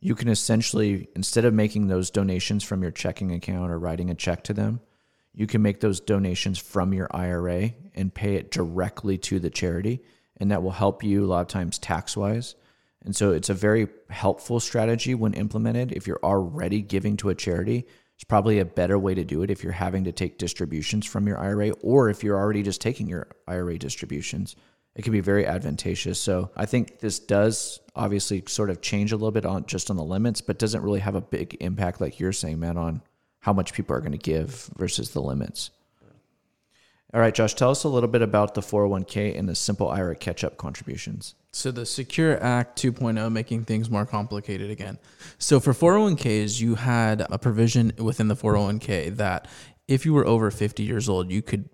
You 0.00 0.16
can 0.16 0.28
essentially, 0.28 1.08
instead 1.14 1.44
of 1.44 1.54
making 1.54 1.86
those 1.86 2.10
donations 2.10 2.64
from 2.64 2.82
your 2.82 2.90
checking 2.90 3.32
account 3.32 3.70
or 3.70 3.78
writing 3.78 4.10
a 4.10 4.14
check 4.14 4.42
to 4.44 4.52
them, 4.52 4.80
you 5.32 5.46
can 5.46 5.62
make 5.62 5.80
those 5.80 6.00
donations 6.00 6.58
from 6.58 6.92
your 6.92 7.08
IRA 7.12 7.72
and 7.94 8.12
pay 8.12 8.34
it 8.34 8.50
directly 8.50 9.16
to 9.18 9.38
the 9.38 9.50
charity. 9.50 10.02
And 10.36 10.50
that 10.50 10.62
will 10.62 10.72
help 10.72 11.04
you 11.04 11.24
a 11.24 11.26
lot 11.26 11.40
of 11.42 11.48
times 11.48 11.78
tax 11.78 12.16
wise. 12.16 12.56
And 13.04 13.14
so 13.14 13.32
it's 13.32 13.48
a 13.48 13.54
very 13.54 13.88
helpful 14.10 14.60
strategy 14.60 15.14
when 15.14 15.34
implemented. 15.34 15.92
If 15.92 16.06
you're 16.06 16.20
already 16.22 16.82
giving 16.82 17.16
to 17.18 17.28
a 17.28 17.34
charity, 17.34 17.86
it's 18.16 18.24
probably 18.24 18.58
a 18.58 18.64
better 18.64 18.98
way 18.98 19.14
to 19.14 19.24
do 19.24 19.42
it 19.42 19.50
if 19.50 19.62
you're 19.62 19.72
having 19.72 20.04
to 20.04 20.12
take 20.12 20.38
distributions 20.38 21.06
from 21.06 21.28
your 21.28 21.38
IRA 21.38 21.70
or 21.82 22.10
if 22.10 22.24
you're 22.24 22.36
already 22.36 22.62
just 22.62 22.80
taking 22.80 23.06
your 23.06 23.28
IRA 23.46 23.78
distributions. 23.78 24.56
It 24.96 25.02
can 25.02 25.12
be 25.12 25.20
very 25.20 25.46
advantageous. 25.46 26.20
So 26.20 26.50
I 26.56 26.66
think 26.66 26.98
this 26.98 27.20
does 27.20 27.78
obviously 27.94 28.42
sort 28.48 28.70
of 28.70 28.80
change 28.80 29.12
a 29.12 29.16
little 29.16 29.30
bit 29.30 29.46
on 29.46 29.66
just 29.66 29.90
on 29.90 29.96
the 29.96 30.02
limits, 30.02 30.40
but 30.40 30.58
doesn't 30.58 30.82
really 30.82 30.98
have 30.98 31.14
a 31.14 31.20
big 31.20 31.56
impact 31.60 32.00
like 32.00 32.18
you're 32.18 32.32
saying, 32.32 32.58
man, 32.58 32.76
on 32.76 33.02
how 33.38 33.52
much 33.52 33.72
people 33.72 33.94
are 33.94 34.00
going 34.00 34.10
to 34.10 34.18
give 34.18 34.68
versus 34.76 35.10
the 35.10 35.22
limits. 35.22 35.70
All 37.14 37.20
right, 37.20 37.34
Josh, 37.34 37.54
tell 37.54 37.70
us 37.70 37.84
a 37.84 37.88
little 37.88 38.08
bit 38.08 38.20
about 38.20 38.54
the 38.54 38.60
401k 38.60 39.38
and 39.38 39.48
the 39.48 39.54
simple 39.54 39.88
IRA 39.88 40.14
catch 40.14 40.44
up 40.44 40.58
contributions. 40.58 41.34
So 41.52 41.70
the 41.70 41.86
Secure 41.86 42.42
Act 42.42 42.78
2.0 42.78 43.32
making 43.32 43.64
things 43.64 43.88
more 43.88 44.04
complicated 44.04 44.70
again. 44.70 44.98
So 45.38 45.58
for 45.58 45.72
401ks, 45.72 46.60
you 46.60 46.74
had 46.74 47.26
a 47.30 47.38
provision 47.38 47.94
within 47.96 48.28
the 48.28 48.36
401k 48.36 49.16
that 49.16 49.48
if 49.86 50.04
you 50.04 50.12
were 50.12 50.26
over 50.26 50.50
50 50.50 50.82
years 50.82 51.08
old, 51.08 51.30
you 51.30 51.40
could 51.40 51.70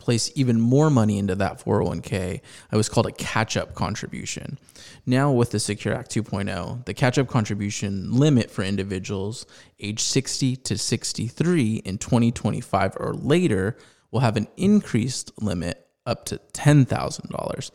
place 0.00 0.32
even 0.34 0.60
more 0.60 0.90
money 0.90 1.16
into 1.16 1.36
that 1.36 1.60
401k. 1.64 2.40
It 2.72 2.76
was 2.76 2.88
called 2.88 3.06
a 3.06 3.12
catch-up 3.12 3.76
contribution. 3.76 4.58
Now 5.06 5.30
with 5.30 5.52
the 5.52 5.60
Secure 5.60 5.94
Act 5.94 6.10
2.0, 6.10 6.84
the 6.86 6.94
catch-up 6.94 7.28
contribution 7.28 8.12
limit 8.12 8.50
for 8.50 8.64
individuals 8.64 9.46
age 9.78 10.00
60 10.00 10.56
to 10.56 10.76
63 10.76 11.76
in 11.84 11.98
2025 11.98 12.96
or 12.96 13.14
later 13.14 13.76
will 14.12 14.20
have 14.20 14.36
an 14.36 14.46
increased 14.56 15.32
limit 15.42 15.88
up 16.06 16.24
to 16.26 16.38
$10,000 16.52 17.70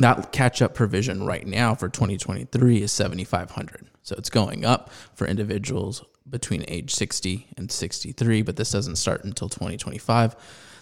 that 0.00 0.32
catch 0.32 0.60
up 0.60 0.74
provision 0.74 1.24
right 1.24 1.46
now 1.46 1.74
for 1.74 1.88
2023 1.88 2.82
is 2.82 2.92
7500 2.92 3.88
so 4.02 4.14
it's 4.18 4.30
going 4.30 4.64
up 4.64 4.90
for 5.14 5.26
individuals 5.26 6.04
between 6.28 6.64
age 6.68 6.94
60 6.94 7.46
and 7.56 7.70
63 7.70 8.42
but 8.42 8.56
this 8.56 8.72
doesn't 8.72 8.96
start 8.96 9.24
until 9.24 9.48
2025 9.48 10.36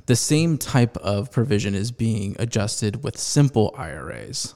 the 0.06 0.16
same 0.16 0.58
type 0.58 0.96
of 0.98 1.30
provision 1.30 1.74
is 1.74 1.90
being 1.90 2.36
adjusted 2.38 3.02
with 3.04 3.18
simple 3.18 3.74
iras 3.78 4.54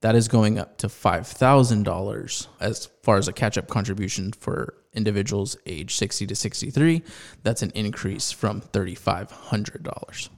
that 0.00 0.14
is 0.14 0.28
going 0.28 0.58
up 0.58 0.76
to 0.78 0.86
$5000 0.86 2.46
as 2.60 2.86
far 3.02 3.16
as 3.16 3.26
a 3.26 3.32
catch 3.32 3.56
up 3.56 3.68
contribution 3.68 4.32
for 4.32 4.74
individuals 4.94 5.56
age 5.66 5.94
60 5.94 6.26
to 6.26 6.34
63 6.34 7.02
that's 7.42 7.62
an 7.62 7.70
increase 7.74 8.32
from 8.32 8.60
$3500 8.60 10.28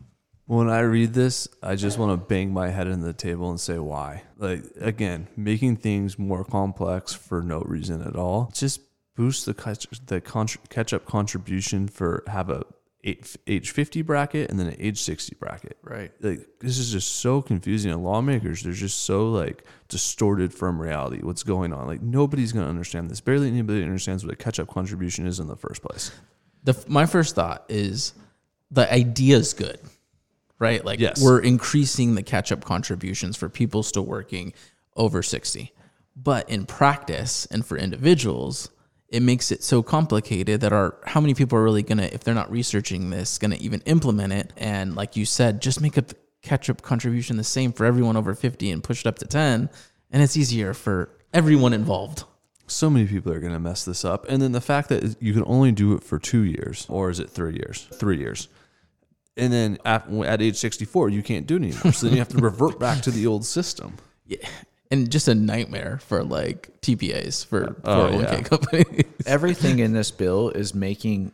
When 0.47 0.69
I 0.69 0.81
read 0.81 1.13
this, 1.13 1.49
I 1.61 1.75
just 1.75 1.99
want 1.99 2.13
to 2.13 2.27
bang 2.29 2.53
my 2.53 2.69
head 2.69 2.87
in 2.87 3.01
the 3.01 3.13
table 3.13 3.51
and 3.51 3.59
say 3.59 3.79
why. 3.79 4.23
Like 4.39 4.63
again, 4.81 5.27
making 5.37 5.79
things 5.79 6.21
more 6.21 6.45
complex 6.45 7.13
for 7.13 7.43
no 7.43 7.63
reason 7.63 8.01
at 8.03 8.15
all. 8.15 8.53
Just 8.55 8.81
boost 9.17 9.47
the 9.47 9.55
catch, 9.55 9.89
the 10.07 10.21
catch 10.21 10.93
up 10.93 11.05
contribution 11.05 11.89
for 11.89 12.23
have 12.29 12.49
a 12.51 12.65
eight, 13.07 13.37
age 13.47 13.71
50 13.71 14.03
bracket 14.03 14.51
and 14.51 14.59
then 14.61 14.67
an 14.67 14.77
age 14.79 15.01
60 15.01 15.37
bracket. 15.39 15.79
right 15.83 16.13
Like 16.21 16.41
this 16.61 16.77
is 16.79 16.91
just 16.93 17.17
so 17.17 17.41
confusing 17.41 17.91
and 17.93 18.03
lawmakers 18.05 18.63
they're 18.63 18.73
just 18.73 19.03
so 19.05 19.31
like 19.31 19.65
distorted 19.89 20.53
from 20.53 20.81
reality 20.81 21.21
what's 21.23 21.43
going 21.45 21.73
on. 21.73 21.87
Like 21.87 22.03
nobody's 22.03 22.53
going 22.53 22.65
to 22.65 22.71
understand 22.71 23.09
this. 23.11 23.21
Barely 23.21 23.49
anybody 23.49 23.83
understands 23.83 24.25
what 24.25 24.33
a 24.33 24.37
catch 24.37 24.59
up 24.61 24.69
contribution 24.69 25.27
is 25.27 25.41
in 25.41 25.47
the 25.47 25.57
first 25.57 25.81
place. 25.83 26.11
the 26.65 26.75
my 26.89 27.07
first 27.07 27.35
thought 27.35 27.65
is 27.69 28.13
the 28.71 28.93
idea 28.93 29.37
is 29.37 29.55
good, 29.55 29.79
right? 30.59 30.85
Like 30.85 30.99
Yes. 30.99 31.23
we're 31.23 31.39
increasing 31.41 32.17
the 32.17 32.23
catch 32.25 32.51
up 32.51 32.65
contributions 32.65 33.37
for 33.37 33.49
people 33.49 33.83
still 33.85 34.05
working 34.05 34.53
over 34.97 35.23
60. 35.23 35.73
But 36.17 36.49
in 36.51 36.67
practice 36.67 37.47
and 37.47 37.65
for 37.65 37.77
individuals, 37.77 38.71
it 39.09 39.23
makes 39.23 39.53
it 39.53 39.63
so 39.63 39.83
complicated 39.83 40.61
that 40.63 40.73
our 40.73 40.97
how 41.07 41.21
many 41.21 41.35
people 41.35 41.59
are 41.59 41.63
really 41.63 41.83
gonna, 41.83 42.09
if 42.13 42.25
they're 42.25 42.35
not 42.35 42.51
researching 42.51 43.11
this, 43.11 43.39
gonna 43.39 43.57
even 43.61 43.81
implement 43.83 44.33
it. 44.33 44.53
And 44.57 44.97
like 44.97 45.17
you 45.17 45.25
said, 45.25 45.63
just 45.63 45.81
make 45.81 45.97
a 45.97 46.05
catch 46.43 46.71
up 46.71 46.83
contribution 46.83 47.37
the 47.37 47.45
same 47.45 47.73
for 47.73 47.85
everyone 47.85 48.17
over 48.17 48.35
50 48.35 48.71
and 48.71 48.83
push 48.83 49.01
it 49.01 49.07
up 49.07 49.19
to 49.19 49.27
10. 49.27 49.69
And 50.11 50.23
it's 50.23 50.37
easier 50.37 50.73
for 50.73 51.11
everyone 51.33 51.73
involved. 51.73 52.25
So 52.69 52.89
many 52.91 53.07
people 53.07 53.33
are 53.33 53.41
going 53.41 53.53
to 53.53 53.61
mess 53.61 53.85
this 53.85 54.05
up. 54.05 54.27
And 54.29 54.41
then 54.41 54.53
the 54.53 54.61
fact 54.61 54.89
that 54.89 55.21
you 55.21 55.33
can 55.33 55.45
only 55.47 55.73
do 55.73 55.95
it 55.95 56.03
for 56.03 56.19
two 56.19 56.43
years, 56.43 56.87
or 56.89 57.11
is 57.11 57.21
it 57.21 57.31
three 57.31 57.55
years? 57.55 57.87
Three 57.95 58.19
years. 58.19 58.49
And 59.37 59.53
then 59.53 59.79
at, 59.85 60.11
at 60.11 60.43
age 60.43 60.57
64, 60.57 61.11
you 61.11 61.23
can't 61.23 61.47
do 61.47 61.57
it 61.57 61.63
anymore. 61.63 61.93
So 61.93 62.07
then 62.07 62.15
you 62.15 62.19
have 62.21 62.29
to 62.29 62.39
revert 62.39 62.79
back 62.81 63.03
to 63.03 63.11
the 63.11 63.27
old 63.27 63.45
system. 63.45 63.97
Yeah. 64.27 64.39
And 64.91 65.11
just 65.11 65.29
a 65.29 65.35
nightmare 65.35 65.99
for 66.03 66.23
like 66.25 66.71
TPAs 66.83 67.45
for 67.45 67.77
Oh, 67.85 68.09
401k 68.11 68.33
yeah. 68.33 68.43
companies. 68.43 69.05
everything 69.27 69.79
in 69.81 69.93
this 69.93 70.11
bill 70.11 70.51
is 70.51 70.75
making 70.75 71.33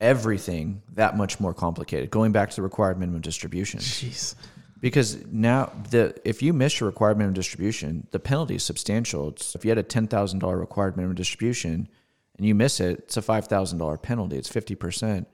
everything 0.00 0.82
that 0.94 1.16
much 1.16 1.40
more 1.40 1.54
complicated. 1.54 2.10
Going 2.10 2.32
back 2.32 2.50
to 2.50 2.56
the 2.56 2.62
required 2.62 2.98
minimum 2.98 3.20
distribution, 3.20 3.80
Jeez. 3.80 4.34
because 4.80 5.24
now 5.26 5.72
the 5.90 6.14
if 6.24 6.42
you 6.42 6.52
miss 6.52 6.80
your 6.80 6.88
required 6.88 7.16
minimum 7.18 7.34
distribution, 7.34 8.06
the 8.10 8.18
penalty 8.18 8.56
is 8.56 8.62
substantial. 8.62 9.28
It's, 9.28 9.54
if 9.54 9.64
you 9.64 9.70
had 9.70 9.78
a 9.78 9.82
ten 9.82 10.06
thousand 10.06 10.40
dollar 10.40 10.58
required 10.58 10.96
minimum 10.96 11.14
distribution 11.16 11.88
and 12.36 12.46
you 12.46 12.54
miss 12.54 12.80
it, 12.80 12.98
it's 13.00 13.16
a 13.16 13.22
five 13.22 13.46
thousand 13.46 13.78
dollar 13.78 13.96
penalty. 13.96 14.36
It's 14.36 14.48
fifty 14.48 14.74
percent. 14.74 15.28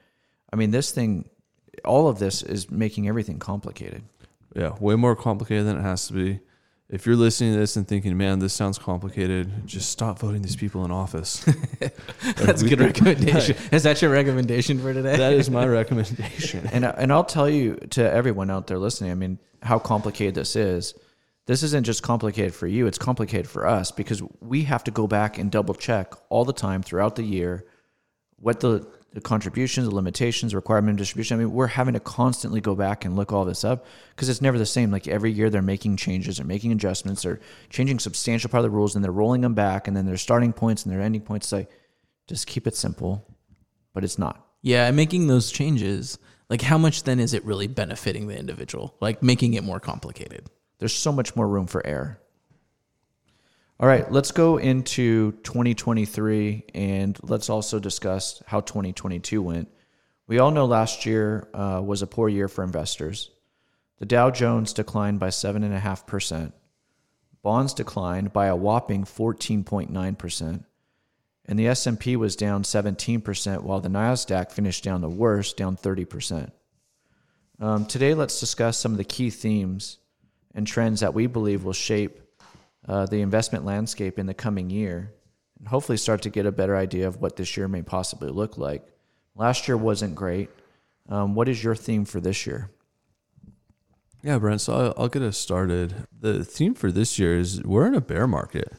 I 0.53 0.57
mean, 0.57 0.71
this 0.73 0.91
thing, 0.91 1.29
all 1.85 2.09
of 2.09 2.19
this 2.19 2.43
is 2.43 2.71
making 2.71 3.09
everything 3.09 3.39
complicated. 3.39 4.03
Yeah, 4.55 4.75
way 4.81 4.97
more 4.97 5.15
complicated 5.15 5.67
than 5.67 5.79
it 5.79 5.83
has 5.83 6.09
to 6.09 6.13
be. 6.13 6.41
If 6.91 7.07
you're 7.07 7.17
listening 7.17 7.53
to 7.53 7.59
this 7.61 7.77
and 7.77 7.87
thinking, 7.87 8.17
"Man, 8.17 8.41
this 8.41 8.53
sounds 8.53 8.77
complicated," 8.77 9.67
just 9.67 9.91
stop 9.91 10.19
voting 10.19 10.43
these 10.43 10.57
people 10.57 10.85
in 10.85 10.91
office. 10.91 11.45
That's 12.37 12.63
a 12.63 12.69
good 12.69 12.81
recommendation. 12.91 13.57
Is 13.71 13.85
that 13.85 14.03
your 14.03 14.11
recommendation 14.11 14.81
for 14.81 14.93
today? 14.93 15.17
that 15.17 15.33
is 15.33 15.49
my 15.51 15.67
recommendation. 15.69 16.67
And 16.73 16.85
uh, 16.85 16.95
and 16.97 17.13
I'll 17.13 17.25
tell 17.25 17.49
you 17.49 17.77
to 17.91 18.11
everyone 18.11 18.51
out 18.51 18.67
there 18.67 18.79
listening. 18.79 19.13
I 19.13 19.15
mean, 19.15 19.39
how 19.63 19.79
complicated 19.79 20.35
this 20.35 20.57
is. 20.57 20.95
This 21.47 21.63
isn't 21.63 21.85
just 21.85 22.03
complicated 22.03 22.55
for 22.55 22.67
you; 22.67 22.87
it's 22.87 22.99
complicated 22.99 23.49
for 23.49 23.67
us 23.67 23.93
because 23.93 24.23
we 24.41 24.65
have 24.65 24.83
to 24.85 24.91
go 24.91 25.07
back 25.07 25.39
and 25.39 25.51
double 25.51 25.75
check 25.75 26.15
all 26.29 26.45
the 26.45 26.53
time 26.53 26.83
throughout 26.83 27.15
the 27.15 27.23
year 27.23 27.65
what 28.41 28.61
the, 28.61 28.87
the 29.13 29.21
contributions, 29.21 29.89
the 29.89 29.95
limitations, 29.95 30.55
requirement 30.55 30.93
of 30.93 30.99
distribution. 30.99 31.37
I 31.37 31.45
mean, 31.45 31.53
we're 31.53 31.67
having 31.67 31.95
to 31.95 32.01
constantly 32.01 32.61
go 32.61 32.75
back 32.75 33.05
and 33.05 33.17
look 33.17 33.33
all 33.33 33.45
this 33.45 33.65
up 33.65 33.85
because 34.15 34.29
it's 34.29 34.41
never 34.41 34.59
the 34.59 34.67
same. 34.67 34.91
Like 34.91 35.09
every 35.09 35.33
year, 35.33 35.51
they're 35.51 35.63
making 35.63 35.97
changes, 35.97 36.37
they're 36.37 36.47
making 36.47 36.73
adjustments, 36.73 37.23
they're 37.23 37.41
changing 37.71 37.99
substantial 37.99 38.51
part 38.51 38.65
of 38.65 38.71
the 38.71 38.77
rules, 38.77 38.95
and 38.95 39.05
they're 39.05 39.11
rolling 39.11 39.41
them 39.41 39.55
back, 39.55 39.89
and 39.89 39.97
then 39.97 40.07
their 40.07 40.17
starting 40.17 40.53
points 40.53 40.85
and 40.85 40.93
their 40.93 41.03
ending 41.03 41.23
points. 41.23 41.47
It's 41.47 41.53
like, 41.53 41.71
just 42.29 42.47
keep 42.47 42.67
it 42.67 42.77
simple, 42.77 43.27
but 43.93 44.05
it's 44.05 44.19
not. 44.19 44.47
Yeah, 44.63 44.87
and 44.87 44.97
making 44.97 45.27
those 45.27 45.51
changes, 45.51 46.19
like 46.49 46.63
how 46.63 46.79
much 46.79 47.03
then 47.03 47.19
is 47.19 47.35
it 47.35 47.45
really 47.45 47.67
benefiting 47.67 48.29
the 48.29 48.39
individual? 48.39 48.95
Like 49.01 49.23
making 49.23 49.55
it 49.55 49.65
more 49.65 49.81
complicated. 49.81 50.47
There's 50.79 50.95
so 50.95 51.13
much 51.13 51.35
more 51.35 51.49
room 51.49 51.67
for 51.67 51.85
error. 51.85 52.21
All 53.81 53.89
right, 53.89 54.13
let's 54.13 54.31
go 54.31 54.59
into 54.59 55.33
2023 55.43 56.65
and 56.75 57.19
let's 57.23 57.49
also 57.49 57.79
discuss 57.79 58.43
how 58.47 58.61
2022 58.61 59.41
went. 59.41 59.71
We 60.27 60.39
all 60.39 60.51
know 60.51 60.67
last 60.67 61.07
year 61.07 61.49
uh, 61.55 61.81
was 61.83 62.03
a 62.03 62.07
poor 62.07 62.29
year 62.29 62.47
for 62.47 62.63
investors. 62.63 63.31
The 63.99 64.05
Dow 64.05 64.31
Jones 64.31 64.75
declined 64.75 65.19
by 65.19 65.29
7.5%. 65.29 66.53
Bonds 67.43 67.73
declined 67.73 68.35
by 68.35 68.49
a 68.49 68.55
whopping 68.55 69.05
14.9%. 69.05 70.65
And 71.47 71.59
the 71.59 71.69
S&P 71.69 72.17
was 72.17 72.37
down 72.37 72.65
17% 72.65 73.63
while 73.63 73.81
the 73.81 73.89
Nasdaq 73.89 74.53
finished 74.53 74.85
down 74.85 75.01
the 75.01 75.09
worst, 75.09 75.57
down 75.57 75.79
30%. 75.79 76.53
Um, 77.59 77.87
today, 77.87 78.13
let's 78.13 78.41
discuss 78.41 78.77
some 78.77 78.93
of 78.93 78.99
the 78.99 79.05
key 79.05 79.31
themes 79.31 80.01
and 80.55 80.67
trends 80.67 81.01
that 81.01 81.15
we 81.15 81.27
believe 81.27 81.65
will 81.65 81.73
shape 81.73 82.21
uh, 82.91 83.07
the 83.07 83.21
investment 83.21 83.65
landscape 83.65 84.19
in 84.19 84.27
the 84.27 84.35
coming 84.35 84.69
year 84.69 85.13
and 85.61 85.69
hopefully 85.69 85.97
start 85.97 86.23
to 86.23 86.29
get 86.29 86.45
a 86.45 86.51
better 86.51 86.77
idea 86.77 87.07
of 87.07 87.21
what 87.21 87.37
this 87.37 87.57
year 87.57 87.69
may 87.69 87.83
possibly 87.83 88.31
look 88.31 88.59
like. 88.59 88.85
Last 89.37 89.69
year 89.69 89.77
wasn't 89.77 90.17
great. 90.17 90.51
Um, 91.09 91.37
what 91.37 91.49
is 91.49 91.63
your 91.63 91.77
theme 91.77 92.05
for 92.05 92.21
this 92.21 92.47
year? 92.47 92.69
Yeah, 94.25 94.39
Brent. 94.39 94.61
So 94.61 94.75
I'll, 94.75 94.95
I'll 94.97 95.09
get 95.09 95.23
us 95.23 95.39
started. 95.39 96.09
The 96.19 96.45
theme 96.45 96.75
for 96.75 96.91
this 96.91 97.17
year 97.17 97.39
is 97.39 97.63
we're 97.63 97.87
in 97.87 97.95
a 97.95 98.01
bear 98.01 98.27
market, 98.27 98.73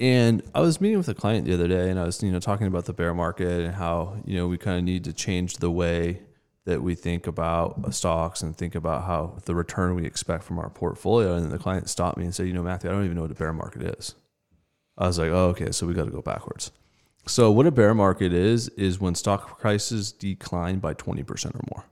and 0.00 0.42
I 0.52 0.60
was 0.60 0.80
meeting 0.80 0.98
with 0.98 1.08
a 1.08 1.14
client 1.14 1.46
the 1.46 1.54
other 1.54 1.68
day, 1.68 1.90
and 1.90 1.98
I 1.98 2.04
was 2.04 2.20
you 2.20 2.32
know 2.32 2.40
talking 2.40 2.66
about 2.66 2.86
the 2.86 2.92
bear 2.92 3.14
market 3.14 3.64
and 3.64 3.74
how 3.76 4.16
you 4.26 4.36
know 4.36 4.48
we 4.48 4.58
kind 4.58 4.78
of 4.78 4.84
need 4.84 5.04
to 5.04 5.12
change 5.12 5.58
the 5.58 5.70
way 5.70 6.22
that 6.68 6.82
we 6.82 6.94
think 6.94 7.26
about 7.26 7.94
stocks 7.94 8.42
and 8.42 8.56
think 8.56 8.74
about 8.74 9.04
how 9.04 9.38
the 9.44 9.54
return 9.54 9.94
we 9.94 10.06
expect 10.06 10.44
from 10.44 10.58
our 10.58 10.70
portfolio. 10.70 11.34
And 11.34 11.44
then 11.44 11.50
the 11.50 11.58
client 11.58 11.88
stopped 11.88 12.16
me 12.16 12.24
and 12.24 12.34
said, 12.34 12.46
"You 12.46 12.52
know, 12.52 12.62
Matthew, 12.62 12.88
I 12.88 12.92
don't 12.92 13.04
even 13.04 13.16
know 13.16 13.22
what 13.22 13.30
a 13.30 13.34
bear 13.34 13.52
market 13.52 13.82
is." 13.82 14.14
I 14.96 15.06
was 15.06 15.18
like, 15.18 15.30
"Oh, 15.30 15.48
okay, 15.48 15.72
so 15.72 15.86
we 15.86 15.94
got 15.94 16.04
to 16.04 16.10
go 16.10 16.22
backwards." 16.22 16.70
So 17.26 17.50
what 17.50 17.66
a 17.66 17.70
bear 17.70 17.94
market 17.94 18.32
is 18.32 18.68
is 18.70 19.00
when 19.00 19.14
stock 19.14 19.58
prices 19.60 20.12
decline 20.12 20.78
by 20.78 20.94
twenty 20.94 21.22
percent 21.22 21.56
or 21.56 21.62
more 21.74 21.84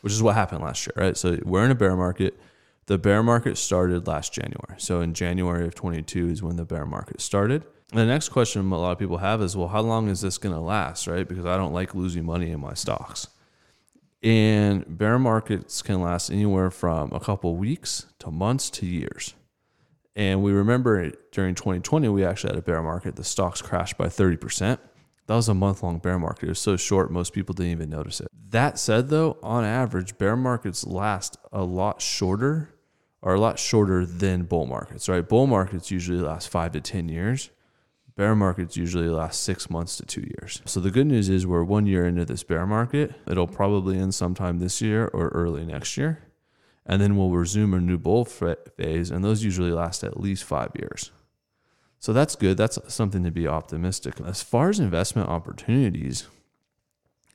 which 0.00 0.12
is 0.12 0.22
what 0.22 0.34
happened 0.34 0.62
last 0.62 0.86
year, 0.86 0.92
right? 0.96 1.16
So 1.16 1.38
we're 1.44 1.64
in 1.64 1.70
a 1.70 1.76
bear 1.76 1.96
market. 1.96 2.38
The 2.86 2.98
bear 2.98 3.22
market 3.22 3.58
started 3.58 4.06
last 4.06 4.32
January. 4.32 4.78
So 4.78 5.00
in 5.00 5.12
January 5.14 5.66
of 5.66 5.74
22 5.74 6.28
is 6.28 6.42
when 6.42 6.56
the 6.56 6.64
bear 6.64 6.86
market 6.86 7.20
started. 7.20 7.64
And 7.90 8.00
the 8.00 8.06
next 8.06 8.30
question 8.30 8.70
a 8.70 8.78
lot 8.78 8.92
of 8.92 8.98
people 8.98 9.18
have 9.18 9.42
is, 9.42 9.56
well, 9.56 9.68
how 9.68 9.80
long 9.80 10.08
is 10.08 10.20
this 10.20 10.38
going 10.38 10.54
to 10.54 10.60
last, 10.60 11.06
right? 11.06 11.26
Because 11.26 11.46
I 11.46 11.56
don't 11.56 11.72
like 11.72 11.94
losing 11.94 12.24
money 12.24 12.50
in 12.50 12.60
my 12.60 12.74
stocks. 12.74 13.28
And 14.22 14.98
bear 14.98 15.18
markets 15.18 15.80
can 15.82 16.00
last 16.00 16.30
anywhere 16.30 16.70
from 16.70 17.12
a 17.12 17.20
couple 17.20 17.56
weeks 17.56 18.06
to 18.18 18.30
months 18.30 18.68
to 18.70 18.86
years. 18.86 19.34
And 20.16 20.42
we 20.42 20.50
remember 20.50 21.12
during 21.30 21.54
2020, 21.54 22.08
we 22.08 22.24
actually 22.24 22.50
had 22.50 22.58
a 22.58 22.62
bear 22.62 22.82
market. 22.82 23.14
The 23.14 23.22
stocks 23.22 23.62
crashed 23.62 23.96
by 23.96 24.06
30%. 24.06 24.78
That 25.28 25.34
was 25.34 25.48
a 25.48 25.54
month 25.54 25.82
long 25.82 25.98
bear 25.98 26.18
market. 26.18 26.46
It 26.46 26.48
was 26.48 26.58
so 26.58 26.76
short, 26.76 27.12
most 27.12 27.32
people 27.32 27.54
didn't 27.54 27.72
even 27.72 27.90
notice 27.90 28.20
it. 28.20 28.28
That 28.50 28.78
said, 28.78 29.10
though, 29.10 29.38
on 29.42 29.62
average, 29.62 30.18
bear 30.18 30.34
markets 30.36 30.86
last 30.86 31.36
a 31.52 31.62
lot 31.62 32.02
shorter 32.02 32.74
or 33.22 33.34
a 33.34 33.40
lot 33.40 33.58
shorter 33.58 34.06
than 34.06 34.44
bull 34.44 34.66
markets, 34.66 35.08
right? 35.08 35.28
Bull 35.28 35.46
markets 35.46 35.90
usually 35.90 36.18
last 36.18 36.48
five 36.48 36.72
to 36.72 36.80
10 36.80 37.08
years. 37.08 37.50
Bear 38.18 38.34
markets 38.34 38.76
usually 38.76 39.08
last 39.08 39.44
six 39.44 39.70
months 39.70 39.96
to 39.98 40.04
two 40.04 40.22
years. 40.22 40.60
So 40.64 40.80
the 40.80 40.90
good 40.90 41.06
news 41.06 41.28
is 41.28 41.46
we're 41.46 41.62
one 41.62 41.86
year 41.86 42.04
into 42.04 42.24
this 42.24 42.42
bear 42.42 42.66
market. 42.66 43.14
It'll 43.28 43.46
probably 43.46 43.96
end 43.96 44.12
sometime 44.12 44.58
this 44.58 44.82
year 44.82 45.06
or 45.14 45.28
early 45.28 45.64
next 45.64 45.96
year. 45.96 46.24
And 46.84 47.00
then 47.00 47.16
we'll 47.16 47.30
resume 47.30 47.74
a 47.74 47.80
new 47.80 47.96
bull 47.96 48.24
phase, 48.24 49.12
and 49.12 49.24
those 49.24 49.44
usually 49.44 49.70
last 49.70 50.02
at 50.02 50.18
least 50.18 50.42
five 50.42 50.72
years. 50.76 51.12
So 52.00 52.12
that's 52.12 52.34
good. 52.34 52.56
That's 52.56 52.80
something 52.92 53.22
to 53.22 53.30
be 53.30 53.46
optimistic. 53.46 54.20
As 54.20 54.42
far 54.42 54.68
as 54.68 54.80
investment 54.80 55.28
opportunities 55.28 56.26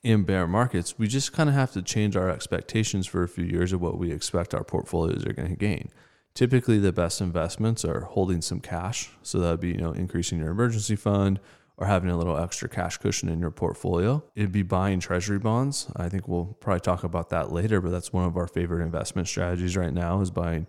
in 0.02 0.24
bear 0.24 0.46
markets, 0.46 0.98
we 0.98 1.08
just 1.08 1.32
kind 1.32 1.48
of 1.48 1.54
have 1.54 1.72
to 1.72 1.80
change 1.80 2.14
our 2.14 2.28
expectations 2.28 3.06
for 3.06 3.22
a 3.22 3.28
few 3.28 3.44
years 3.46 3.72
of 3.72 3.80
what 3.80 3.96
we 3.96 4.12
expect 4.12 4.52
our 4.52 4.64
portfolios 4.64 5.24
are 5.24 5.32
going 5.32 5.48
to 5.48 5.56
gain. 5.56 5.88
Typically, 6.34 6.78
the 6.78 6.92
best 6.92 7.20
investments 7.20 7.84
are 7.84 8.00
holding 8.00 8.42
some 8.42 8.60
cash. 8.60 9.10
So 9.22 9.38
that'd 9.38 9.60
be, 9.60 9.68
you 9.68 9.78
know, 9.78 9.92
increasing 9.92 10.40
your 10.40 10.50
emergency 10.50 10.96
fund 10.96 11.38
or 11.76 11.86
having 11.86 12.10
a 12.10 12.16
little 12.16 12.36
extra 12.36 12.68
cash 12.68 12.98
cushion 12.98 13.28
in 13.28 13.38
your 13.38 13.50
portfolio. 13.50 14.22
It'd 14.34 14.52
be 14.52 14.62
buying 14.62 15.00
treasury 15.00 15.38
bonds. 15.38 15.88
I 15.96 16.08
think 16.08 16.26
we'll 16.26 16.56
probably 16.60 16.80
talk 16.80 17.04
about 17.04 17.30
that 17.30 17.52
later, 17.52 17.80
but 17.80 17.90
that's 17.90 18.12
one 18.12 18.24
of 18.24 18.36
our 18.36 18.46
favorite 18.46 18.84
investment 18.84 19.28
strategies 19.28 19.76
right 19.76 19.92
now 19.92 20.20
is 20.20 20.30
buying 20.30 20.66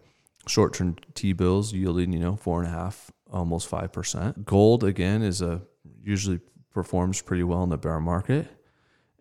short-term 0.48 0.98
T-bills 1.16 1.74
yielding, 1.74 2.14
you 2.14 2.20
know, 2.20 2.36
four 2.36 2.62
and 2.62 2.68
a 2.68 2.72
half, 2.72 3.12
almost 3.32 3.68
five 3.68 3.92
percent. 3.92 4.46
Gold 4.46 4.84
again 4.84 5.24
is 5.24 5.42
a 5.42 5.62
usually 6.04 6.40
performs 6.72 7.22
pretty 7.22 7.44
well 7.44 7.64
in 7.64 7.70
the 7.70 7.78
bear 7.78 8.00
market. 8.00 8.48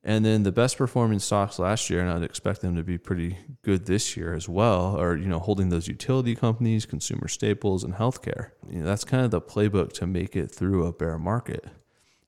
And 0.06 0.22
then 0.22 0.42
the 0.42 0.52
best 0.52 0.76
performing 0.76 1.18
stocks 1.18 1.58
last 1.58 1.88
year, 1.88 2.02
and 2.02 2.10
I'd 2.10 2.22
expect 2.22 2.60
them 2.60 2.76
to 2.76 2.82
be 2.82 2.98
pretty 2.98 3.38
good 3.62 3.86
this 3.86 4.18
year 4.18 4.34
as 4.34 4.46
well, 4.46 5.00
are 5.00 5.16
you 5.16 5.26
know 5.26 5.38
holding 5.38 5.70
those 5.70 5.88
utility 5.88 6.36
companies, 6.36 6.84
consumer 6.84 7.26
staples, 7.26 7.82
and 7.82 7.94
healthcare. 7.94 8.50
You 8.68 8.80
know, 8.80 8.84
that's 8.84 9.04
kind 9.04 9.24
of 9.24 9.30
the 9.30 9.40
playbook 9.40 9.94
to 9.94 10.06
make 10.06 10.36
it 10.36 10.50
through 10.50 10.86
a 10.86 10.92
bear 10.92 11.18
market. 11.18 11.64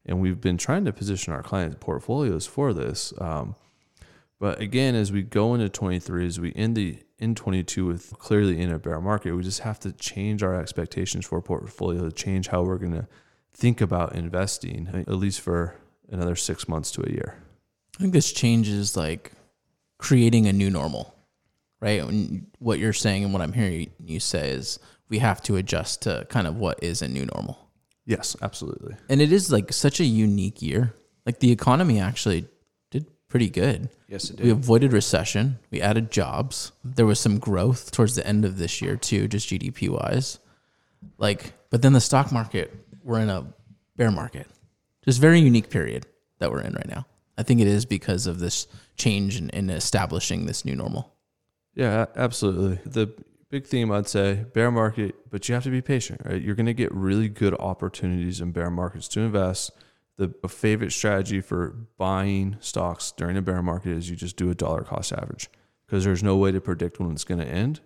And 0.07 0.21
we've 0.21 0.41
been 0.41 0.57
trying 0.57 0.87
to 0.87 0.93
position 0.93 1.35
our 1.35 1.43
clients' 1.43 1.77
portfolios 1.79 2.47
for 2.47 2.73
this. 2.73 3.13
Um, 3.19 3.57
but 4.39 4.59
again, 4.61 4.95
as 4.95 5.13
we 5.13 5.23
go 5.23 5.53
into 5.53 5.69
23, 5.69 6.27
as 6.27 6.41
we 6.41 6.55
end 6.55 6.77
the 6.77 6.99
in 7.19 7.35
22 7.35 7.85
with 7.85 8.19
clearly 8.19 8.61
in 8.61 8.73
a 8.73 8.79
bear 8.79 9.01
market, 9.03 9.35
we 9.35 9.43
just 9.43 9.61
have 9.61 9.81
to 9.81 9.93
change 9.93 10.43
our 10.43 10.59
expectations 10.59 11.27
for 11.27 11.39
a 11.39 11.43
portfolio, 11.43 12.09
change 12.09 12.49
how 12.49 12.63
we're 12.63 12.79
going 12.79 12.93
to 12.93 13.09
think 13.53 13.83
about 13.83 14.15
investing, 14.15 14.89
at 15.07 15.15
least 15.15 15.41
for 15.41 15.77
another 16.11 16.37
six 16.37 16.69
months 16.69 16.91
to 16.93 17.03
a 17.03 17.11
year. 17.11 17.43
I 17.97 18.01
think 18.01 18.13
this 18.13 18.33
change 18.33 18.69
is 18.69 18.97
like 18.97 19.33
creating 19.99 20.47
a 20.47 20.53
new 20.53 20.71
normal, 20.71 21.15
right? 21.81 22.03
And 22.03 22.47
what 22.59 22.79
you're 22.79 22.93
saying 22.93 23.25
and 23.25 23.33
what 23.33 23.43
I'm 23.43 23.55
hearing 23.55 23.91
you 24.05 24.21
say 24.21 24.51
is 24.51 24.79
we 25.09 25.19
have 25.19 25.43
to 25.45 25.57
adjust 25.57 26.03
to 26.03 26.27
kind 26.29 26.47
of 26.47 26.57
what 26.57 26.83
is 26.83 27.01
a 27.01 27.09
new 27.09 27.27
normal. 27.35 27.59
Yes, 28.05 28.37
absolutely. 28.43 28.97
And 29.09 29.21
it 29.21 29.33
is 29.33 29.51
like 29.51 29.73
such 29.73 30.01
a 30.01 30.05
unique 30.05 30.61
year. 30.61 30.95
Like 31.25 31.41
the 31.41 31.51
economy 31.51 31.99
actually 31.99 32.47
did 32.91 33.07
pretty 33.29 33.49
good. 33.49 33.89
Yes, 34.09 34.31
it 34.31 34.37
did. 34.37 34.45
We 34.45 34.53
avoided 34.53 34.93
recession. 34.93 35.59
We 35.71 35.81
added 35.81 36.11
jobs. 36.11 36.73
There 36.85 37.07
was 37.07 37.19
some 37.19 37.39
growth 37.39 37.91
towards 37.91 38.15
the 38.15 38.27
end 38.27 38.45
of 38.45 38.59
this 38.59 38.83
year 38.83 38.97
too, 38.97 39.27
just 39.27 39.49
GDP 39.49 39.89
wise. 39.89 40.39
Like, 41.19 41.55
but 41.71 41.83
then 41.83 41.95
the 41.95 42.01
stock 42.01 42.31
market, 42.31 42.75
we're 43.03 43.21
in 43.21 43.31
a 43.31 43.47
bear 43.97 44.11
market. 44.11 44.47
Just 45.05 45.21
very 45.21 45.41
unique 45.41 45.71
period 45.71 46.07
that 46.39 46.51
we're 46.51 46.61
in 46.61 46.75
right 46.75 46.89
now. 46.89 47.07
I 47.39 47.43
think 47.43 47.61
it 47.61 47.67
is 47.67 47.85
because 47.85 48.27
of 48.27 48.39
this 48.39 48.67
change 48.97 49.39
in, 49.39 49.51
in 49.51 49.71
establishing 49.71 50.47
this 50.47 50.65
new 50.65 50.75
normal. 50.75 51.13
Yeah, 51.75 52.07
absolutely. 52.17 52.81
The 52.87 53.13
big 53.51 53.67
theme 53.67 53.93
I'd 53.93 54.09
say 54.09 54.47
bear 54.55 54.71
market, 54.71 55.15
but 55.31 55.49
you 55.49 55.55
have 55.55 55.65
to 55.65 55.71
be 55.71 55.83
patient, 55.83 56.23
right? 56.25 56.41
You're 56.41 56.55
going 56.55 56.67
to 56.67 56.75
get 56.75 56.93
really 56.93 57.29
good 57.29 57.55
opportunities 57.55 58.41
in 58.41 58.53
bear 58.53 58.71
markets 58.71 59.09
to 59.09 59.21
invest. 59.21 59.71
The 60.17 60.33
favorite 60.49 60.93
strategy 60.93 61.43
for 61.43 61.77
buying 61.99 62.57
stocks 62.61 63.13
during 63.13 63.37
a 63.37 63.43
bear 63.43 63.63
market 63.63 63.91
is 63.91 64.09
you 64.09 64.17
just 64.17 64.37
do 64.37 64.51
a 64.51 64.55
dollar 64.55 64.83
cost 64.83 65.13
average 65.13 65.51
because 65.87 66.05
there's 66.05 66.23
no 66.23 66.39
way 66.39 66.53
to 66.53 66.61
predict 66.61 66.99
when 66.99 67.13
it's 67.13 67.25
going 67.25 67.41
to 67.41 67.47
end. 67.47 67.81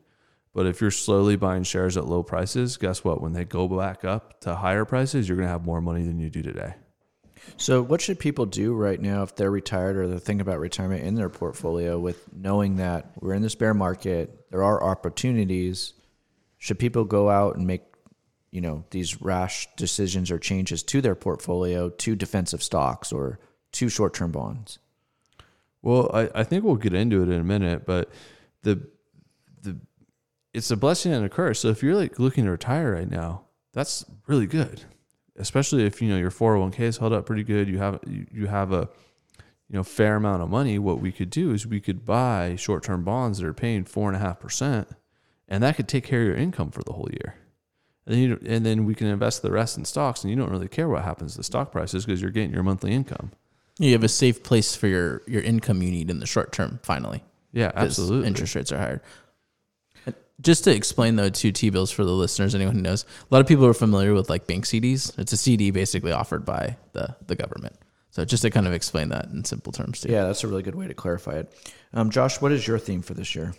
But 0.54 0.66
if 0.66 0.80
you're 0.80 0.92
slowly 0.92 1.34
buying 1.34 1.64
shares 1.64 1.96
at 1.96 2.06
low 2.06 2.22
prices, 2.22 2.76
guess 2.76 3.02
what? 3.02 3.20
When 3.20 3.32
they 3.32 3.44
go 3.44 3.66
back 3.66 4.04
up 4.04 4.40
to 4.42 4.54
higher 4.54 4.84
prices, 4.84 5.28
you're 5.28 5.36
going 5.36 5.46
to 5.46 5.52
have 5.52 5.64
more 5.64 5.80
money 5.80 6.04
than 6.04 6.20
you 6.20 6.30
do 6.30 6.42
today. 6.42 6.74
So, 7.56 7.82
what 7.82 8.00
should 8.00 8.18
people 8.18 8.46
do 8.46 8.74
right 8.74 9.00
now 9.00 9.22
if 9.22 9.34
they're 9.34 9.50
retired 9.50 9.96
or 9.96 10.08
they're 10.08 10.18
thinking 10.18 10.40
about 10.40 10.60
retirement 10.60 11.04
in 11.04 11.14
their 11.14 11.28
portfolio 11.28 11.98
with 11.98 12.32
knowing 12.32 12.76
that 12.76 13.12
we're 13.20 13.34
in 13.34 13.42
this 13.42 13.54
bear 13.54 13.74
market, 13.74 14.46
there 14.50 14.62
are 14.62 14.82
opportunities? 14.82 15.94
Should 16.58 16.78
people 16.78 17.04
go 17.04 17.30
out 17.30 17.56
and 17.56 17.66
make, 17.66 17.82
you 18.50 18.60
know, 18.60 18.84
these 18.90 19.22
rash 19.22 19.68
decisions 19.76 20.30
or 20.30 20.38
changes 20.38 20.82
to 20.84 21.00
their 21.00 21.14
portfolio 21.14 21.88
to 21.88 22.14
defensive 22.14 22.62
stocks 22.62 23.12
or 23.12 23.38
to 23.72 23.88
short 23.88 24.14
term 24.14 24.32
bonds? 24.32 24.78
Well, 25.82 26.10
I, 26.12 26.28
I 26.34 26.44
think 26.44 26.64
we'll 26.64 26.76
get 26.76 26.92
into 26.92 27.22
it 27.22 27.30
in 27.30 27.40
a 27.40 27.44
minute, 27.44 27.86
but 27.86 28.10
the 28.62 28.86
the 29.62 29.78
it's 30.52 30.70
a 30.70 30.76
blessing 30.76 31.12
and 31.12 31.24
a 31.24 31.28
curse. 31.28 31.60
So 31.60 31.68
if 31.68 31.82
you're 31.82 31.94
like 31.94 32.18
looking 32.18 32.44
to 32.44 32.50
retire 32.50 32.92
right 32.92 33.10
now, 33.10 33.44
that's 33.72 34.04
really 34.26 34.46
good 34.46 34.84
especially 35.40 35.84
if 35.84 36.00
you 36.00 36.08
know 36.08 36.16
your 36.18 36.30
401k 36.30 36.80
is 36.80 36.98
held 36.98 37.12
up 37.12 37.26
pretty 37.26 37.42
good 37.42 37.68
you 37.68 37.78
have 37.78 37.98
you, 38.06 38.46
have 38.46 38.72
a 38.72 38.88
you 39.68 39.76
know 39.76 39.82
fair 39.82 40.16
amount 40.16 40.42
of 40.42 40.48
money 40.50 40.78
what 40.78 41.00
we 41.00 41.10
could 41.12 41.30
do 41.30 41.52
is 41.52 41.66
we 41.66 41.80
could 41.80 42.04
buy 42.04 42.54
short-term 42.56 43.02
bonds 43.04 43.38
that 43.38 43.46
are 43.46 43.54
paying 43.54 43.84
four 43.84 44.08
and 44.08 44.16
a 44.16 44.20
half 44.20 44.38
percent 44.40 44.88
and 45.48 45.62
that 45.62 45.76
could 45.76 45.88
take 45.88 46.04
care 46.04 46.20
of 46.22 46.26
your 46.28 46.36
income 46.36 46.70
for 46.70 46.82
the 46.82 46.92
whole 46.92 47.08
year 47.12 47.34
and 48.06 48.14
then, 48.14 48.22
you, 48.22 48.40
and 48.46 48.66
then 48.66 48.84
we 48.86 48.94
can 48.94 49.06
invest 49.06 49.42
the 49.42 49.50
rest 49.52 49.76
in 49.78 49.84
stocks 49.84 50.22
and 50.24 50.30
you 50.30 50.36
don't 50.36 50.50
really 50.50 50.68
care 50.68 50.88
what 50.88 51.02
happens 51.04 51.32
to 51.32 51.38
the 51.38 51.44
stock 51.44 51.70
prices 51.72 52.04
because 52.06 52.20
you're 52.22 52.30
getting 52.30 52.52
your 52.52 52.62
monthly 52.62 52.92
income 52.92 53.30
You 53.78 53.92
have 53.92 54.04
a 54.04 54.08
safe 54.08 54.42
place 54.42 54.74
for 54.74 54.88
your, 54.88 55.22
your 55.26 55.42
income 55.42 55.82
you 55.82 55.90
need 55.90 56.10
in 56.10 56.18
the 56.20 56.26
short 56.26 56.50
term, 56.52 56.80
finally. 56.82 57.22
yeah 57.52 57.70
absolutely 57.74 58.26
Interest 58.26 58.54
rates 58.54 58.72
are 58.72 58.78
higher. 58.78 59.02
Just 60.40 60.64
to 60.64 60.74
explain 60.74 61.16
though 61.16 61.28
to 61.28 61.52
T 61.52 61.70
bills 61.70 61.90
for 61.90 62.04
the 62.04 62.12
listeners, 62.12 62.54
anyone 62.54 62.74
who 62.74 62.82
knows, 62.82 63.04
a 63.04 63.34
lot 63.34 63.40
of 63.40 63.46
people 63.46 63.66
are 63.66 63.74
familiar 63.74 64.14
with 64.14 64.30
like 64.30 64.46
bank 64.46 64.64
CDs. 64.64 65.16
It's 65.18 65.32
a 65.32 65.36
CD 65.36 65.70
basically 65.70 66.12
offered 66.12 66.44
by 66.44 66.76
the 66.92 67.16
the 67.26 67.36
government. 67.36 67.76
So 68.10 68.24
just 68.24 68.42
to 68.42 68.50
kind 68.50 68.66
of 68.66 68.72
explain 68.72 69.10
that 69.10 69.26
in 69.26 69.44
simple 69.44 69.72
terms 69.72 70.00
too. 70.00 70.10
Yeah, 70.10 70.24
that's 70.24 70.42
a 70.42 70.48
really 70.48 70.62
good 70.62 70.74
way 70.74 70.88
to 70.88 70.94
clarify 70.94 71.38
it. 71.38 71.72
Um, 71.92 72.10
Josh, 72.10 72.40
what 72.40 72.52
is 72.52 72.66
your 72.66 72.78
theme 72.78 73.02
for 73.02 73.14
this 73.14 73.34
year? 73.34 73.54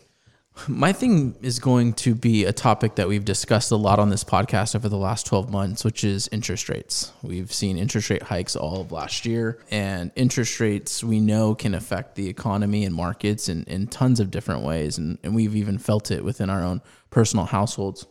My 0.67 0.93
thing 0.93 1.35
is 1.41 1.59
going 1.59 1.93
to 1.93 2.13
be 2.13 2.45
a 2.45 2.53
topic 2.53 2.95
that 2.95 3.07
we've 3.07 3.25
discussed 3.25 3.71
a 3.71 3.75
lot 3.75 3.99
on 3.99 4.09
this 4.09 4.23
podcast 4.23 4.75
over 4.75 4.89
the 4.89 4.97
last 4.97 5.25
12 5.25 5.49
months, 5.49 5.83
which 5.83 6.03
is 6.03 6.27
interest 6.31 6.69
rates. 6.69 7.13
We've 7.23 7.51
seen 7.51 7.77
interest 7.77 8.09
rate 8.09 8.23
hikes 8.23 8.55
all 8.55 8.81
of 8.81 8.91
last 8.91 9.25
year, 9.25 9.59
and 9.71 10.11
interest 10.15 10.59
rates 10.59 11.03
we 11.03 11.19
know 11.19 11.55
can 11.55 11.73
affect 11.73 12.15
the 12.15 12.27
economy 12.27 12.83
and 12.85 12.93
markets 12.93 13.49
in, 13.49 13.63
in 13.63 13.87
tons 13.87 14.19
of 14.19 14.29
different 14.29 14.61
ways. 14.63 14.97
And, 14.97 15.17
and 15.23 15.33
we've 15.33 15.55
even 15.55 15.77
felt 15.77 16.11
it 16.11 16.23
within 16.23 16.49
our 16.49 16.63
own 16.63 16.81
personal 17.09 17.45
households. 17.45 18.05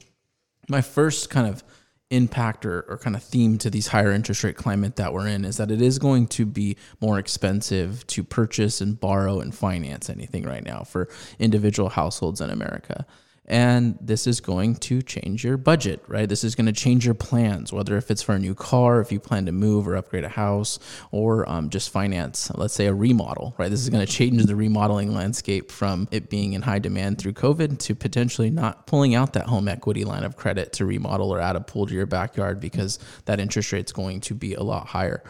My 0.69 0.81
first 0.81 1.31
kind 1.31 1.47
of 1.47 1.63
impact 2.11 2.67
or, 2.67 2.83
or 2.89 2.99
kind 2.99 3.15
of 3.15 3.23
theme 3.23 3.57
to 3.59 3.71
these 3.71 3.89
higher 3.89 4.11
interest 4.11 4.43
rate 4.43 4.57
climate 4.57 4.97
that 4.97 5.13
we're 5.13 5.29
in 5.29 5.45
is 5.45 5.57
that 5.57 5.71
it 5.71 5.81
is 5.81 5.99
going 5.99 6.27
to 6.27 6.45
be 6.45 6.77
more 7.01 7.19
expensive 7.19 8.07
to 8.09 8.25
purchase 8.25 8.81
and 8.81 9.01
borrow 9.01 9.41
and 9.41 9.55
finance 9.55 10.11
anything 10.11 10.45
right 10.45 10.65
now 10.65 10.83
for 10.83 11.09
individual 11.39 11.89
households 11.89 12.41
in 12.41 12.51
America. 12.51 13.07
And 13.51 13.99
this 14.01 14.29
is 14.29 14.41
going 14.41 14.77
to 14.77 15.03
change 15.03 15.43
your 15.43 15.57
budget, 15.57 16.05
right? 16.07 16.29
This 16.29 16.45
is 16.45 16.55
going 16.55 16.67
to 16.67 16.73
change 16.73 17.05
your 17.05 17.17
plans, 17.17 17.73
whether 17.73 17.97
if 17.97 18.09
it's 18.09 18.23
for 18.23 18.37
a 18.37 18.39
new 18.39 18.55
car, 18.55 19.01
if 19.01 19.11
you 19.11 19.19
plan 19.19 19.47
to 19.47 19.53
move 19.53 19.89
or 19.89 19.97
upgrade 19.97 20.23
a 20.23 20.29
house, 20.29 20.79
or 21.11 21.49
um, 21.51 21.69
just 21.69 21.91
finance, 21.91 22.53
let's 22.55 22.75
say 22.75 22.87
a 22.87 22.95
remodel, 22.95 23.57
right? 23.59 23.69
This 23.69 23.81
is 23.81 23.89
going 23.89 24.07
to 24.07 24.13
change 24.13 24.45
the 24.45 24.55
remodeling 24.55 25.13
landscape 25.13 25.73
from 25.73 26.07
it 26.13 26.31
being 26.31 26.53
in 26.53 26.63
high 26.63 26.79
demand 26.79 27.19
through 27.19 27.33
COVID 27.33 27.81
to 27.81 27.97
potentially 27.97 28.51
not 28.51 28.87
pulling 28.87 29.17
out 29.17 29.33
that 29.33 29.47
home 29.47 29.67
equity 29.67 30.05
line 30.05 30.23
of 30.23 30.37
credit 30.37 30.73
to 30.75 30.85
remodel 30.85 31.35
or 31.35 31.41
add 31.41 31.57
a 31.57 31.61
pool 31.61 31.87
to 31.87 31.95
your 31.95 32.07
backyard 32.07 32.61
because 32.61 33.01
that 33.25 33.41
interest 33.41 33.73
rate 33.73 33.87
is 33.87 33.93
going 33.93 34.21
to 34.21 34.35
be 34.35 34.55
a 34.55 34.63
lot 34.63 34.87
higher. 34.87 35.25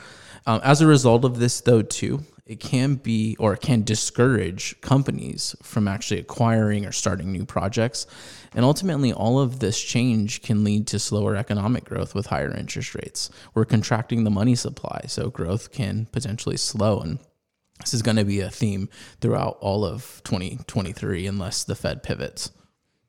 Um, 0.46 0.60
as 0.62 0.82
a 0.82 0.86
result 0.86 1.24
of 1.24 1.38
this, 1.38 1.62
though, 1.62 1.80
too, 1.80 2.22
it 2.50 2.58
can 2.58 2.96
be 2.96 3.36
or 3.38 3.52
it 3.52 3.60
can 3.60 3.84
discourage 3.84 4.78
companies 4.80 5.54
from 5.62 5.86
actually 5.86 6.18
acquiring 6.18 6.84
or 6.84 6.90
starting 6.90 7.30
new 7.30 7.44
projects. 7.44 8.08
And 8.52 8.64
ultimately, 8.64 9.12
all 9.12 9.38
of 9.38 9.60
this 9.60 9.80
change 9.80 10.42
can 10.42 10.64
lead 10.64 10.88
to 10.88 10.98
slower 10.98 11.36
economic 11.36 11.84
growth 11.84 12.12
with 12.12 12.26
higher 12.26 12.52
interest 12.52 12.96
rates. 12.96 13.30
We're 13.54 13.66
contracting 13.66 14.24
the 14.24 14.32
money 14.32 14.56
supply, 14.56 15.02
so 15.06 15.30
growth 15.30 15.70
can 15.70 16.06
potentially 16.06 16.56
slow. 16.56 16.98
And 16.98 17.20
this 17.78 17.94
is 17.94 18.02
going 18.02 18.16
to 18.16 18.24
be 18.24 18.40
a 18.40 18.50
theme 18.50 18.88
throughout 19.20 19.56
all 19.60 19.84
of 19.84 20.20
2023 20.24 21.28
unless 21.28 21.62
the 21.62 21.76
Fed 21.76 22.02
pivots. 22.02 22.50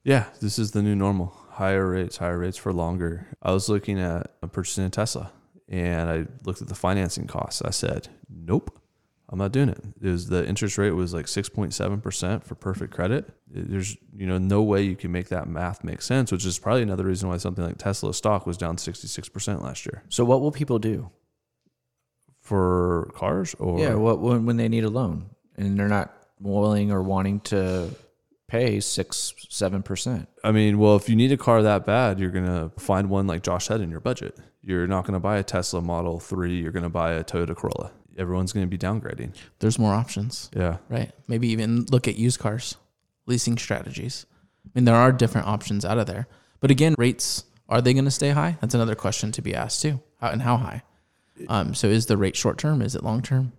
Yeah, 0.04 0.26
this 0.40 0.60
is 0.60 0.70
the 0.70 0.84
new 0.84 0.96
normal. 0.96 1.36
Higher 1.54 1.90
rates, 1.90 2.18
higher 2.18 2.38
rates 2.38 2.58
for 2.58 2.72
longer. 2.72 3.26
I 3.42 3.54
was 3.54 3.70
looking 3.70 4.00
at 4.00 4.40
purchasing 4.52 4.86
a 4.86 4.92
Tesla 4.92 5.32
and 5.68 6.12
I 6.12 6.28
looked 6.46 6.62
at 6.62 6.68
the 6.68 6.76
financing 6.76 7.26
costs. 7.26 7.64
I 7.64 7.72
said, 7.72 8.08
nope, 8.30 8.81
I'm 9.32 9.38
not 9.40 9.54
doing 9.54 9.70
it. 9.70 9.82
It 10.02 10.10
was 10.10 10.28
the 10.28 10.46
interest 10.46 10.78
rate 10.78 10.92
was 10.92 11.14
like 11.14 11.26
6.7% 11.26 12.44
for 12.44 12.56
perfect 12.56 12.94
credit. 12.94 13.30
There's, 13.48 13.96
you 14.14 14.28
know, 14.28 14.38
no 14.38 14.62
way 14.62 14.82
you 14.82 14.98
can 14.98 15.12
make 15.12 15.30
that 15.30 15.48
math 15.48 15.84
make 15.86 16.02
sense, 16.02 16.32
which 16.34 16.46
is 16.46 16.60
probably 16.60 16.84
another 16.84 17.06
reason 17.06 17.30
why 17.30 17.38
something 17.38 17.64
like 17.64 17.78
Tesla 17.78 18.14
stock 18.14 18.46
was 18.46 18.58
down 18.58 18.76
66% 18.76 19.62
last 19.62 19.86
year 19.86 20.04
So, 20.10 20.26
what 20.26 20.42
will 20.42 20.52
people 20.52 20.80
do? 20.80 21.12
for 22.42 23.12
cars 23.16 23.56
or 23.60 23.80
yeah, 23.80 23.94
what 23.94 24.20
when, 24.20 24.46
when 24.46 24.58
they 24.58 24.68
need 24.68 24.84
a 24.84 24.90
loan 24.90 25.30
and 25.58 25.80
they're 25.80 25.88
not 25.88 26.12
willing 26.40 26.92
or 26.92 27.02
wanting 27.02 27.40
to 27.40 27.90
pay 28.48 28.80
six, 28.80 29.34
seven 29.48 29.84
percent? 29.84 30.28
I 30.44 30.52
mean, 30.52 30.80
well, 30.80 30.96
if 30.96 31.08
you 31.08 31.16
need 31.16 31.32
a 31.32 31.38
car 31.38 31.62
that 31.62 31.86
bad, 31.86 32.20
you're 32.20 32.32
going 32.32 32.48
to 32.48 32.72
find 32.80 33.10
one 33.10 33.28
like 33.28 33.44
Josh 33.44 33.66
said 33.68 33.80
in 33.80 33.92
your 33.92 34.00
budget. 34.00 34.38
You're 34.64 34.88
not 34.88 35.06
going 35.06 35.14
to 35.14 35.20
buy 35.20 35.38
a 35.38 35.44
Tesla 35.44 35.82
Model 35.82 36.20
3, 36.20 36.60
you're 36.60 36.72
going 36.72 36.84
to 36.84 36.90
buy 36.90 37.14
a 37.14 37.24
Toyota 37.24 37.56
Corolla. 37.56 37.92
Everyone's 38.18 38.54
going 38.54 38.66
to 38.66 38.70
be 38.70 38.78
downgrading. 38.78 39.36
There's 39.60 39.80
more 39.80 39.94
options. 39.94 40.50
Yeah. 40.56 40.78
right? 40.90 41.12
Maybe 41.28 41.50
even 41.50 41.86
look 41.92 42.08
at 42.08 42.16
used 42.18 42.40
cars, 42.40 42.76
leasing 43.26 43.58
strategies. 43.58 44.26
I 44.66 44.70
mean, 44.76 44.86
there 44.86 44.96
are 44.96 45.12
different 45.12 45.48
options 45.48 45.86
out 45.86 45.98
of 45.98 46.08
there. 46.08 46.28
But 46.60 46.72
again, 46.72 46.96
rates 46.98 47.46
are 47.70 47.82
they 47.82 47.94
going 47.94 48.06
to 48.06 48.12
stay 48.12 48.32
high? 48.32 48.58
That's 48.62 48.76
another 48.76 48.96
question 48.96 49.32
to 49.34 49.42
be 49.42 49.56
asked 49.56 49.82
too. 49.82 50.02
How, 50.20 50.30
and 50.30 50.42
how 50.42 50.58
high? 50.58 50.84
Um, 51.48 51.74
so 51.74 51.88
is 51.88 52.06
the 52.06 52.18
rate 52.18 52.36
short 52.36 52.58
term? 52.58 52.82
Is 52.82 52.96
it 52.96 53.04
long 53.04 53.22
term? 53.22 53.54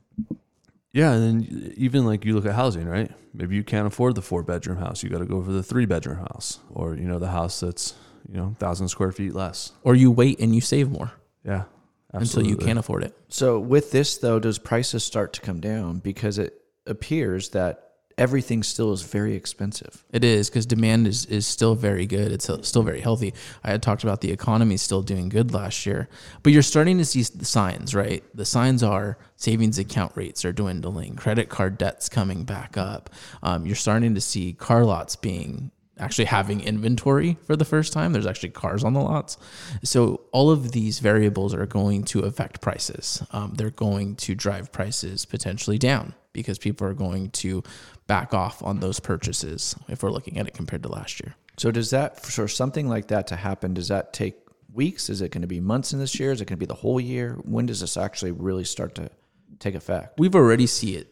Yeah, 0.92 1.12
and 1.12 1.22
then 1.22 1.72
even 1.76 2.04
like 2.04 2.24
you 2.24 2.34
look 2.34 2.44
at 2.44 2.54
housing, 2.54 2.86
right? 2.86 3.10
Maybe 3.32 3.56
you 3.56 3.64
can't 3.64 3.86
afford 3.86 4.14
the 4.14 4.22
four 4.22 4.42
bedroom 4.42 4.76
house. 4.76 5.02
You 5.02 5.08
got 5.08 5.18
to 5.18 5.24
go 5.24 5.42
for 5.42 5.50
the 5.50 5.62
three 5.62 5.86
bedroom 5.86 6.18
house, 6.18 6.60
or 6.70 6.94
you 6.94 7.04
know 7.04 7.18
the 7.18 7.30
house 7.30 7.60
that's 7.60 7.94
you 8.28 8.36
know 8.36 8.54
thousand 8.58 8.88
square 8.88 9.10
feet 9.10 9.34
less. 9.34 9.72
Or 9.82 9.94
you 9.94 10.10
wait 10.10 10.38
and 10.38 10.54
you 10.54 10.60
save 10.60 10.90
more 10.90 11.12
Yeah, 11.44 11.64
until 12.12 12.46
you 12.46 12.57
can't 12.57 12.79
afford 12.79 13.05
it. 13.05 13.16
So, 13.29 13.59
with 13.59 13.90
this 13.90 14.18
though, 14.18 14.38
does 14.38 14.59
prices 14.59 15.05
start 15.05 15.33
to 15.35 15.40
come 15.40 15.61
down 15.61 15.98
because 15.98 16.38
it 16.38 16.61
appears 16.87 17.51
that 17.51 17.92
everything 18.18 18.62
still 18.62 18.92
is 18.92 19.03
very 19.03 19.35
expensive? 19.35 20.05
It 20.12 20.25
is 20.25 20.51
because 20.51 20.66
demand 20.66 21.07
is, 21.07 21.25
is 21.27 21.46
still 21.46 21.75
very 21.75 22.07
good. 22.07 22.33
It's 22.33 22.48
still 22.62 22.83
very 22.83 23.01
healthy. 23.01 23.35
I 23.64 23.70
had 23.70 23.83
talked 23.83 24.05
about 24.05 24.20
the 24.20 24.31
economy 24.31 24.77
still 24.77 25.03
doing 25.03 25.29
good 25.29 25.53
last 25.53 25.87
year, 25.87 26.09
but 26.42 26.53
you're 26.53 26.62
starting 26.62 26.98
to 26.98 27.05
see 27.05 27.22
the 27.22 27.44
signs, 27.44 27.94
right? 27.94 28.22
The 28.35 28.44
signs 28.44 28.83
are 28.83 29.18
savings 29.37 29.79
account 29.79 30.12
rates 30.14 30.44
are 30.44 30.53
dwindling, 30.53 31.16
credit 31.16 31.48
card 31.48 31.79
debts 31.79 32.09
coming 32.09 32.44
back 32.44 32.77
up. 32.77 33.11
Um, 33.42 33.66
you're 33.66 33.77
starting 33.77 34.14
to 34.14 34.20
see 34.20 34.53
car 34.53 34.85
lots 34.85 35.16
being 35.16 35.70
actually 36.02 36.24
having 36.26 36.60
inventory 36.60 37.38
for 37.46 37.56
the 37.56 37.64
first 37.64 37.92
time. 37.92 38.12
There's 38.12 38.26
actually 38.26 38.50
cars 38.50 38.82
on 38.84 38.92
the 38.92 39.00
lots. 39.00 39.38
So 39.84 40.22
all 40.32 40.50
of 40.50 40.72
these 40.72 40.98
variables 40.98 41.54
are 41.54 41.66
going 41.66 42.04
to 42.04 42.20
affect 42.20 42.60
prices. 42.60 43.22
Um, 43.30 43.54
they're 43.54 43.70
going 43.70 44.16
to 44.16 44.34
drive 44.34 44.72
prices 44.72 45.24
potentially 45.24 45.78
down 45.78 46.14
because 46.32 46.58
people 46.58 46.86
are 46.86 46.94
going 46.94 47.30
to 47.30 47.62
back 48.06 48.34
off 48.34 48.62
on 48.62 48.80
those 48.80 48.98
purchases 48.98 49.76
if 49.88 50.02
we're 50.02 50.10
looking 50.10 50.38
at 50.38 50.48
it 50.48 50.54
compared 50.54 50.82
to 50.82 50.88
last 50.88 51.20
year. 51.20 51.34
So, 51.58 51.70
does 51.70 51.90
that 51.90 52.24
for 52.24 52.48
something 52.48 52.88
like 52.88 53.08
that 53.08 53.26
to 53.28 53.36
happen? 53.36 53.74
Does 53.74 53.88
that 53.88 54.12
take 54.12 54.36
weeks? 54.72 55.10
Is 55.10 55.20
it 55.20 55.30
going 55.30 55.42
to 55.42 55.48
be 55.48 55.60
months 55.60 55.92
in 55.92 55.98
this 55.98 56.18
year? 56.18 56.32
Is 56.32 56.40
it 56.40 56.46
going 56.46 56.56
to 56.56 56.60
be 56.60 56.66
the 56.66 56.74
whole 56.74 57.00
year? 57.00 57.38
When 57.44 57.66
does 57.66 57.80
this 57.80 57.96
actually 57.96 58.32
really 58.32 58.64
start 58.64 58.94
to 58.96 59.10
take 59.58 59.74
effect? 59.74 60.18
We've 60.18 60.34
already 60.34 60.66
see 60.66 60.96
it 60.96 61.12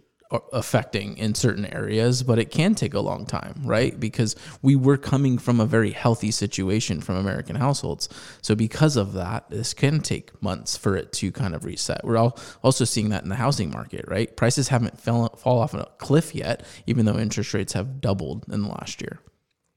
affecting 0.52 1.16
in 1.18 1.34
certain 1.34 1.66
areas, 1.66 2.22
but 2.22 2.38
it 2.38 2.50
can 2.50 2.74
take 2.74 2.94
a 2.94 3.00
long 3.00 3.26
time, 3.26 3.54
right? 3.64 3.98
Because 3.98 4.36
we 4.62 4.76
were 4.76 4.96
coming 4.96 5.38
from 5.38 5.58
a 5.58 5.66
very 5.66 5.90
healthy 5.90 6.30
situation 6.30 7.00
from 7.00 7.16
American 7.16 7.56
households. 7.56 8.08
So 8.40 8.54
because 8.54 8.96
of 8.96 9.12
that, 9.14 9.50
this 9.50 9.74
can 9.74 10.00
take 10.00 10.40
months 10.40 10.76
for 10.76 10.96
it 10.96 11.12
to 11.14 11.32
kind 11.32 11.54
of 11.54 11.64
reset. 11.64 12.04
We're 12.04 12.16
all 12.16 12.38
also 12.62 12.84
seeing 12.84 13.08
that 13.08 13.24
in 13.24 13.28
the 13.28 13.36
housing 13.36 13.70
market, 13.70 14.04
right? 14.06 14.34
Prices 14.36 14.68
haven't 14.68 15.00
fell 15.00 15.34
fall 15.36 15.58
off 15.58 15.74
a 15.74 15.88
cliff 15.98 16.34
yet, 16.34 16.64
even 16.86 17.06
though 17.06 17.18
interest 17.18 17.52
rates 17.52 17.72
have 17.72 18.00
doubled 18.00 18.44
in 18.50 18.62
the 18.62 18.68
last 18.68 19.00
year. 19.00 19.20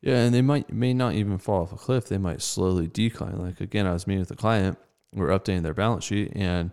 Yeah, 0.01 0.17
and 0.17 0.35
they 0.35 0.41
might 0.41 0.71
may 0.71 0.93
not 0.93 1.13
even 1.13 1.37
fall 1.39 1.63
off 1.63 1.71
a 1.71 1.77
cliff. 1.77 2.09
They 2.09 2.17
might 2.17 2.41
slowly 2.41 2.87
decline. 2.87 3.39
Like 3.39 3.59
again, 3.59 3.87
I 3.87 3.93
was 3.93 4.05
meeting 4.05 4.19
with 4.19 4.31
a 4.31 4.35
client. 4.35 4.77
We're 5.13 5.29
updating 5.29 5.63
their 5.63 5.73
balance 5.73 6.03
sheet, 6.03 6.33
and 6.35 6.71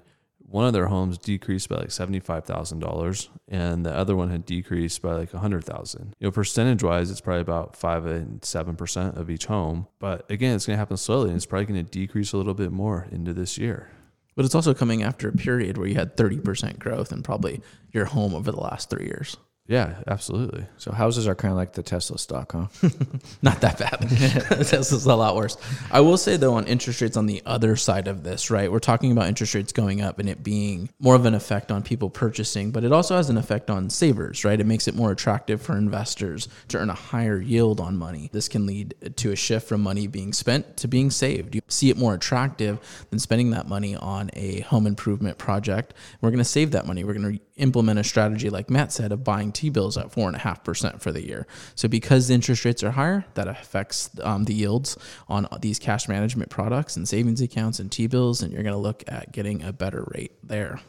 one 0.51 0.67
of 0.67 0.73
their 0.73 0.87
homes 0.87 1.17
decreased 1.17 1.69
by 1.69 1.77
like 1.77 1.91
seventy 1.93 2.19
five 2.19 2.45
thousand 2.45 2.81
dollars, 2.81 3.31
and 3.49 3.87
the 3.87 3.95
other 3.95 4.17
one 4.17 4.31
had 4.31 4.45
decreased 4.45 5.01
by 5.01 5.15
like 5.15 5.33
a 5.33 5.39
hundred 5.39 5.65
thousand. 5.65 6.15
You 6.19 6.27
know, 6.27 6.33
percentage 6.33 6.83
wise, 6.83 7.11
it's 7.11 7.21
probably 7.21 7.43
about 7.43 7.77
five 7.77 8.05
and 8.05 8.45
seven 8.45 8.75
percent 8.75 9.17
of 9.17 9.31
each 9.31 9.47
home. 9.47 9.87
But 10.01 10.29
again, 10.31 10.57
it's 10.57 10.67
going 10.67 10.75
to 10.75 10.79
happen 10.79 10.97
slowly, 10.97 11.29
and 11.29 11.37
it's 11.37 11.47
probably 11.47 11.67
going 11.67 11.85
to 11.85 11.91
decrease 11.91 12.33
a 12.33 12.37
little 12.37 12.55
bit 12.55 12.73
more 12.73 13.07
into 13.13 13.33
this 13.33 13.59
year. 13.59 13.91
But 14.35 14.45
it's 14.45 14.55
also 14.55 14.75
coming 14.75 15.03
after 15.03 15.29
a 15.29 15.33
period 15.33 15.77
where 15.77 15.87
you 15.87 15.95
had 15.97 16.17
30% 16.17 16.79
growth 16.79 17.13
in 17.13 17.23
probably 17.23 17.61
your 17.93 18.07
home 18.07 18.35
over 18.35 18.51
the 18.51 18.61
last 18.61 18.89
three 18.89 19.05
years. 19.05 19.37
Yeah, 19.70 20.02
absolutely. 20.09 20.66
So 20.78 20.90
houses 20.90 21.28
are 21.28 21.37
kind 21.37 21.52
of 21.52 21.56
like 21.56 21.74
the 21.74 21.85
Tesla 21.85 22.18
stock, 22.18 22.50
huh? 22.50 22.66
Not 23.42 23.61
that 23.61 23.78
bad. 23.78 24.00
Tesla's 24.66 25.06
a 25.06 25.14
lot 25.14 25.37
worse. 25.37 25.56
I 25.92 26.00
will 26.00 26.16
say 26.16 26.37
though, 26.37 26.54
on 26.54 26.66
interest 26.66 27.00
rates 27.00 27.16
on 27.16 27.26
the 27.26 27.40
other 27.46 27.76
side 27.76 28.09
of 28.09 28.24
this, 28.24 28.50
right? 28.50 28.70
We're 28.70 28.80
talking 28.80 29.12
about 29.12 29.28
interest 29.28 29.54
rates 29.54 29.72
going 29.72 30.00
up 30.00 30.18
and 30.18 30.28
it 30.28 30.42
being 30.42 30.90
more 30.98 31.14
of 31.14 31.24
an 31.24 31.35
effect 31.35 31.70
on 31.70 31.85
people 31.85 32.11
purchasing, 32.11 32.72
but 32.72 32.83
it 32.83 32.90
also 32.90 33.14
has 33.14 33.30
an 33.30 33.37
effect 33.38 33.70
on 33.70 33.90
savers, 33.90 34.44
right? 34.44 34.59
It 34.59 34.66
makes 34.66 34.88
it 34.88 34.96
more 34.96 35.12
attractive 35.12 35.62
for 35.62 35.78
investors 35.78 36.48
to 36.66 36.78
earn 36.78 36.90
a 36.90 36.94
higher 36.94 37.40
yield 37.40 37.78
on 37.78 37.96
money. 37.96 38.28
This 38.33 38.48
can 38.48 38.66
lead 38.66 38.96
to 39.18 39.30
a 39.30 39.37
shift 39.37 39.68
from 39.68 39.83
money 39.83 40.09
being 40.09 40.33
spent 40.33 40.78
to 40.78 40.88
being 40.88 41.12
saved. 41.12 41.54
You 41.54 41.61
see 41.68 41.90
it 41.90 41.96
more 41.96 42.14
attractive 42.14 42.80
than 43.11 43.20
spending 43.20 43.50
that 43.50 43.68
money 43.68 43.94
on 43.94 44.30
a 44.33 44.62
home 44.62 44.88
improvement 44.88 45.38
project. 45.38 45.94
We're 46.20 46.30
going 46.30 46.38
to 46.38 46.44
save 46.44 46.72
that 46.72 46.88
money. 46.88 47.04
We're 47.04 47.14
going 47.14 47.38
to 47.38 47.40
implement 47.61 47.99
a 47.99 48.05
strategy 48.05 48.51
like 48.51 48.70
Matt 48.70 48.92
said 48.92 49.12
of 49.12 49.23
buying 49.23 49.53
T 49.53 49.68
bills 49.70 49.96
at 49.96 50.11
four 50.11 50.27
and 50.27 50.37
a 50.37 50.40
half 50.40 50.64
percent 50.64 51.01
for 51.03 51.12
the 51.12 51.25
year. 51.25 51.46
So 51.75 51.88
because 51.88 52.29
the 52.29 52.35
interest 52.35 52.64
rates 52.64 52.83
are 52.83 52.90
higher, 52.90 53.25
that 53.35 53.49
affects 53.49 54.11
um, 54.23 54.44
the 54.44 54.55
yields 54.55 54.96
on 55.29 55.46
these 55.61 55.79
cash 55.79 56.09
management 56.09 56.51
products 56.51 56.96
and 56.96 57.09
savings 57.09 57.40
accounts 57.40 57.79
and 57.79 57.90
T 57.90 58.07
bills, 58.07 58.42
and 58.42 58.53
you're 58.53 58.62
going 58.62 58.75
to 58.75 58.81
look 58.81 59.05
at 59.09 59.33
getting 59.33 59.62
a 59.62 59.73
better 59.73 60.07
rate 60.14 60.33
there. 60.42 60.81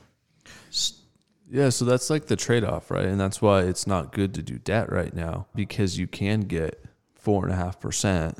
Yeah, 1.49 1.69
so 1.69 1.83
that's 1.83 2.09
like 2.09 2.27
the 2.27 2.37
trade 2.37 2.63
off, 2.63 2.89
right? 2.89 3.05
And 3.05 3.19
that's 3.19 3.41
why 3.41 3.63
it's 3.63 3.85
not 3.85 4.13
good 4.13 4.33
to 4.35 4.41
do 4.41 4.57
debt 4.57 4.89
right 4.91 5.13
now 5.13 5.47
because 5.53 5.97
you 5.97 6.07
can 6.07 6.41
get 6.41 6.81
four 7.13 7.43
and 7.43 7.53
a 7.53 7.57
half 7.57 7.79
percent 7.79 8.39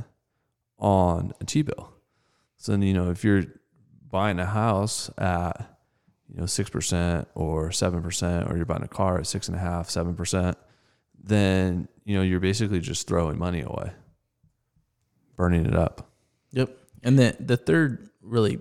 on 0.79 1.33
a 1.41 1.43
T 1.43 1.61
bill. 1.61 1.91
So 2.55 2.71
then, 2.71 2.83
you 2.83 2.93
know, 2.93 3.09
if 3.09 3.23
you're 3.23 3.43
buying 4.09 4.39
a 4.39 4.45
house 4.45 5.09
at 5.17 5.70
you 6.33 6.39
know 6.39 6.45
six 6.45 6.69
percent 6.69 7.27
or 7.35 7.71
seven 7.71 8.01
percent, 8.01 8.49
or 8.49 8.55
you're 8.55 8.65
buying 8.65 8.83
a 8.83 8.87
car 8.87 9.19
at 9.19 9.27
six 9.27 9.47
and 9.47 9.57
a 9.57 9.59
half, 9.59 9.89
seven 9.89 10.15
percent, 10.15 10.57
then 11.23 11.87
you 12.05 12.15
know 12.15 12.21
you're 12.21 12.39
basically 12.39 12.79
just 12.79 13.07
throwing 13.07 13.37
money 13.37 13.61
away, 13.61 13.91
burning 15.35 15.65
it 15.65 15.75
up. 15.75 16.09
Yep. 16.51 16.77
And 17.03 17.17
then 17.17 17.35
the 17.39 17.57
third 17.57 18.09
really 18.21 18.59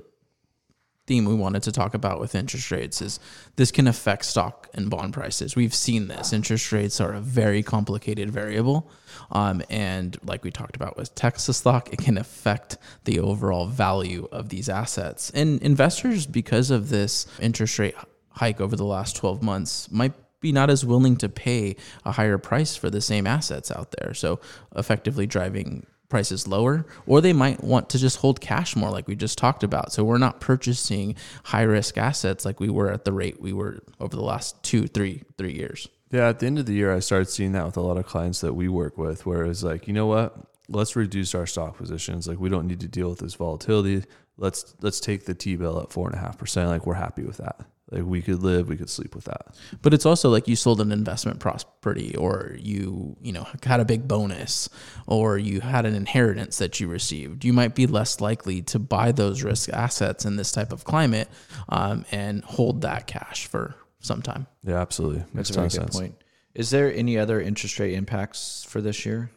theme 1.11 1.25
we 1.25 1.35
wanted 1.35 1.61
to 1.61 1.73
talk 1.73 1.93
about 1.95 2.21
with 2.21 2.37
interest 2.37 2.71
rates 2.71 3.03
is 3.03 3.19
this 3.57 3.73
can 3.73 3.89
affect 3.89 4.25
stock 4.25 4.69
and 4.75 4.89
bond 4.89 5.13
prices. 5.13 5.57
We've 5.57 5.75
seen 5.75 6.07
this. 6.07 6.33
Interest 6.33 6.71
rates 6.71 7.01
are 7.01 7.13
a 7.13 7.21
very 7.21 7.65
complicated 7.65 8.31
variable. 8.31 8.89
Um, 9.33 9.61
and 9.69 10.17
like 10.23 10.45
we 10.45 10.53
talked 10.53 10.77
about 10.77 10.97
with 10.97 11.13
Tesla 11.17 11.53
stock, 11.53 11.93
it 11.93 11.99
can 11.99 12.17
affect 12.17 12.79
the 13.07 13.19
overall 13.19 13.67
value 13.67 14.29
of 14.31 14.51
these 14.51 14.69
assets. 14.69 15.31
And 15.31 15.61
investors, 15.63 16.29
because 16.29 16.71
of 16.71 16.91
this 16.91 17.27
interest 17.41 17.77
rate 17.81 17.97
hike 18.29 18.61
over 18.61 18.77
the 18.77 18.85
last 18.85 19.17
12 19.17 19.43
months, 19.43 19.91
might 19.91 20.13
be 20.41 20.53
not 20.53 20.71
as 20.71 20.87
willing 20.87 21.17
to 21.17 21.29
pay 21.29 21.75
a 22.05 22.13
higher 22.13 22.39
price 22.39 22.77
for 22.77 22.89
the 22.89 23.01
same 23.01 23.27
assets 23.27 23.73
out 23.73 23.93
there. 23.99 24.15
So 24.15 24.39
effectively 24.77 25.27
driving 25.27 25.87
prices 26.11 26.47
lower, 26.47 26.85
or 27.07 27.23
they 27.23 27.33
might 27.33 27.65
want 27.65 27.89
to 27.91 27.99
just 27.99 28.19
hold 28.19 28.41
cash 28.41 28.77
more, 28.77 28.91
like 28.91 29.09
we 29.09 29.17
just 29.17 29.39
talked 29.39 29.63
about. 29.63 29.93
So 29.93 30.05
we're 30.05 30.19
not 30.19 30.41
purchasing 30.41 31.15
high 31.45 31.63
risk 31.63 31.97
assets 31.97 32.45
like 32.45 32.61
we 32.61 32.69
were 32.69 32.91
at 32.91 33.07
the 33.07 33.13
rate 33.13 33.41
we 33.41 33.55
were 33.55 33.83
over 33.99 34.15
the 34.15 34.23
last 34.23 34.63
two, 34.63 34.87
three, 34.87 35.23
three 35.39 35.55
years. 35.55 35.89
Yeah, 36.11 36.29
at 36.29 36.41
the 36.41 36.47
end 36.47 36.59
of 36.59 36.67
the 36.67 36.75
year, 36.75 36.93
I 36.93 36.99
started 36.99 37.31
seeing 37.31 37.53
that 37.53 37.65
with 37.65 37.77
a 37.77 37.81
lot 37.81 37.97
of 37.97 38.05
clients 38.05 38.41
that 38.41 38.53
we 38.53 38.69
work 38.69 38.99
with, 38.99 39.25
where 39.25 39.45
it's 39.45 39.63
like, 39.63 39.87
you 39.87 39.95
know 39.95 40.07
what, 40.07 40.37
let's 40.69 40.97
reduce 40.97 41.35
our 41.35 41.47
stock 41.47 41.77
positions. 41.77 42.27
Like 42.27 42.41
we 42.41 42.49
don't 42.49 42.67
need 42.67 42.81
to 42.81 42.89
deal 42.89 43.11
with 43.11 43.21
this 43.21 43.35
volatility. 43.35 44.05
Let's 44.41 44.75
let's 44.81 45.01
take 45.01 45.27
the 45.27 45.35
T 45.35 45.55
bill 45.57 45.81
at 45.81 45.93
four 45.93 46.09
and 46.09 46.17
a 46.17 46.19
half 46.19 46.39
percent. 46.39 46.71
Like 46.71 46.87
we're 46.87 46.95
happy 46.95 47.23
with 47.23 47.37
that. 47.37 47.61
Like 47.91 48.05
we 48.05 48.23
could 48.23 48.43
live, 48.43 48.69
we 48.69 48.77
could 48.77 48.89
sleep 48.89 49.15
with 49.15 49.25
that. 49.25 49.55
But 49.83 49.93
it's 49.93 50.07
also 50.07 50.31
like 50.31 50.49
you 50.49 50.57
sold 50.57 50.81
an 50.81 50.93
investment 50.93 51.41
property 51.41 52.15
or 52.17 52.57
you, 52.59 53.17
you 53.21 53.33
know, 53.33 53.47
had 53.65 53.81
a 53.81 53.85
big 53.85 54.07
bonus 54.07 54.69
or 55.07 55.39
you 55.39 55.61
had 55.61 55.85
an 55.87 55.95
inheritance 55.95 56.59
that 56.59 56.79
you 56.79 56.89
received. 56.89 57.45
You 57.45 57.53
might 57.53 57.75
be 57.75 57.87
less 57.87 58.21
likely 58.21 58.63
to 58.63 58.79
buy 58.79 59.13
those 59.13 59.43
risk 59.43 59.71
assets 59.71 60.25
in 60.25 60.37
this 60.37 60.53
type 60.53 60.73
of 60.73 60.85
climate 60.85 61.29
um, 61.69 62.05
and 62.13 62.45
hold 62.45 62.83
that 62.83 63.09
cash 63.09 63.47
for 63.47 63.75
some 63.99 64.23
time. 64.23 64.47
Yeah, 64.63 64.81
absolutely. 64.81 65.25
Makes 65.35 65.49
That's 65.49 65.51
a 65.51 65.55
very 65.55 65.67
good 65.67 65.73
sense. 65.73 65.99
point. 65.99 66.15
Is 66.55 66.71
there 66.71 66.95
any 66.95 67.19
other 67.19 67.41
interest 67.41 67.79
rate 67.79 67.95
impacts 67.95 68.65
for 68.69 68.81
this 68.81 69.05
year? 69.05 69.31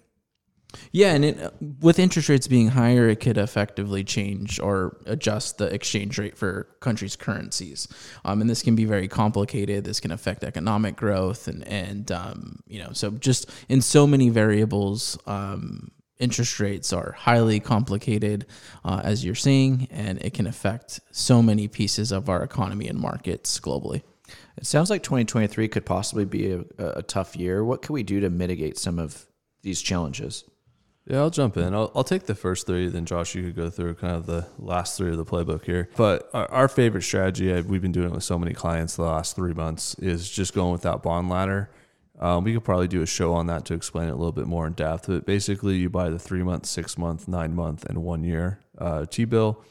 Yeah, 0.92 1.14
and 1.14 1.26
it, 1.26 1.54
with 1.82 2.00
interest 2.00 2.30
rates 2.30 2.48
being 2.48 2.70
higher, 2.70 3.08
it 3.08 3.20
could 3.20 3.38
effectively 3.38 4.04
change 4.04 4.60
or 4.60 4.98
adjust 5.06 5.58
the 5.58 5.66
exchange 5.66 6.18
rate 6.18 6.38
for 6.38 6.68
countries' 6.80 7.16
currencies, 7.16 7.88
um, 8.26 8.42
and 8.42 8.50
this 8.50 8.62
can 8.62 8.76
be 8.76 8.86
very 8.86 9.08
complicated. 9.08 9.84
This 9.84 10.00
can 10.00 10.12
affect 10.12 10.44
economic 10.44 10.96
growth, 10.96 11.48
and 11.48 11.64
and 11.68 12.12
um, 12.12 12.60
you 12.68 12.80
know, 12.80 12.90
so 12.94 13.12
just 13.12 13.50
in 13.70 13.82
so 13.82 14.08
many 14.08 14.30
variables, 14.30 15.18
um, 15.28 15.92
interest 16.20 16.60
rates 16.60 16.94
are 16.94 17.14
highly 17.18 17.60
complicated, 17.60 18.46
uh, 18.86 19.02
as 19.04 19.26
you're 19.26 19.36
seeing, 19.36 19.88
and 19.92 20.22
it 20.22 20.34
can 20.34 20.48
affect 20.48 21.00
so 21.12 21.42
many 21.42 21.68
pieces 21.68 22.12
of 22.12 22.30
our 22.30 22.44
economy 22.44 22.88
and 22.88 23.00
markets 23.00 23.60
globally. 23.60 24.02
It 24.58 24.66
sounds 24.66 24.90
like 24.90 25.04
2023 25.04 25.68
could 25.68 25.86
possibly 25.86 26.26
be 26.26 26.52
a, 26.52 26.64
a 26.78 27.04
tough 27.04 27.36
year. 27.36 27.64
What 27.64 27.82
can 27.82 27.94
we 27.94 28.04
do 28.04 28.20
to 28.22 28.30
mitigate 28.30 28.78
some 28.78 29.00
of 29.00 29.26
these 29.64 29.82
challenges? 29.82 30.46
Yeah, 31.06 31.18
I'll 31.18 31.30
jump 31.30 31.58
in. 31.58 31.74
I'll, 31.74 31.92
I'll 31.96 32.04
take 32.04 32.28
the 32.28 32.36
first 32.36 32.66
three, 32.66 32.88
then 32.88 33.06
Josh, 33.06 33.36
you 33.36 33.44
could 33.44 33.56
go 33.56 33.70
through 33.70 33.96
kind 33.96 34.16
of 34.16 34.26
the 34.26 34.48
last 34.58 34.98
three 34.98 35.12
of 35.12 35.18
the 35.18 35.26
playbook 35.26 35.66
here. 35.66 35.90
But 35.98 36.30
our, 36.34 36.50
our 36.50 36.68
favorite 36.70 37.02
strategy, 37.02 37.52
we've 37.62 37.82
been 37.82 37.92
doing 37.92 38.08
it 38.08 38.14
with 38.14 38.24
so 38.24 38.40
many 38.40 38.54
clients 38.54 38.96
the 38.96 39.04
last 39.04 39.36
three 39.36 39.54
months, 39.54 39.96
is 40.00 40.30
just 40.30 40.54
going 40.54 40.72
with 40.72 40.84
that 40.84 41.04
bond 41.04 41.30
ladder. 41.30 41.70
Um, 42.20 42.46
we 42.46 42.54
could 42.54 42.64
probably 42.64 42.88
do 42.88 43.02
a 43.02 43.06
show 43.06 43.34
on 43.34 43.48
that 43.48 43.66
to 43.66 43.74
explain 43.74 44.08
it 44.08 44.12
a 44.12 44.16
little 44.16 44.32
bit 44.32 44.48
more 44.48 44.66
in 44.66 44.74
depth. 44.74 45.08
But 45.08 45.26
basically, 45.26 45.76
you 45.76 45.90
buy 45.90 46.10
the 46.10 46.20
three 46.20 46.44
month, 46.44 46.68
six 46.68 46.98
month, 46.98 47.28
nine 47.28 47.54
month, 47.54 47.84
and 47.86 48.02
one 48.04 48.24
year 48.24 48.60
uh, 48.78 49.06
T 49.06 49.26
bill 49.26 49.62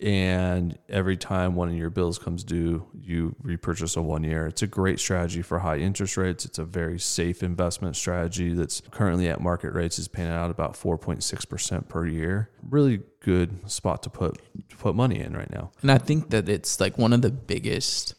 and 0.00 0.78
every 0.88 1.16
time 1.16 1.56
one 1.56 1.68
of 1.68 1.74
your 1.74 1.90
bills 1.90 2.18
comes 2.18 2.44
due, 2.44 2.86
you 2.94 3.34
repurchase 3.42 3.96
a 3.96 4.02
one 4.02 4.22
year. 4.22 4.46
It's 4.46 4.62
a 4.62 4.66
great 4.68 5.00
strategy 5.00 5.42
for 5.42 5.58
high 5.58 5.78
interest 5.78 6.16
rates. 6.16 6.44
It's 6.44 6.58
a 6.58 6.64
very 6.64 7.00
safe 7.00 7.42
investment 7.42 7.96
strategy 7.96 8.52
that's 8.52 8.80
currently 8.92 9.28
at 9.28 9.40
market 9.40 9.72
rates 9.72 9.98
is 9.98 10.06
paying 10.06 10.30
out 10.30 10.50
about 10.50 10.74
4.6% 10.74 11.88
per 11.88 12.06
year. 12.06 12.48
Really 12.62 13.00
good 13.20 13.68
spot 13.68 14.04
to 14.04 14.10
put 14.10 14.40
to 14.68 14.76
put 14.76 14.94
money 14.94 15.18
in 15.18 15.36
right 15.36 15.50
now. 15.50 15.72
And 15.82 15.90
I 15.90 15.98
think 15.98 16.30
that 16.30 16.48
it's 16.48 16.78
like 16.78 16.96
one 16.96 17.12
of 17.12 17.22
the 17.22 17.30
biggest 17.30 18.14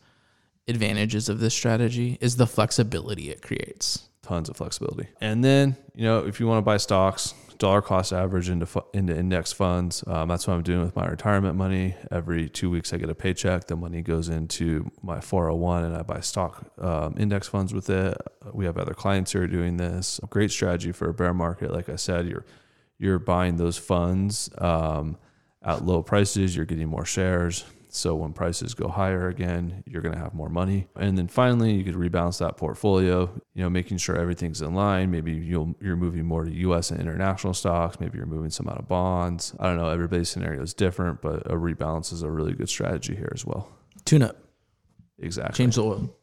advantages 0.67 1.29
of 1.29 1.39
this 1.39 1.53
strategy 1.53 2.17
is 2.19 2.35
the 2.35 2.47
flexibility 2.47 3.29
it 3.29 3.41
creates. 3.41 4.09
Tons 4.21 4.49
of 4.49 4.57
flexibility. 4.57 5.07
And 5.21 5.43
then, 5.43 5.77
you 5.95 6.03
know, 6.03 6.25
if 6.25 6.39
you 6.39 6.47
want 6.47 6.57
to 6.57 6.61
buy 6.61 6.77
stocks, 6.77 7.33
dollar 7.59 7.81
cost 7.81 8.11
average 8.11 8.49
into 8.49 8.67
into 8.93 9.15
index 9.15 9.51
funds. 9.51 10.03
Um, 10.07 10.29
that's 10.29 10.47
what 10.47 10.55
I'm 10.55 10.63
doing 10.63 10.81
with 10.81 10.95
my 10.95 11.05
retirement 11.05 11.55
money. 11.55 11.95
Every 12.09 12.49
two 12.49 12.69
weeks, 12.69 12.91
I 12.91 12.97
get 12.97 13.09
a 13.09 13.15
paycheck. 13.15 13.67
The 13.67 13.75
money 13.75 14.01
goes 14.01 14.29
into 14.29 14.89
my 15.03 15.19
401, 15.19 15.83
and 15.83 15.95
I 15.95 16.01
buy 16.01 16.21
stock 16.21 16.71
um, 16.79 17.15
index 17.19 17.47
funds 17.47 17.73
with 17.73 17.89
it. 17.89 18.17
We 18.53 18.65
have 18.65 18.77
other 18.77 18.93
clients 18.93 19.33
who 19.33 19.41
are 19.41 19.47
doing 19.47 19.77
this. 19.77 20.19
Great 20.29 20.51
strategy 20.51 20.93
for 20.93 21.09
a 21.09 21.13
bear 21.13 21.33
market. 21.33 21.71
Like 21.71 21.89
I 21.89 21.97
said, 21.97 22.27
you're 22.27 22.45
you're 22.97 23.19
buying 23.19 23.57
those 23.57 23.77
funds 23.77 24.49
um, 24.57 25.17
at 25.61 25.85
low 25.85 26.01
prices. 26.01 26.55
You're 26.55 26.65
getting 26.65 26.87
more 26.87 27.05
shares. 27.05 27.65
So 27.91 28.13
when 28.13 28.33
prices 28.33 28.75
go 28.75 28.87
higher 28.87 29.29
again, 29.29 29.83
you're 29.87 30.03
going 30.03 30.13
to 30.13 30.19
have 30.19 30.35
more 30.35 30.47
money. 30.47 30.87
And 30.95 31.17
then 31.17 31.27
finally, 31.27 31.73
you 31.73 31.83
could 31.83 31.95
rebalance 31.95 32.37
that 32.37 32.55
portfolio, 32.55 33.31
you 33.55 33.63
know, 33.63 33.69
making 33.69 33.97
sure 33.97 34.15
everything's 34.15 34.61
in 34.61 34.75
line. 34.75 35.09
Maybe 35.09 35.33
you'll, 35.33 35.73
you're 35.81 35.95
moving 35.95 36.25
more 36.25 36.45
to 36.45 36.51
US 36.51 36.91
and 36.91 37.01
international 37.01 37.55
stocks. 37.55 37.99
Maybe 37.99 38.17
you're 38.17 38.27
moving 38.27 38.51
some 38.51 38.69
out 38.69 38.77
of 38.77 38.87
bonds. 38.87 39.55
I 39.59 39.65
don't 39.65 39.77
know. 39.77 39.89
Everybody's 39.89 40.29
scenario 40.29 40.61
is 40.61 40.75
different, 40.75 41.21
but 41.21 41.47
a 41.47 41.55
rebalance 41.55 42.13
is 42.13 42.21
a 42.21 42.29
really 42.29 42.53
good 42.53 42.69
strategy 42.69 43.15
here 43.15 43.31
as 43.33 43.43
well. 43.43 43.67
Tune 44.05 44.21
up. 44.21 44.37
Exactly. 45.17 45.57
Change 45.57 45.75
the 45.75 45.83
oil. 45.83 46.15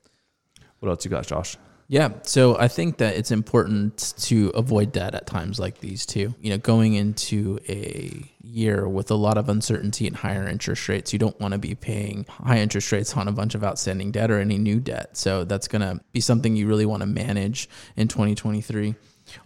What 0.79 0.89
else 0.91 1.05
you 1.05 1.11
got, 1.11 1.27
Josh? 1.27 1.57
Yeah. 1.89 2.11
So 2.23 2.59
I 2.59 2.69
think 2.69 2.99
that 2.99 3.17
it's 3.17 3.31
important 3.31 4.15
to 4.23 4.51
avoid 4.55 4.93
debt 4.93 5.15
at 5.15 5.27
times 5.27 5.61
like 5.61 5.79
these 5.79 6.05
too. 6.05 6.35
You 6.41 6.51
know, 6.51 6.59
going 6.59 6.95
into 6.95 7.61
a 7.69 8.29
year 8.43 8.89
with 8.89 9.11
a 9.11 9.15
lot 9.15 9.39
of 9.39 9.49
uncertainty 9.49 10.07
and 10.07 10.17
higher 10.17 10.49
interest 10.49 10.89
rates, 10.89 11.13
you 11.13 11.19
don't 11.19 11.39
want 11.39 11.53
to 11.53 11.59
be 11.59 11.75
paying 11.75 12.27
high 12.29 12.59
interest 12.59 12.91
rates 12.91 13.17
on 13.17 13.29
a 13.29 13.33
bunch 13.33 13.55
of 13.55 13.63
outstanding 13.63 14.11
debt 14.11 14.31
or 14.31 14.41
any 14.41 14.59
new 14.59 14.81
debt. 14.81 15.17
So 15.17 15.45
that's 15.45 15.69
going 15.69 15.83
to 15.83 16.01
be 16.13 16.21
something 16.21 16.57
you 16.57 16.67
really 16.67 16.87
want 16.87 17.03
to 17.03 17.07
manage 17.07 17.69
in 17.97 18.09
2023. 18.09 18.95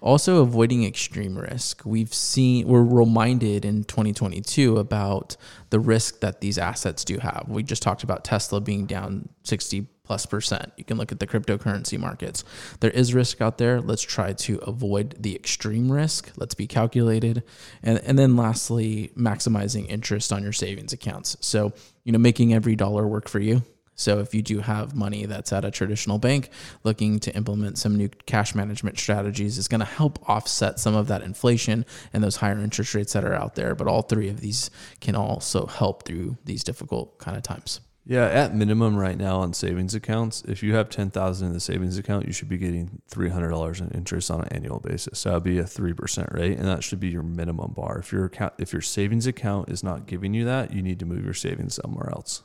Also, 0.03 0.43
avoiding 0.43 0.85
extreme 0.85 1.39
risk. 1.39 1.83
We've 1.87 2.13
seen, 2.13 2.69
we're 2.69 2.83
reminded 2.83 3.65
in 3.65 3.85
2022 3.85 4.77
about 4.77 5.37
the 5.71 5.81
risk 5.81 6.21
that 6.21 6.43
these 6.43 6.59
assets 6.59 7.03
do 7.03 7.19
have. 7.19 7.47
We 7.49 7.63
just 7.63 7.83
talked 7.83 8.03
about 8.03 8.23
Tesla 8.23 8.61
being 8.61 8.85
down 8.85 9.31
60 9.45 9.87
plus 10.11 10.27
percent. 10.27 10.73
You 10.77 10.83
can 10.83 10.97
look 10.97 11.13
at 11.13 11.21
the 11.21 11.27
cryptocurrency 11.29 11.97
markets. 11.97 12.43
There 12.81 12.91
is 12.91 13.15
risk 13.15 13.41
out 13.41 13.59
there. 13.59 13.81
Let's 13.81 14.03
try 14.03 14.33
to 14.33 14.59
avoid 14.59 15.15
the 15.21 15.37
extreme 15.37 15.93
risk. 15.93 16.33
Let's 16.37 16.57
be 16.57 16.67
calculated. 16.67 17.45
And, 17.81 18.01
and 18.01 18.19
then 18.19 18.35
lastly, 18.35 19.13
maximizing 19.17 19.89
interest 19.89 20.33
on 20.33 20.43
your 20.43 20.53
savings 20.53 20.93
accounts. 20.93 21.37
So, 21.39 21.73
you 22.03 22.11
know, 22.11 22.19
making 22.19 22.53
every 22.53 22.75
dollar 22.75 23.07
work 23.07 23.29
for 23.29 23.39
you. 23.39 23.63
So 23.95 24.19
if 24.19 24.35
you 24.35 24.43
do 24.43 24.59
have 24.59 24.97
money 24.97 25.27
that's 25.27 25.53
at 25.53 25.65
a 25.65 25.71
traditional 25.71 26.19
bank 26.19 26.51
looking 26.83 27.21
to 27.21 27.33
implement 27.37 27.79
some 27.79 27.95
new 27.95 28.09
cash 28.27 28.53
management 28.53 28.99
strategies, 28.99 29.59
is 29.59 29.69
going 29.69 29.79
to 29.79 29.85
help 29.85 30.29
offset 30.29 30.81
some 30.81 30.97
of 30.97 31.07
that 31.07 31.23
inflation 31.23 31.87
and 32.13 32.21
those 32.25 32.35
higher 32.35 32.59
interest 32.59 32.95
rates 32.95 33.13
that 33.13 33.25
are 33.25 33.35
out 33.35 33.55
there. 33.55 33.77
But 33.77 33.87
all 33.87 34.03
three 34.03 34.29
of 34.29 34.41
these 34.41 34.71
can 35.01 35.15
also 35.15 35.67
help 35.67 36.05
through 36.05 36.37
these 36.45 36.65
difficult 36.65 37.17
kind 37.21 37.37
of 37.37 37.45
times. 37.45 37.81
Yeah, 38.07 38.25
at 38.27 38.55
minimum 38.55 38.97
right 38.97 39.17
now 39.17 39.41
on 39.41 39.53
savings 39.53 39.95
accounts, 39.95 40.43
if 40.49 40.63
you 40.63 40.75
have 40.75 40.89
ten 40.89 41.11
thousand 41.11 41.49
in 41.49 41.53
the 41.53 41.61
savings 41.61 41.99
account, 41.99 42.27
you 42.27 42.33
should 42.33 42.49
be 42.49 42.59
getting 42.59 43.03
three 43.07 43.29
hundred 43.29 43.51
dollars 43.51 43.81
in 43.81 43.91
interest 43.91 44.31
on 44.31 44.41
an 44.41 44.49
annual 44.49 44.81
basis. 44.81 45.19
So 45.19 45.29
that'd 45.29 45.45
be 45.45 45.59
a 45.59 45.67
three 45.67 45.93
percent 45.93 46.29
rate, 46.33 46.59
and 46.59 46.67
that 46.67 46.83
should 46.83 46.99
be 46.99 47.09
your 47.09 47.23
minimum 47.23 47.73
bar. 47.73 47.99
If 47.99 48.11
your 48.11 48.25
account, 48.25 48.55
if 48.59 48.73
your 48.73 48.83
savings 48.83 49.27
account 49.27 49.69
is 49.71 49.85
not 49.85 50.07
giving 50.07 50.35
you 50.35 50.45
that, 50.47 50.73
you 50.73 50.83
need 50.83 50.99
to 51.01 51.07
move 51.07 51.25
your 51.25 51.35
savings 51.35 51.75
somewhere 51.75 52.11
else. 52.11 52.43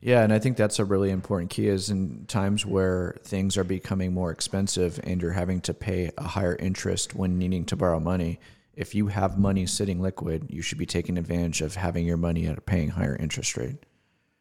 Yeah, 0.00 0.22
and 0.22 0.32
I 0.32 0.38
think 0.38 0.56
that's 0.56 0.78
a 0.78 0.84
really 0.84 1.10
important 1.10 1.50
key 1.50 1.68
is 1.68 1.88
in 1.88 2.26
times 2.26 2.66
where 2.66 3.16
things 3.22 3.56
are 3.56 3.64
becoming 3.64 4.12
more 4.12 4.30
expensive 4.30 5.00
and 5.04 5.22
you're 5.22 5.32
having 5.32 5.60
to 5.62 5.74
pay 5.74 6.10
a 6.18 6.22
higher 6.22 6.56
interest 6.56 7.14
when 7.14 7.38
needing 7.38 7.64
to 7.66 7.76
borrow 7.76 7.98
money. 7.98 8.38
If 8.74 8.94
you 8.94 9.06
have 9.06 9.38
money 9.38 9.64
sitting 9.66 10.02
liquid, 10.02 10.46
you 10.50 10.60
should 10.60 10.78
be 10.78 10.84
taking 10.84 11.16
advantage 11.16 11.62
of 11.62 11.76
having 11.76 12.06
your 12.06 12.18
money 12.18 12.46
at 12.46 12.58
a 12.58 12.60
paying 12.60 12.90
higher 12.90 13.16
interest 13.16 13.56
rate. 13.56 13.76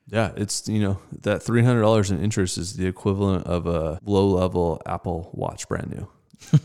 Yeah, 0.08 0.32
it's 0.36 0.68
you 0.68 0.80
know 0.80 1.00
that 1.22 1.42
three 1.42 1.64
hundred 1.64 1.82
dollars 1.82 2.12
in 2.12 2.24
interest 2.24 2.58
is 2.58 2.76
the 2.76 2.86
equivalent 2.88 3.48
of 3.48 3.66
a 3.66 4.00
low 4.04 4.28
level 4.28 4.82
Apple 4.86 5.30
Watch 5.34 5.68
brand 5.68 5.90
new. 5.90 6.08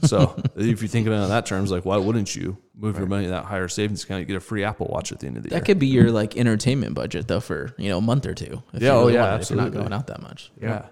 So 0.03 0.35
if 0.57 0.83
you 0.83 0.89
think 0.89 1.07
about 1.07 1.21
it 1.21 1.25
in 1.25 1.29
that 1.31 1.47
terms, 1.47 1.71
like 1.71 1.85
why 1.87 1.97
wouldn't 1.97 2.37
you 2.37 2.59
move 2.75 2.99
your 2.99 3.07
money 3.07 3.25
in 3.25 3.31
that 3.31 3.45
higher 3.47 3.69
savings 3.69 4.05
account? 4.05 4.21
You 4.21 4.27
get 4.27 4.37
a 4.37 4.41
free 4.41 4.63
Apple 4.65 4.89
Watch 4.91 5.11
at 5.11 5.21
the 5.21 5.27
end 5.27 5.39
of 5.39 5.43
the 5.45 5.51
year. 5.51 5.59
That 5.59 5.65
could 5.65 5.79
be 5.79 5.87
your 5.87 6.11
like 6.11 6.37
entertainment 6.37 6.95
budget 6.95 7.29
though 7.29 7.41
for 7.41 7.75
you 7.79 7.89
know 7.89 7.99
a 7.99 8.03
month 8.03 8.27
or 8.27 8.35
two. 8.35 8.63
If 8.75 8.83
Yeah, 8.83 8.91
you 8.91 8.95
oh, 8.95 9.01
really 9.01 9.15
yeah, 9.15 9.23
want 9.31 9.41
it, 9.41 9.45
if 9.45 9.51
you're 9.51 9.63
not 9.63 9.73
going 9.73 9.93
out 9.93 10.07
that 10.09 10.21
much. 10.21 10.51
yeah. 10.61 10.87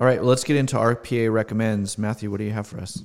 All 0.00 0.06
right, 0.06 0.20
well, 0.20 0.28
let's 0.28 0.44
get 0.44 0.56
into 0.56 0.76
RPA 0.76 1.32
recommends. 1.32 1.98
Matthew, 1.98 2.30
what 2.30 2.38
do 2.38 2.44
you 2.44 2.52
have 2.52 2.66
for 2.68 2.78
us? 2.78 3.02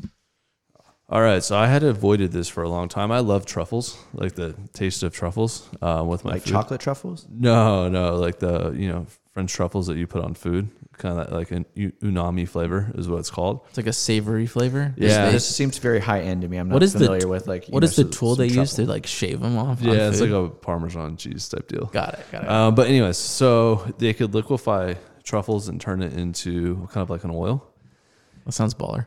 All 1.14 1.22
right, 1.22 1.44
so 1.44 1.56
I 1.56 1.68
had 1.68 1.84
avoided 1.84 2.32
this 2.32 2.50
for 2.50 2.64
a 2.64 2.70
long 2.70 2.90
time. 2.90 3.12
I 3.12 3.20
love 3.20 3.46
truffles, 3.46 4.04
like 4.16 4.34
the 4.34 4.56
taste 4.74 5.04
of 5.04 5.14
truffles 5.14 5.70
um, 5.80 6.08
with 6.08 6.26
my 6.26 6.32
Like 6.32 6.42
food. 6.42 6.50
chocolate 6.54 6.82
truffles? 6.82 7.28
No, 7.30 7.88
no, 7.88 8.16
like 8.16 8.40
the 8.40 8.72
you 8.72 8.88
know 8.88 9.06
French 9.32 9.54
truffles 9.54 9.86
that 9.88 9.98
you 9.98 10.08
put 10.08 10.24
on 10.24 10.34
food, 10.34 10.70
kind 10.98 11.20
of 11.20 11.32
like 11.32 11.52
an 11.52 11.68
u- 11.76 11.92
umami 12.02 12.50
flavor 12.50 12.92
is 12.96 13.08
what 13.08 13.20
it's 13.20 13.30
called. 13.30 13.60
It's 13.70 13.78
like 13.78 13.86
a 13.86 13.94
savory 13.94 14.48
flavor. 14.48 14.96
Yeah. 14.98 15.08
Just 15.30 15.32
This 15.50 15.56
seems 15.56 15.78
very 15.78 16.00
high 16.00 16.22
end 16.22 16.42
to 16.42 16.48
me. 16.48 16.58
I'm 16.58 16.70
not 16.70 16.74
What 16.74 16.84
is 16.84 16.94
the 16.94 17.00
familiar 17.00 17.20
t- 17.22 17.26
with 17.28 17.46
like. 17.46 17.68
you 17.68 17.74
What 17.74 17.82
know, 17.82 17.86
is 17.86 17.96
the 17.96 18.02
some- 18.04 18.12
tool 18.12 18.36
some 18.36 18.48
they 18.48 18.52
use 18.52 18.74
to 18.74 18.88
like 18.88 19.06
shave 19.06 19.40
them 19.40 19.56
off? 19.56 19.84
on 19.84 19.88
Yeah, 19.90 20.10
it's 20.10 20.18
food? 20.20 20.32
like 20.32 20.52
a 20.52 20.56
Parmesan 20.56 21.18
cheese 21.18 21.48
type 21.48 21.68
deal. 21.68 21.86
got 21.94 22.16
it, 22.16 22.26
got 22.32 22.44
it. 22.46 22.50
Um, 22.50 22.74
but 22.74 22.88
anyways, 22.88 23.18
so 23.18 23.86
they 24.00 24.14
could 24.16 24.34
liquefy 24.34 24.96
truffles 25.24 25.68
and 25.68 25.80
turn 25.80 26.02
it 26.02 26.14
into 26.14 26.88
kind 26.92 27.04
of 27.04 27.12
like 27.12 27.24
an 27.24 27.30
oil. 27.32 27.64
that 28.46 28.54
sounds 28.54 28.74
baller. 28.74 29.06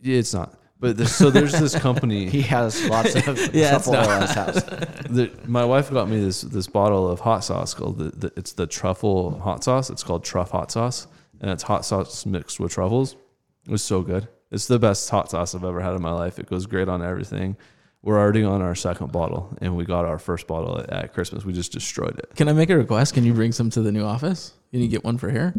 Yeah, 0.00 0.16
it's 0.18 0.32
not. 0.32 0.54
But 0.78 0.98
there's, 0.98 1.14
so 1.14 1.30
there's 1.30 1.52
this 1.52 1.74
company. 1.74 2.28
He 2.36 2.42
has 2.42 2.86
lots 2.88 3.14
of 3.14 3.26
Yeah, 3.54 3.76
it's 3.76 3.86
truffle 3.86 3.96
oil 3.96 4.10
in 4.10 4.22
his 4.22 4.30
house. 4.30 4.54
the, 5.08 5.32
my 5.46 5.64
wife 5.64 5.90
got 5.90 6.08
me 6.08 6.20
this 6.20 6.42
this 6.42 6.66
bottle 6.66 7.08
of 7.08 7.20
hot 7.20 7.44
sauce 7.44 7.72
called 7.72 7.98
the, 7.98 8.10
the 8.10 8.32
it's 8.36 8.52
the 8.52 8.66
truffle 8.66 9.38
hot 9.38 9.64
sauce. 9.64 9.88
It's 9.90 10.02
called 10.02 10.24
Truff 10.24 10.50
hot 10.50 10.70
sauce, 10.70 11.06
and 11.40 11.50
it's 11.50 11.62
hot 11.62 11.84
sauce 11.84 12.26
mixed 12.26 12.60
with 12.60 12.72
truffles. 12.72 13.16
It 13.66 13.70
was 13.70 13.82
so 13.82 14.02
good. 14.02 14.28
It's 14.50 14.66
the 14.66 14.78
best 14.78 15.08
hot 15.08 15.30
sauce 15.30 15.54
I've 15.54 15.64
ever 15.64 15.80
had 15.80 15.94
in 15.94 16.02
my 16.02 16.12
life. 16.12 16.38
It 16.38 16.46
goes 16.46 16.66
great 16.66 16.88
on 16.88 17.02
everything. 17.02 17.56
We're 18.02 18.18
already 18.18 18.44
on 18.44 18.62
our 18.62 18.74
second 18.74 19.10
bottle, 19.10 19.56
and 19.60 19.76
we 19.76 19.84
got 19.84 20.04
our 20.04 20.18
first 20.18 20.46
bottle 20.46 20.78
at, 20.78 20.90
at 20.90 21.12
Christmas. 21.14 21.44
We 21.44 21.52
just 21.52 21.72
destroyed 21.72 22.18
it. 22.18 22.36
Can 22.36 22.48
I 22.48 22.52
make 22.52 22.70
a 22.70 22.76
request? 22.76 23.14
Can 23.14 23.24
you 23.24 23.32
bring 23.34 23.50
some 23.50 23.70
to 23.70 23.80
the 23.80 23.90
new 23.90 24.04
office? 24.04 24.52
Can 24.70 24.80
you 24.80 24.88
get 24.88 25.02
one 25.02 25.18
for 25.18 25.30
here? 25.30 25.54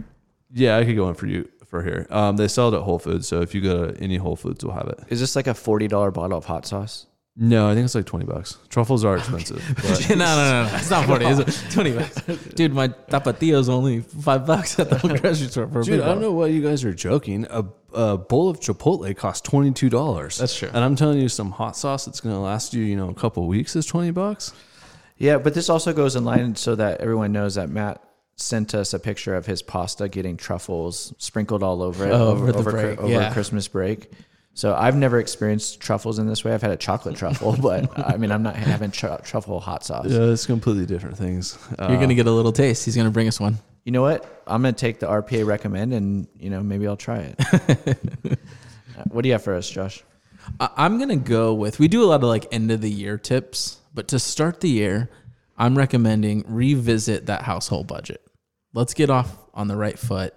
Yeah, 0.53 0.77
I 0.77 0.85
could 0.85 0.95
go 0.95 1.09
in 1.09 1.15
for 1.15 1.27
you 1.27 1.49
for 1.67 1.83
here. 1.83 2.07
Um, 2.09 2.37
they 2.37 2.47
sell 2.47 2.73
it 2.73 2.77
at 2.77 2.83
Whole 2.83 2.99
Foods, 2.99 3.27
so 3.27 3.41
if 3.41 3.53
you 3.53 3.61
go 3.61 3.91
to 3.91 4.01
any 4.01 4.17
Whole 4.17 4.35
Foods, 4.35 4.63
we'll 4.63 4.73
have 4.73 4.87
it. 4.87 4.99
Is 5.09 5.19
this 5.19 5.35
like 5.35 5.47
a 5.47 5.53
forty 5.53 5.87
dollar 5.87 6.11
bottle 6.11 6.37
of 6.37 6.45
hot 6.45 6.65
sauce? 6.65 7.05
No, 7.39 7.69
I 7.69 7.75
think 7.75 7.85
it's 7.85 7.93
like 7.93 8.05
twenty 8.05 8.25
bucks. 8.25 8.57
Truffles 8.69 9.05
are 9.05 9.17
expensive. 9.17 9.61
no, 10.09 10.15
no, 10.15 10.25
no, 10.25 10.63
no. 10.63 10.75
It's 10.75 10.89
not 10.89 11.05
forty. 11.05 11.25
It's 11.25 11.61
twenty 11.73 11.91
bucks. 11.93 12.19
Dude, 12.55 12.73
my 12.73 12.87
tapatio's 12.87 13.69
only 13.69 14.01
five 14.01 14.47
bucks 14.47 14.79
at 14.79 14.89
the 14.89 14.97
grocery 14.97 15.47
store 15.47 15.67
for 15.67 15.83
Dude, 15.83 16.01
I 16.01 16.07
don't 16.07 16.21
know 16.21 16.31
why 16.31 16.47
you 16.47 16.63
guys 16.63 16.83
are 16.83 16.93
joking. 16.93 17.45
A, 17.51 17.63
a 17.93 18.17
bowl 18.17 18.49
of 18.49 18.59
Chipotle 18.59 19.15
costs 19.15 19.47
twenty 19.47 19.71
two 19.71 19.89
dollars. 19.89 20.39
That's 20.39 20.57
true. 20.57 20.69
And 20.69 20.83
I'm 20.83 20.95
telling 20.95 21.19
you, 21.19 21.29
some 21.29 21.51
hot 21.51 21.77
sauce 21.77 22.05
that's 22.05 22.21
going 22.21 22.33
to 22.33 22.41
last 22.41 22.73
you, 22.73 22.83
you 22.83 22.95
know, 22.95 23.09
a 23.09 23.13
couple 23.13 23.45
weeks 23.47 23.75
is 23.75 23.85
twenty 23.85 24.09
bucks. 24.09 24.51
Yeah, 25.17 25.37
but 25.37 25.53
this 25.53 25.69
also 25.69 25.93
goes 25.93 26.15
in 26.15 26.23
line 26.23 26.55
so 26.55 26.75
that 26.75 27.01
everyone 27.01 27.31
knows 27.31 27.55
that 27.55 27.69
Matt 27.69 28.01
sent 28.37 28.73
us 28.75 28.93
a 28.93 28.99
picture 28.99 29.35
of 29.35 29.45
his 29.47 29.61
pasta 29.61 30.07
getting 30.07 30.37
truffles 30.37 31.13
sprinkled 31.17 31.63
all 31.63 31.81
over 31.81 32.05
it 32.07 32.11
Oh, 32.11 32.27
over, 32.29 32.43
over 32.43 32.51
the 32.51 32.57
over, 32.59 32.71
break, 32.71 32.99
over 32.99 33.07
yeah. 33.11 33.33
Christmas 33.33 33.67
break. 33.67 34.11
So 34.53 34.73
I've 34.73 34.95
never 34.95 35.19
experienced 35.19 35.79
truffles 35.81 36.17
in 36.17 36.27
this 36.27 36.43
way. 36.43 36.51
I've 36.53 36.61
had 36.63 36.71
a 36.71 36.77
chocolate 36.77 37.15
truffle, 37.15 37.55
but 37.61 37.97
I 37.99 38.17
mean, 38.17 38.31
I'm 38.31 38.41
not 38.43 38.55
having 38.55 38.91
tr- 38.91 39.07
truffle 39.23 39.59
hot 39.59 39.83
sauce. 39.83 40.07
Yeah, 40.07 40.31
it's 40.31 40.45
completely 40.45 40.85
different 40.85 41.17
things. 41.17 41.57
Uh, 41.77 41.87
You're 41.89 41.99
gonna 41.99 42.15
get 42.15 42.25
a 42.27 42.31
little 42.31 42.51
taste. 42.53 42.85
He's 42.85 42.95
gonna 42.95 43.11
bring 43.11 43.27
us 43.27 43.39
one. 43.39 43.57
You 43.85 43.91
know 43.91 44.01
what? 44.01 44.43
I'm 44.47 44.61
gonna 44.61 44.73
take 44.73 44.99
the 44.99 45.07
RPA 45.07 45.45
recommend, 45.45 45.93
and 45.93 46.27
you 46.39 46.49
know 46.49 46.61
maybe 46.63 46.87
I'll 46.87 46.97
try 46.97 47.33
it. 47.37 48.39
Uh, 48.97 49.03
what 49.11 49.21
do 49.21 49.27
you 49.29 49.33
have 49.33 49.43
for 49.43 49.53
us, 49.53 49.69
Josh? 49.69 50.03
I- 50.59 50.71
I'm 50.75 50.97
gonna 50.97 51.17
go 51.17 51.53
with. 51.53 51.77
We 51.77 51.87
do 51.87 52.03
a 52.03 52.07
lot 52.07 52.15
of 52.15 52.23
like 52.23 52.47
end 52.51 52.71
of 52.71 52.81
the 52.81 52.89
year 52.89 53.19
tips, 53.19 53.77
but 53.93 54.07
to 54.07 54.17
start 54.17 54.59
the 54.61 54.69
year, 54.69 55.07
I'm 55.55 55.77
recommending 55.77 56.43
revisit 56.47 57.27
that 57.27 57.43
household 57.43 57.85
budget. 57.85 58.26
Let's 58.73 58.93
get 58.93 59.09
off 59.09 59.37
on 59.53 59.67
the 59.67 59.75
right 59.75 59.97
foot. 59.97 60.33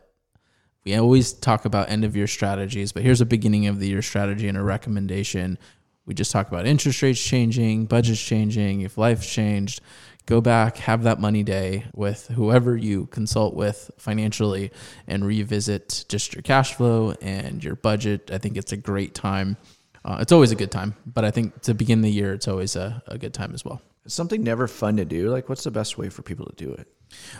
We 0.84 0.94
always 0.96 1.32
talk 1.32 1.64
about 1.64 1.90
end 1.90 2.04
of 2.04 2.16
year 2.16 2.26
strategies, 2.26 2.92
but 2.92 3.02
here's 3.02 3.20
a 3.20 3.26
beginning 3.26 3.66
of 3.66 3.80
the 3.80 3.88
year 3.88 4.02
strategy 4.02 4.48
and 4.48 4.56
a 4.56 4.62
recommendation. 4.62 5.58
We 6.06 6.14
just 6.14 6.32
talk 6.32 6.48
about 6.48 6.66
interest 6.66 7.02
rates 7.02 7.22
changing, 7.22 7.86
budgets 7.86 8.20
changing, 8.20 8.80
if 8.80 8.96
life's 8.96 9.30
changed. 9.30 9.80
Go 10.26 10.40
back, 10.40 10.78
have 10.78 11.02
that 11.02 11.20
money 11.20 11.42
day 11.42 11.84
with 11.94 12.28
whoever 12.28 12.76
you 12.76 13.06
consult 13.06 13.54
with 13.54 13.90
financially 13.98 14.70
and 15.06 15.24
revisit 15.24 16.04
just 16.08 16.34
your 16.34 16.42
cash 16.42 16.74
flow 16.74 17.14
and 17.20 17.62
your 17.62 17.74
budget. 17.74 18.30
I 18.32 18.38
think 18.38 18.56
it's 18.56 18.72
a 18.72 18.76
great 18.76 19.14
time. 19.14 19.56
Uh, 20.04 20.18
it's 20.20 20.32
always 20.32 20.50
a 20.50 20.56
good 20.56 20.70
time, 20.70 20.94
but 21.04 21.24
I 21.24 21.30
think 21.30 21.60
to 21.62 21.74
begin 21.74 22.00
the 22.00 22.10
year, 22.10 22.32
it's 22.32 22.48
always 22.48 22.74
a, 22.74 23.02
a 23.06 23.18
good 23.18 23.34
time 23.34 23.52
as 23.52 23.64
well. 23.64 23.82
Something 24.06 24.42
never 24.42 24.66
fun 24.66 24.96
to 24.96 25.04
do. 25.04 25.30
Like, 25.30 25.48
what's 25.48 25.64
the 25.64 25.70
best 25.70 25.98
way 25.98 26.08
for 26.08 26.22
people 26.22 26.46
to 26.46 26.54
do 26.56 26.72
it? 26.72 26.88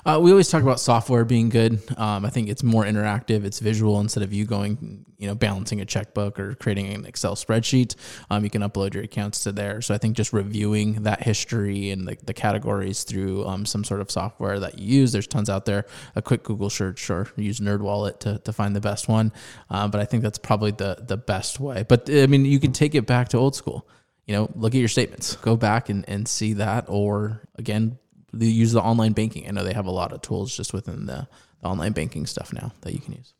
Uh, 0.04 0.18
we 0.20 0.30
always 0.30 0.48
talk 0.48 0.62
about 0.62 0.80
software 0.80 1.24
being 1.24 1.48
good. 1.48 1.80
Um, 1.96 2.24
I 2.24 2.30
think 2.30 2.48
it's 2.48 2.62
more 2.62 2.84
interactive. 2.84 3.44
It's 3.44 3.60
visual 3.60 4.00
instead 4.00 4.22
of 4.22 4.32
you 4.32 4.44
going, 4.44 5.04
you 5.18 5.26
know, 5.28 5.34
balancing 5.34 5.80
a 5.80 5.84
checkbook 5.84 6.38
or 6.38 6.54
creating 6.54 6.92
an 6.92 7.04
Excel 7.06 7.36
spreadsheet. 7.36 7.94
Um, 8.30 8.44
you 8.44 8.50
can 8.50 8.62
upload 8.62 8.94
your 8.94 9.04
accounts 9.04 9.44
to 9.44 9.52
there. 9.52 9.80
So 9.80 9.94
I 9.94 9.98
think 9.98 10.16
just 10.16 10.32
reviewing 10.32 11.02
that 11.04 11.22
history 11.22 11.90
and 11.90 12.06
the, 12.06 12.16
the 12.24 12.34
categories 12.34 13.04
through 13.04 13.46
um, 13.46 13.66
some 13.66 13.84
sort 13.84 14.00
of 14.00 14.10
software 14.10 14.58
that 14.58 14.78
you 14.78 15.00
use. 15.00 15.12
There's 15.12 15.26
tons 15.26 15.48
out 15.48 15.66
there. 15.66 15.86
A 16.16 16.22
quick 16.22 16.42
Google 16.42 16.70
search 16.70 17.08
or 17.10 17.28
use 17.36 17.60
NerdWallet 17.60 18.18
to, 18.20 18.38
to 18.38 18.52
find 18.52 18.74
the 18.74 18.80
best 18.80 19.08
one. 19.08 19.32
Uh, 19.68 19.88
but 19.88 20.00
I 20.00 20.04
think 20.04 20.22
that's 20.22 20.38
probably 20.38 20.72
the 20.72 20.96
the 21.00 21.16
best 21.16 21.60
way. 21.60 21.84
But 21.88 22.10
I 22.10 22.26
mean, 22.26 22.44
you 22.44 22.58
can 22.58 22.72
take 22.72 22.94
it 22.94 23.06
back 23.06 23.28
to 23.30 23.38
old 23.38 23.54
school. 23.54 23.86
You 24.30 24.36
know, 24.36 24.50
look 24.54 24.76
at 24.76 24.78
your 24.78 24.86
statements. 24.86 25.34
Go 25.34 25.56
back 25.56 25.88
and, 25.88 26.08
and 26.08 26.28
see 26.28 26.52
that. 26.52 26.84
Or 26.86 27.42
again, 27.56 27.98
use 28.32 28.70
the 28.70 28.80
online 28.80 29.12
banking. 29.12 29.48
I 29.48 29.50
know 29.50 29.64
they 29.64 29.72
have 29.72 29.86
a 29.86 29.90
lot 29.90 30.12
of 30.12 30.22
tools 30.22 30.56
just 30.56 30.72
within 30.72 31.06
the, 31.06 31.26
the 31.60 31.66
online 31.66 31.90
banking 31.90 32.26
stuff 32.26 32.52
now 32.52 32.70
that 32.82 32.92
you 32.92 33.00
can 33.00 33.14
use. 33.14 33.34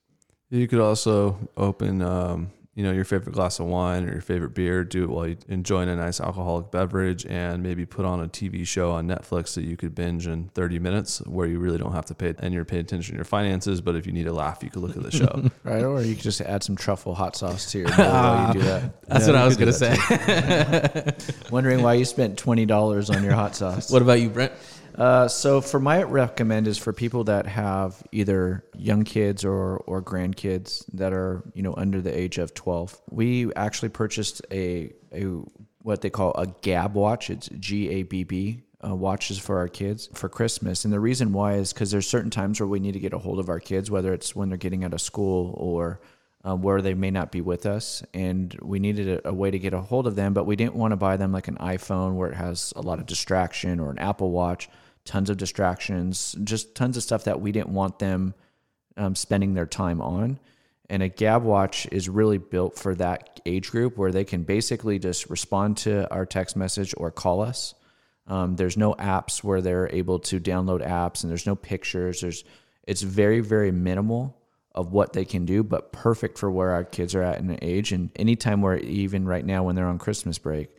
You 0.51 0.67
could 0.67 0.81
also 0.81 1.49
open, 1.57 2.03
um, 2.03 2.51
you 2.81 2.87
know, 2.87 2.93
your 2.93 3.05
favorite 3.05 3.35
glass 3.35 3.61
of 3.61 3.67
wine 3.67 4.09
or 4.09 4.13
your 4.13 4.23
favorite 4.23 4.55
beer. 4.55 4.85
Do 4.85 5.05
it 5.05 5.11
while 5.11 5.27
you're 5.27 5.37
enjoying 5.51 5.91
a 5.91 5.97
nice 5.97 6.19
alcoholic 6.19 6.71
beverage, 6.71 7.27
and 7.27 7.63
maybe 7.63 7.85
put 7.85 8.07
on 8.07 8.21
a 8.21 8.27
TV 8.27 8.67
show 8.67 8.91
on 8.93 9.07
Netflix 9.07 9.55
that 9.57 9.65
you 9.65 9.77
could 9.77 9.95
binge 9.95 10.27
in 10.27 10.49
30 10.55 10.79
minutes, 10.79 11.19
where 11.27 11.47
you 11.47 11.59
really 11.59 11.77
don't 11.77 11.93
have 11.93 12.07
to 12.07 12.15
pay 12.15 12.33
and 12.39 12.55
you're 12.55 12.65
paying 12.65 12.81
attention 12.81 13.13
to 13.13 13.17
your 13.19 13.27
finances. 13.27 13.83
But 13.83 13.97
if 13.97 14.07
you 14.07 14.13
need 14.15 14.27
a 14.27 14.33
laugh, 14.33 14.63
you 14.63 14.71
could 14.71 14.81
look 14.81 14.97
at 14.97 15.03
the 15.03 15.11
show. 15.11 15.51
Right, 15.63 15.83
or 15.85 16.01
you 16.01 16.15
could 16.15 16.23
just 16.25 16.41
add 16.41 16.63
some 16.63 16.75
truffle 16.75 17.15
hot 17.15 17.37
sauce 17.37 17.71
to 17.73 17.81
your 17.81 17.89
meal 17.89 17.97
while 17.99 18.47
you 18.55 18.61
do 18.61 18.67
that. 18.67 19.03
That's 19.09 19.27
Yeah, 19.27 19.33
what 19.35 19.43
I 19.43 19.45
was 19.45 19.57
going 19.59 19.73
to 19.73 21.15
say. 21.15 21.15
Wondering 21.51 21.83
why 21.83 21.95
you 21.95 22.07
spent 22.07 22.39
twenty 22.39 22.65
dollars 22.65 23.11
on 23.11 23.23
your 23.23 23.35
hot 23.35 23.55
sauce. 23.55 23.91
what 23.91 24.01
about 24.01 24.21
you, 24.21 24.31
Brent? 24.31 24.53
Uh, 24.95 25.29
so 25.29 25.61
for 25.61 25.81
my 25.81 26.03
recommend 26.03 26.67
is 26.67 26.79
for 26.79 26.93
people 26.93 27.25
that 27.25 27.47
have 27.47 28.03
either 28.13 28.65
young 28.77 29.05
kids 29.05 29.45
or 29.45 29.79
or 29.79 30.03
grandkids 30.03 30.85
that 30.93 31.13
are 31.13 31.43
you 31.55 31.63
know 31.63 31.75
under 31.77 32.01
the 32.01 32.17
age 32.17 32.39
of 32.39 32.55
12. 32.55 33.01
We 33.11 33.53
actually 33.55 33.91
purchased 33.91 34.43
a 34.51 34.93
a 35.13 35.25
what 35.83 36.03
they 36.03 36.11
call 36.11 36.33
a 36.33 36.47
Gabb 36.47 36.93
watch. 36.93 37.31
It's 37.31 37.49
G 37.59 37.89
A 37.91 38.03
B 38.03 38.25
B. 38.25 38.63
Uh, 38.83 38.95
watches 38.95 39.39
for 39.39 39.59
our 39.59 39.69
kids 39.69 40.09
for 40.15 40.31
Christmas, 40.31 40.87
and 40.87 40.93
the 40.93 41.01
reason 41.01 41.35
why 41.35 41.53
is 41.53 41.71
because 41.71 41.91
there's 41.91 42.09
certain 42.09 42.31
times 42.31 42.59
where 42.59 42.67
we 42.67 42.81
need 42.81 42.93
to 42.93 42.99
get 42.99 43.13
a 43.13 43.19
hold 43.19 43.39
of 43.39 43.51
our 43.51 43.61
kids, 43.61 43.91
whether 43.91 44.15
it's 44.15 44.35
when 44.35 44.49
they're 44.49 44.57
getting 44.57 44.85
out 44.85 44.95
of 44.95 45.03
school 45.03 45.55
or 45.59 46.01
uh, 46.45 46.57
where 46.57 46.81
they 46.81 46.95
may 46.95 47.11
not 47.11 47.33
be 47.33 47.41
with 47.41 47.67
us, 47.67 48.03
and 48.15 48.57
we 48.63 48.79
needed 48.79 49.09
a, 49.09 49.29
a, 49.29 49.35
way 49.35 49.51
to 49.51 49.59
get 49.59 49.75
a 49.75 49.81
hold 49.81 50.07
of 50.07 50.17
them, 50.17 50.33
but 50.33 50.45
we 50.45 50.57
didn't 50.57 50.75
want 50.75 50.93
to 50.93 50.97
buy 50.97 51.17
them 51.17 51.33
like 51.33 51.49
an 51.49 51.57
iPhone 51.57 52.15
where 52.15 52.31
it 52.31 52.37
has 52.37 52.73
a 52.77 52.81
lot 52.81 52.99
of 52.99 53.07
distraction 53.07 53.79
or 53.79 53.91
an 53.91 53.99
Apple 53.99 54.31
Watch, 54.31 54.69
tons 55.05 55.29
of 55.29 55.37
distractions, 55.37 56.35
just 56.43 56.75
tons 56.75 56.97
of 56.97 57.03
stuff 57.03 57.25
that 57.25 57.41
we 57.41 57.53
didn't 57.53 57.69
want 57.69 57.99
them 57.99 58.35
um, 58.97 59.15
spending 59.15 59.55
their 59.55 59.67
time 59.67 60.01
on. 60.01 60.39
And 60.89 61.03
a 61.03 61.11
Gabb 61.11 61.43
Watch 61.43 61.87
is 61.93 62.09
really 62.09 62.39
built 62.39 62.79
for 62.79 62.95
that 62.97 63.41
age 63.47 63.71
group 63.71 63.97
where 63.97 64.11
they 64.11 64.25
can 64.25 64.43
basically 64.43 64.99
just 64.99 65.31
respond 65.31 65.77
to 65.79 66.11
our 66.11 66.27
text 66.27 66.57
message 66.57 66.95
or 66.97 67.11
call 67.11 67.43
us 67.43 67.75
um, 68.31 68.55
there's 68.55 68.77
no 68.77 68.95
apps 68.95 69.43
where 69.43 69.61
they're 69.61 69.89
able 69.93 70.21
to 70.21 70.39
download 70.39 70.87
apps, 70.87 71.23
and 71.23 71.31
there's 71.31 71.47
no 71.47 71.57
pictures. 71.57 72.21
There's 72.21 72.45
it's 72.87 73.03
very 73.03 73.41
very 73.41 73.73
minimal 73.73 74.40
of 74.75 74.93
what 74.93 75.13
they 75.13 75.25
can 75.25 75.45
do, 75.45 75.63
but 75.63 75.93
perfect 75.93 76.39
for 76.39 76.51
where 76.51 76.71
our 76.71 76.85
kids 76.85 77.15
are 77.15 77.23
at 77.23 77.39
in 77.39 77.59
age. 77.63 77.93
And 77.93 78.11
anytime 78.17 78.63
where 78.63 78.79
even 78.79 79.27
right 79.27 79.45
now 79.45 79.65
when 79.65 79.75
they're 79.75 79.87
on 79.87 79.99
Christmas 79.99 80.39
break, 80.39 80.71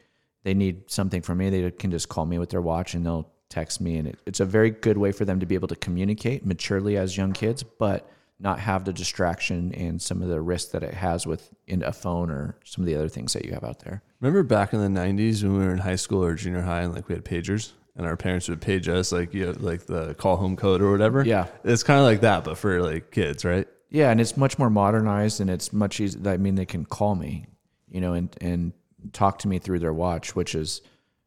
they 0.44 0.54
need 0.54 0.90
something 0.90 1.22
from 1.22 1.38
me, 1.38 1.50
they 1.50 1.72
can 1.72 1.92
just 1.92 2.10
call 2.10 2.26
me 2.26 2.40
with 2.40 2.50
their 2.50 2.62
watch 2.62 2.94
and 2.94 3.06
they'll 3.06 3.30
text 3.52 3.82
me, 3.82 3.98
and 3.98 4.08
it, 4.08 4.20
it's 4.26 4.40
a 4.40 4.46
very 4.46 4.72
good 4.72 4.98
way 4.98 5.12
for 5.12 5.26
them 5.26 5.40
to 5.42 5.46
be 5.46 5.56
able 5.56 5.68
to 5.68 5.76
communicate 5.76 6.46
maturely 6.46 6.98
as 6.98 7.16
young 7.16 7.34
kids, 7.34 7.62
but 7.62 8.10
not 8.40 8.60
have 8.60 8.86
the 8.86 8.94
distraction 8.94 9.72
and 9.76 10.02
some 10.02 10.24
of 10.24 10.30
the 10.30 10.42
risk 10.42 10.72
that 10.72 10.82
it 10.82 10.96
has 10.96 11.28
with 11.28 11.52
in 11.68 11.84
a 11.84 11.92
phone 11.92 12.32
or 12.32 12.58
some 12.64 12.84
of 12.84 12.88
the 12.88 12.96
other 12.96 13.10
things 13.10 13.34
that 13.34 13.46
you 13.46 13.52
have 13.52 13.64
out 13.64 13.80
there. 13.82 14.02
Remember 14.20 14.42
back 14.42 14.74
in 14.74 14.80
the 14.80 15.00
'90s 15.00 15.44
when 15.44 15.60
we 15.60 15.66
were 15.66 15.74
in 15.74 15.78
high 15.78 15.96
school 15.96 16.24
or 16.24 16.34
junior 16.34 16.62
high, 16.62 16.82
and 16.82 16.96
like 16.96 17.08
we 17.08 17.14
had 17.14 17.24
pagers, 17.24 17.74
and 17.96 18.08
our 18.08 18.18
parents 18.18 18.50
would 18.50 18.62
page 18.62 18.88
us 18.88 19.12
like 19.12 19.34
you 19.34 19.48
know, 19.48 19.56
like 19.60 19.86
the 19.86 20.16
call 20.16 20.38
home 20.38 20.56
code 20.56 20.82
or 20.82 20.92
whatever. 20.92 21.24
Yeah, 21.24 21.48
it's 21.64 21.84
kind 21.84 22.00
of 22.00 22.06
like 22.06 22.22
that, 22.22 22.44
but 22.44 22.58
for 22.58 22.82
like 22.82 23.12
kids, 23.12 23.46
right? 23.46 23.68
Yeah, 23.92 24.10
and 24.10 24.22
it's 24.22 24.38
much 24.38 24.58
more 24.58 24.70
modernized, 24.70 25.42
and 25.42 25.50
it's 25.50 25.74
much 25.74 26.00
easier. 26.00 26.28
I 26.30 26.38
mean, 26.38 26.56
they 26.56 26.66
can 26.66 26.86
call 26.86 27.14
me, 27.16 27.46
you 27.90 28.02
know, 28.02 28.14
and 28.14 28.36
and 28.40 28.74
talk 29.12 29.40
to 29.40 29.48
me 29.48 29.60
through 29.60 29.80
their 29.80 29.94
watch, 29.94 30.36
which 30.36 30.56
is, 30.56 30.82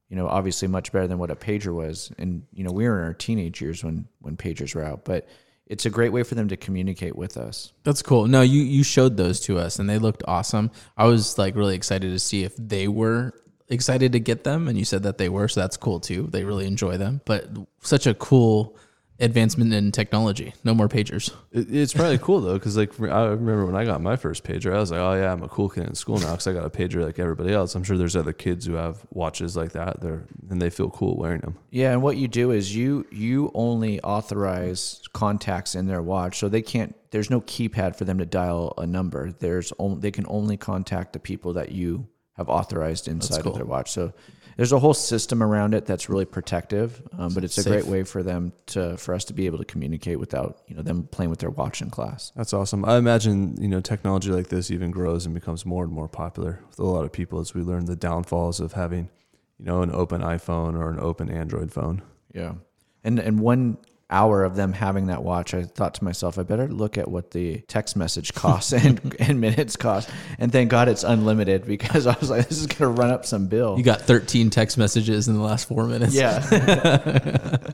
you 0.09 0.17
know, 0.17 0.27
obviously 0.27 0.67
much 0.67 0.91
better 0.91 1.07
than 1.07 1.19
what 1.19 1.31
a 1.31 1.37
pager 1.37 1.75
was. 1.75 2.11
And 2.19 2.45
you 2.53 2.65
know, 2.65 2.73
we 2.73 2.89
were 2.89 2.99
in 3.01 3.05
our 3.05 3.15
teenage 3.15 3.61
years 3.61 3.85
when 3.85 4.09
when 4.21 4.37
pagers 4.37 4.75
were 4.75 4.83
out, 4.83 5.05
but 5.05 5.29
it's 5.67 5.87
a 5.87 5.91
great 5.91 6.13
way 6.13 6.23
for 6.23 6.35
them 6.35 6.49
to 6.49 6.57
communicate 6.57 7.17
with 7.17 7.37
us. 7.37 7.73
That's 7.85 8.03
cool. 8.03 8.27
No, 8.27 8.41
you 8.41 8.63
you 8.63 8.83
showed 8.83 9.17
those 9.17 9.41
to 9.41 9.59
us 9.59 9.79
and 9.79 9.89
they 9.89 9.99
looked 9.99 10.23
awesome. 10.27 10.71
I 10.97 11.07
was 11.07 11.39
like 11.39 11.57
really 11.57 11.75
excited 11.75 12.11
to 12.11 12.19
see 12.19 12.45
if 12.45 12.55
they 12.57 12.89
were 12.89 13.33
excited 13.69 14.13
to 14.13 14.21
get 14.21 14.45
them 14.45 14.69
and 14.69 14.79
you 14.79 14.85
said 14.85 15.03
that 15.05 15.19
they 15.19 15.29
were, 15.29 15.49
so 15.49 15.61
that's 15.61 15.77
cool 15.77 16.01
too. 16.01 16.29
They 16.31 16.45
really 16.45 16.67
enjoy 16.67 16.97
them. 16.99 17.23
But 17.25 17.49
such 17.81 18.07
a 18.07 18.15
cool 18.15 18.77
advancement 19.21 19.73
in 19.73 19.93
technology. 19.93 20.55
No 20.65 20.75
more 20.75 20.89
pagers. 20.89 21.33
It, 21.53 21.73
it's 21.73 21.95
probably 21.95 22.19
cool 22.19 22.41
though, 22.41 22.55
because 22.55 22.77
like 22.77 22.99
I 23.01 23.27
remember 23.27 23.67
when 23.67 23.77
I 23.77 23.85
got 23.85 24.01
my 24.01 24.17
first 24.17 24.45
pager, 24.45 24.75
I 24.75 24.81
was 24.81 24.91
like, 24.91 25.01
oh 25.01 25.15
yeah, 25.15 25.33
I'm 25.33 25.43
a 25.43 25.49
cool 25.49 25.69
kid 25.69 25.85
in 25.85 25.95
school 25.95 26.19
now 26.19 26.33
because 26.33 26.47
I 26.47 26.53
got 26.53 26.65
a 26.65 26.71
pager 26.71 27.05
like 27.05 27.19
everybody 27.19 27.53
else. 27.53 27.75
I'm 27.75 27.85
sure 27.85 27.97
there's 27.97 28.17
other 28.17 28.33
kids 28.33 28.67
who 28.67 28.75
have 28.75 29.07
watches 29.11 29.57
like 29.57 29.73
that, 29.73 30.01
there 30.01 30.25
and 30.51 30.61
they 30.61 30.71
feel 30.71 30.91
cool 30.91 31.17
wearing 31.17 31.41
them. 31.41 31.57
Yeah, 31.71 31.93
and 31.93 32.03
what 32.03 32.17
you 32.17 32.29
do 32.29 32.51
is 32.51 32.75
you 32.75 33.07
you 33.11 33.51
only 33.55 34.01
authorize 34.01 35.01
contacts 35.13 35.75
in 35.75 35.87
their 35.87 36.03
watch, 36.03 36.39
so 36.39 36.49
they 36.49 36.63
can't. 36.63 36.95
There's 37.11 37.31
no 37.31 37.41
keypad 37.43 37.97
for 37.97 38.05
them 38.05 38.19
to 38.19 38.27
dial 38.27 38.75
a 38.79 38.87
number. 38.87 39.31
There's 39.31 39.73
only 39.79 40.01
they 40.01 40.11
can 40.11 40.27
only 40.29 40.57
contact 40.57 41.13
the 41.13 41.21
people 41.21 41.53
that 41.55 41.71
you 41.71 42.09
have 42.37 42.49
authorized 42.49 43.07
inside 43.07 43.43
cool. 43.43 43.53
of 43.53 43.59
their 43.59 43.67
watch. 43.67 43.93
So 43.93 44.13
there's 44.57 44.73
a 44.73 44.79
whole 44.79 44.95
system 44.95 45.43
around 45.43 45.75
it 45.75 45.87
that's 45.87 46.09
really 46.09 46.25
protective, 46.25 47.03
um, 47.19 47.35
but 47.35 47.45
it's 47.45 47.55
Safe. 47.55 47.67
a 47.67 47.69
great 47.71 47.87
way 47.87 48.05
for 48.05 48.23
them 48.23 48.53
to 48.67 48.97
for 48.97 49.15
us 49.15 49.25
to 49.27 49.33
be 49.33 49.47
able 49.47 49.59
to 49.59 49.65
communicate 49.65 50.19
without 50.19 50.63
you 50.67 50.77
know 50.77 50.83
them 50.83 51.09
playing 51.11 51.31
with 51.31 51.41
their 51.41 51.51
watch 51.51 51.83
in 51.83 51.91
class. 51.91 52.33
That's 52.37 52.53
awesome. 52.53 52.85
I 52.85 52.97
imagine 52.97 53.61
you 53.61 53.69
know 53.69 53.81
technology 53.81 54.31
like 54.31 54.49
this 54.49 54.71
even 54.71 54.91
grows 54.91 55.27
and 55.27 55.35
becomes 55.35 55.67
more 55.67 55.85
and 55.85 55.93
more 55.93 56.09
popular 56.09 56.61
with 56.69 56.79
a 56.79 56.85
lot 56.85 57.05
of 57.05 57.13
people 57.13 57.41
as 57.41 57.55
we 57.55 57.63
learn 57.63 57.87
the 57.87 57.97
downfalls 57.97 58.61
of 58.61 58.73
having 58.73 59.11
you 59.59 59.65
know 59.65 59.83
an 59.83 59.91
open 59.93 60.21
iPhone 60.21 60.79
or 60.79 60.91
an 60.91 61.01
open 61.01 61.31
Android 61.31 61.73
phone. 61.73 62.03
Yeah, 62.33 62.55
and 63.03 63.19
and 63.19 63.41
one 63.41 63.79
hour 64.11 64.45
of 64.45 64.57
them 64.57 64.73
having 64.73 65.07
that 65.07 65.23
watch, 65.23 65.55
I 65.55 65.63
thought 65.63 65.95
to 65.95 66.05
myself, 66.05 66.39
I 66.39 66.43
better 66.43 66.69
look 66.69 66.99
at 66.99 67.09
what 67.09 67.31
the 67.31 67.59
text 67.69 67.97
message 67.97 68.35
costs 68.35 68.73
and, 68.85 69.17
and 69.19 69.41
minutes 69.41 69.77
cost. 69.77 70.11
And 70.39 70.53
thank 70.53 70.71
God 70.71 70.89
it's 70.89 71.05
unlimited 71.05 71.65
because 71.65 72.07
I 72.09 72.17
was 72.19 72.31
like, 72.31 72.49
this 72.49 72.59
is 72.59 72.67
going 72.67 72.95
to 72.95 73.01
run 73.01 73.11
up 73.11 73.27
some 73.27 73.47
bill. 73.47 73.77
You 73.77 73.85
got 73.85 74.03
13 74.03 74.51
text 74.51 74.79
messages 74.79 75.29
in 75.29 75.35
the 75.35 75.43
last 75.43 75.69
four 75.69 75.87
minutes. 75.87 76.15
Yeah. 76.15 77.59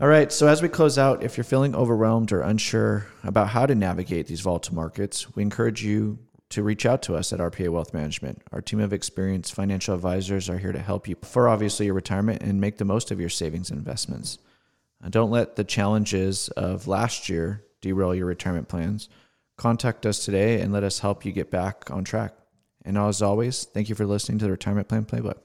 All 0.00 0.08
right. 0.08 0.32
So 0.32 0.48
as 0.48 0.62
we 0.62 0.68
close 0.68 0.96
out, 0.96 1.22
if 1.22 1.36
you're 1.36 1.44
feeling 1.44 1.74
overwhelmed 1.74 2.32
or 2.32 2.40
unsure 2.40 3.06
about 3.22 3.48
how 3.48 3.66
to 3.66 3.74
navigate 3.74 4.26
these 4.26 4.40
volatile 4.40 4.74
markets, 4.74 5.34
we 5.34 5.42
encourage 5.42 5.84
you 5.84 6.18
to 6.50 6.62
reach 6.62 6.84
out 6.84 7.02
to 7.02 7.14
us 7.14 7.32
at 7.32 7.38
RPA 7.38 7.68
Wealth 7.68 7.94
Management. 7.94 8.42
Our 8.50 8.60
team 8.60 8.80
of 8.80 8.92
experienced 8.92 9.54
financial 9.54 9.94
advisors 9.94 10.50
are 10.50 10.58
here 10.58 10.72
to 10.72 10.80
help 10.80 11.06
you 11.06 11.16
for 11.22 11.48
obviously 11.48 11.86
your 11.86 11.94
retirement 11.94 12.42
and 12.42 12.60
make 12.60 12.78
the 12.78 12.84
most 12.84 13.10
of 13.10 13.20
your 13.20 13.28
savings 13.28 13.70
and 13.70 13.78
investments. 13.78 14.38
Uh, 15.02 15.08
don't 15.08 15.30
let 15.30 15.56
the 15.56 15.64
challenges 15.64 16.48
of 16.50 16.86
last 16.86 17.28
year 17.28 17.64
derail 17.80 18.14
your 18.14 18.26
retirement 18.26 18.68
plans. 18.68 19.08
Contact 19.56 20.06
us 20.06 20.24
today 20.24 20.60
and 20.60 20.72
let 20.72 20.84
us 20.84 21.00
help 21.00 21.24
you 21.24 21.32
get 21.32 21.50
back 21.50 21.90
on 21.90 22.04
track. 22.04 22.34
And 22.84 22.96
as 22.96 23.20
always, 23.20 23.64
thank 23.64 23.88
you 23.88 23.94
for 23.94 24.06
listening 24.06 24.38
to 24.38 24.46
the 24.46 24.50
Retirement 24.50 24.88
Plan 24.88 25.04
Playbook. 25.04 25.38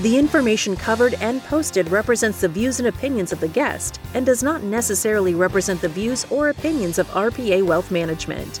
The 0.00 0.18
information 0.18 0.74
covered 0.74 1.14
and 1.14 1.40
posted 1.44 1.88
represents 1.88 2.40
the 2.40 2.48
views 2.48 2.80
and 2.80 2.88
opinions 2.88 3.32
of 3.32 3.38
the 3.38 3.46
guest 3.46 4.00
and 4.14 4.26
does 4.26 4.42
not 4.42 4.64
necessarily 4.64 5.36
represent 5.36 5.80
the 5.80 5.88
views 5.88 6.26
or 6.30 6.48
opinions 6.48 6.98
of 6.98 7.06
RPA 7.10 7.64
Wealth 7.64 7.92
Management. 7.92 8.60